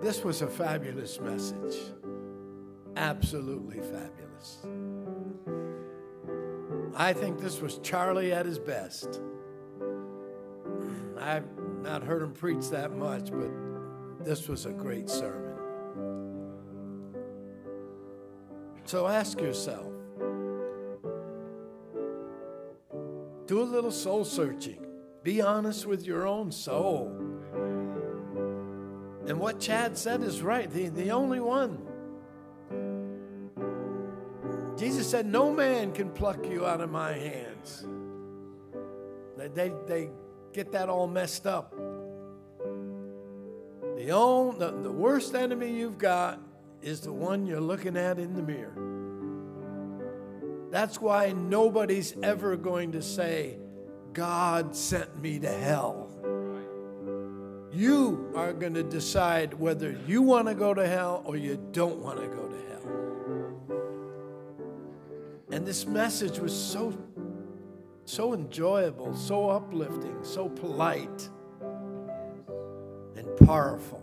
This 0.00 0.24
was 0.24 0.42
a 0.42 0.48
fabulous 0.48 1.20
message. 1.20 1.76
Absolutely 2.96 3.80
fabulous. 3.80 4.66
I 6.96 7.12
think 7.12 7.38
this 7.38 7.60
was 7.60 7.78
Charlie 7.78 8.32
at 8.32 8.46
his 8.46 8.58
best. 8.58 9.20
I've 11.18 11.46
not 11.82 12.02
heard 12.02 12.22
him 12.22 12.32
preach 12.32 12.68
that 12.70 12.92
much, 12.92 13.30
but 13.30 13.50
this 14.24 14.48
was 14.48 14.66
a 14.66 14.72
great 14.72 15.08
sermon. 15.08 15.54
So 18.84 19.06
ask 19.06 19.40
yourself 19.40 19.92
do 23.46 23.60
a 23.60 23.64
little 23.64 23.90
soul 23.90 24.24
searching. 24.24 24.84
Be 25.22 25.40
honest 25.40 25.86
with 25.86 26.04
your 26.06 26.26
own 26.26 26.50
soul. 26.50 27.08
And 29.26 29.38
what 29.38 29.60
Chad 29.60 29.96
said 29.96 30.22
is 30.22 30.42
right. 30.42 30.70
The, 30.70 30.88
the 30.88 31.10
only 31.12 31.40
one. 31.40 31.86
Jesus 34.76 35.08
said, 35.08 35.26
No 35.26 35.52
man 35.52 35.92
can 35.92 36.10
pluck 36.10 36.44
you 36.46 36.66
out 36.66 36.80
of 36.80 36.90
my 36.90 37.12
hands. 37.12 37.86
They, 39.36 39.48
they, 39.48 39.72
they 39.86 40.10
get 40.52 40.72
that 40.72 40.88
all 40.88 41.06
messed 41.06 41.46
up. 41.46 41.72
The, 43.96 44.10
own, 44.10 44.58
the, 44.58 44.72
the 44.72 44.90
worst 44.90 45.34
enemy 45.34 45.72
you've 45.72 45.98
got 45.98 46.40
is 46.80 47.00
the 47.00 47.12
one 47.12 47.46
you're 47.46 47.60
looking 47.60 47.96
at 47.96 48.18
in 48.18 48.34
the 48.34 48.42
mirror. 48.42 48.91
That's 50.72 50.98
why 50.98 51.32
nobody's 51.32 52.14
ever 52.22 52.56
going 52.56 52.92
to 52.92 53.02
say, 53.02 53.58
God 54.14 54.74
sent 54.74 55.20
me 55.20 55.38
to 55.38 55.50
hell. 55.50 56.08
You 57.70 58.32
are 58.34 58.54
going 58.54 58.72
to 58.74 58.82
decide 58.82 59.52
whether 59.52 59.94
you 60.06 60.22
want 60.22 60.48
to 60.48 60.54
go 60.54 60.72
to 60.72 60.88
hell 60.88 61.22
or 61.26 61.36
you 61.36 61.62
don't 61.72 61.98
want 61.98 62.20
to 62.20 62.26
go 62.26 62.48
to 62.48 62.56
hell. 62.70 62.86
And 65.50 65.66
this 65.66 65.84
message 65.84 66.38
was 66.38 66.58
so 66.58 66.98
so 68.06 68.32
enjoyable, 68.32 69.14
so 69.14 69.50
uplifting, 69.50 70.24
so 70.24 70.48
polite 70.48 71.28
and 73.14 73.36
powerful. 73.46 74.02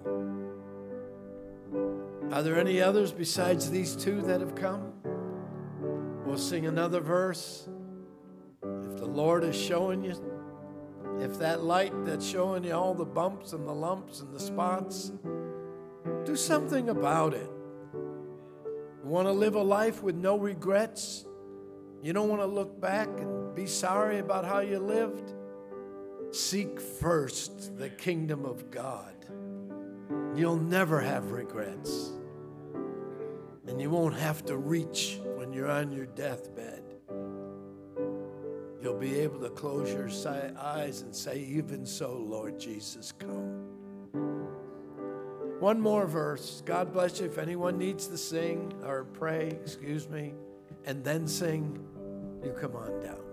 Are 2.32 2.44
there 2.44 2.60
any 2.60 2.80
others 2.80 3.12
besides 3.12 3.72
these 3.72 3.96
two 3.96 4.22
that 4.22 4.40
have 4.40 4.54
come? 4.54 4.99
We'll 6.30 6.38
sing 6.38 6.68
another 6.68 7.00
verse. 7.00 7.68
If 8.62 8.98
the 8.98 9.08
Lord 9.08 9.44
is 9.44 9.56
showing 9.56 10.04
you, 10.04 10.14
if 11.20 11.40
that 11.40 11.64
light 11.64 11.92
that's 12.06 12.24
showing 12.24 12.66
you 12.66 12.74
all 12.74 12.94
the 12.94 13.04
bumps 13.04 13.54
and 13.54 13.68
the 13.68 13.74
lumps 13.74 14.22
and 14.22 14.32
the 14.32 14.40
spots, 14.40 15.12
do 16.26 16.36
something 16.36 16.90
about 16.90 17.34
it. 17.34 17.50
You 17.96 19.10
want 19.10 19.28
to 19.28 19.32
live 19.32 19.56
a 19.56 19.64
life 19.64 20.04
with 20.04 20.14
no 20.14 20.38
regrets? 20.38 21.26
You 22.04 22.14
don't 22.14 22.30
want 22.30 22.44
to 22.44 22.48
look 22.48 22.80
back 22.80 23.08
and 23.08 23.56
be 23.56 23.66
sorry 23.66 24.20
about 24.20 24.46
how 24.46 24.60
you 24.60 24.78
lived? 24.78 25.34
Seek 26.30 26.80
first 26.80 27.76
the 27.80 27.90
kingdom 27.90 28.46
of 28.46 28.70
God. 28.70 29.16
You'll 30.36 30.58
never 30.58 31.02
have 31.02 31.32
regrets. 31.32 32.12
And 33.66 33.82
you 33.82 33.90
won't 33.90 34.16
have 34.16 34.46
to 34.46 34.58
reach 34.58 35.20
you're 35.60 35.70
on 35.70 35.92
your 35.92 36.06
deathbed. 36.06 36.82
You'll 38.82 38.98
be 38.98 39.20
able 39.20 39.42
to 39.42 39.50
close 39.50 39.92
your 39.92 40.08
eyes 40.58 41.02
and 41.02 41.14
say, 41.14 41.40
Even 41.40 41.86
so, 41.86 42.14
Lord 42.14 42.58
Jesus, 42.58 43.12
come. 43.12 43.66
One 45.60 45.82
more 45.82 46.08
verse. 46.08 46.64
God 46.66 46.94
bless 46.94 47.20
you. 47.20 47.26
If 47.26 47.38
anyone 47.38 47.78
needs 47.78 48.08
to 48.08 48.18
sing 48.18 48.72
or 48.86 49.04
pray, 49.04 49.50
excuse 49.50 50.08
me, 50.08 50.34
and 50.86 51.04
then 51.04 51.28
sing, 51.28 51.78
you 52.42 52.52
come 52.52 52.78
on 52.78 53.02
down. 53.02 53.29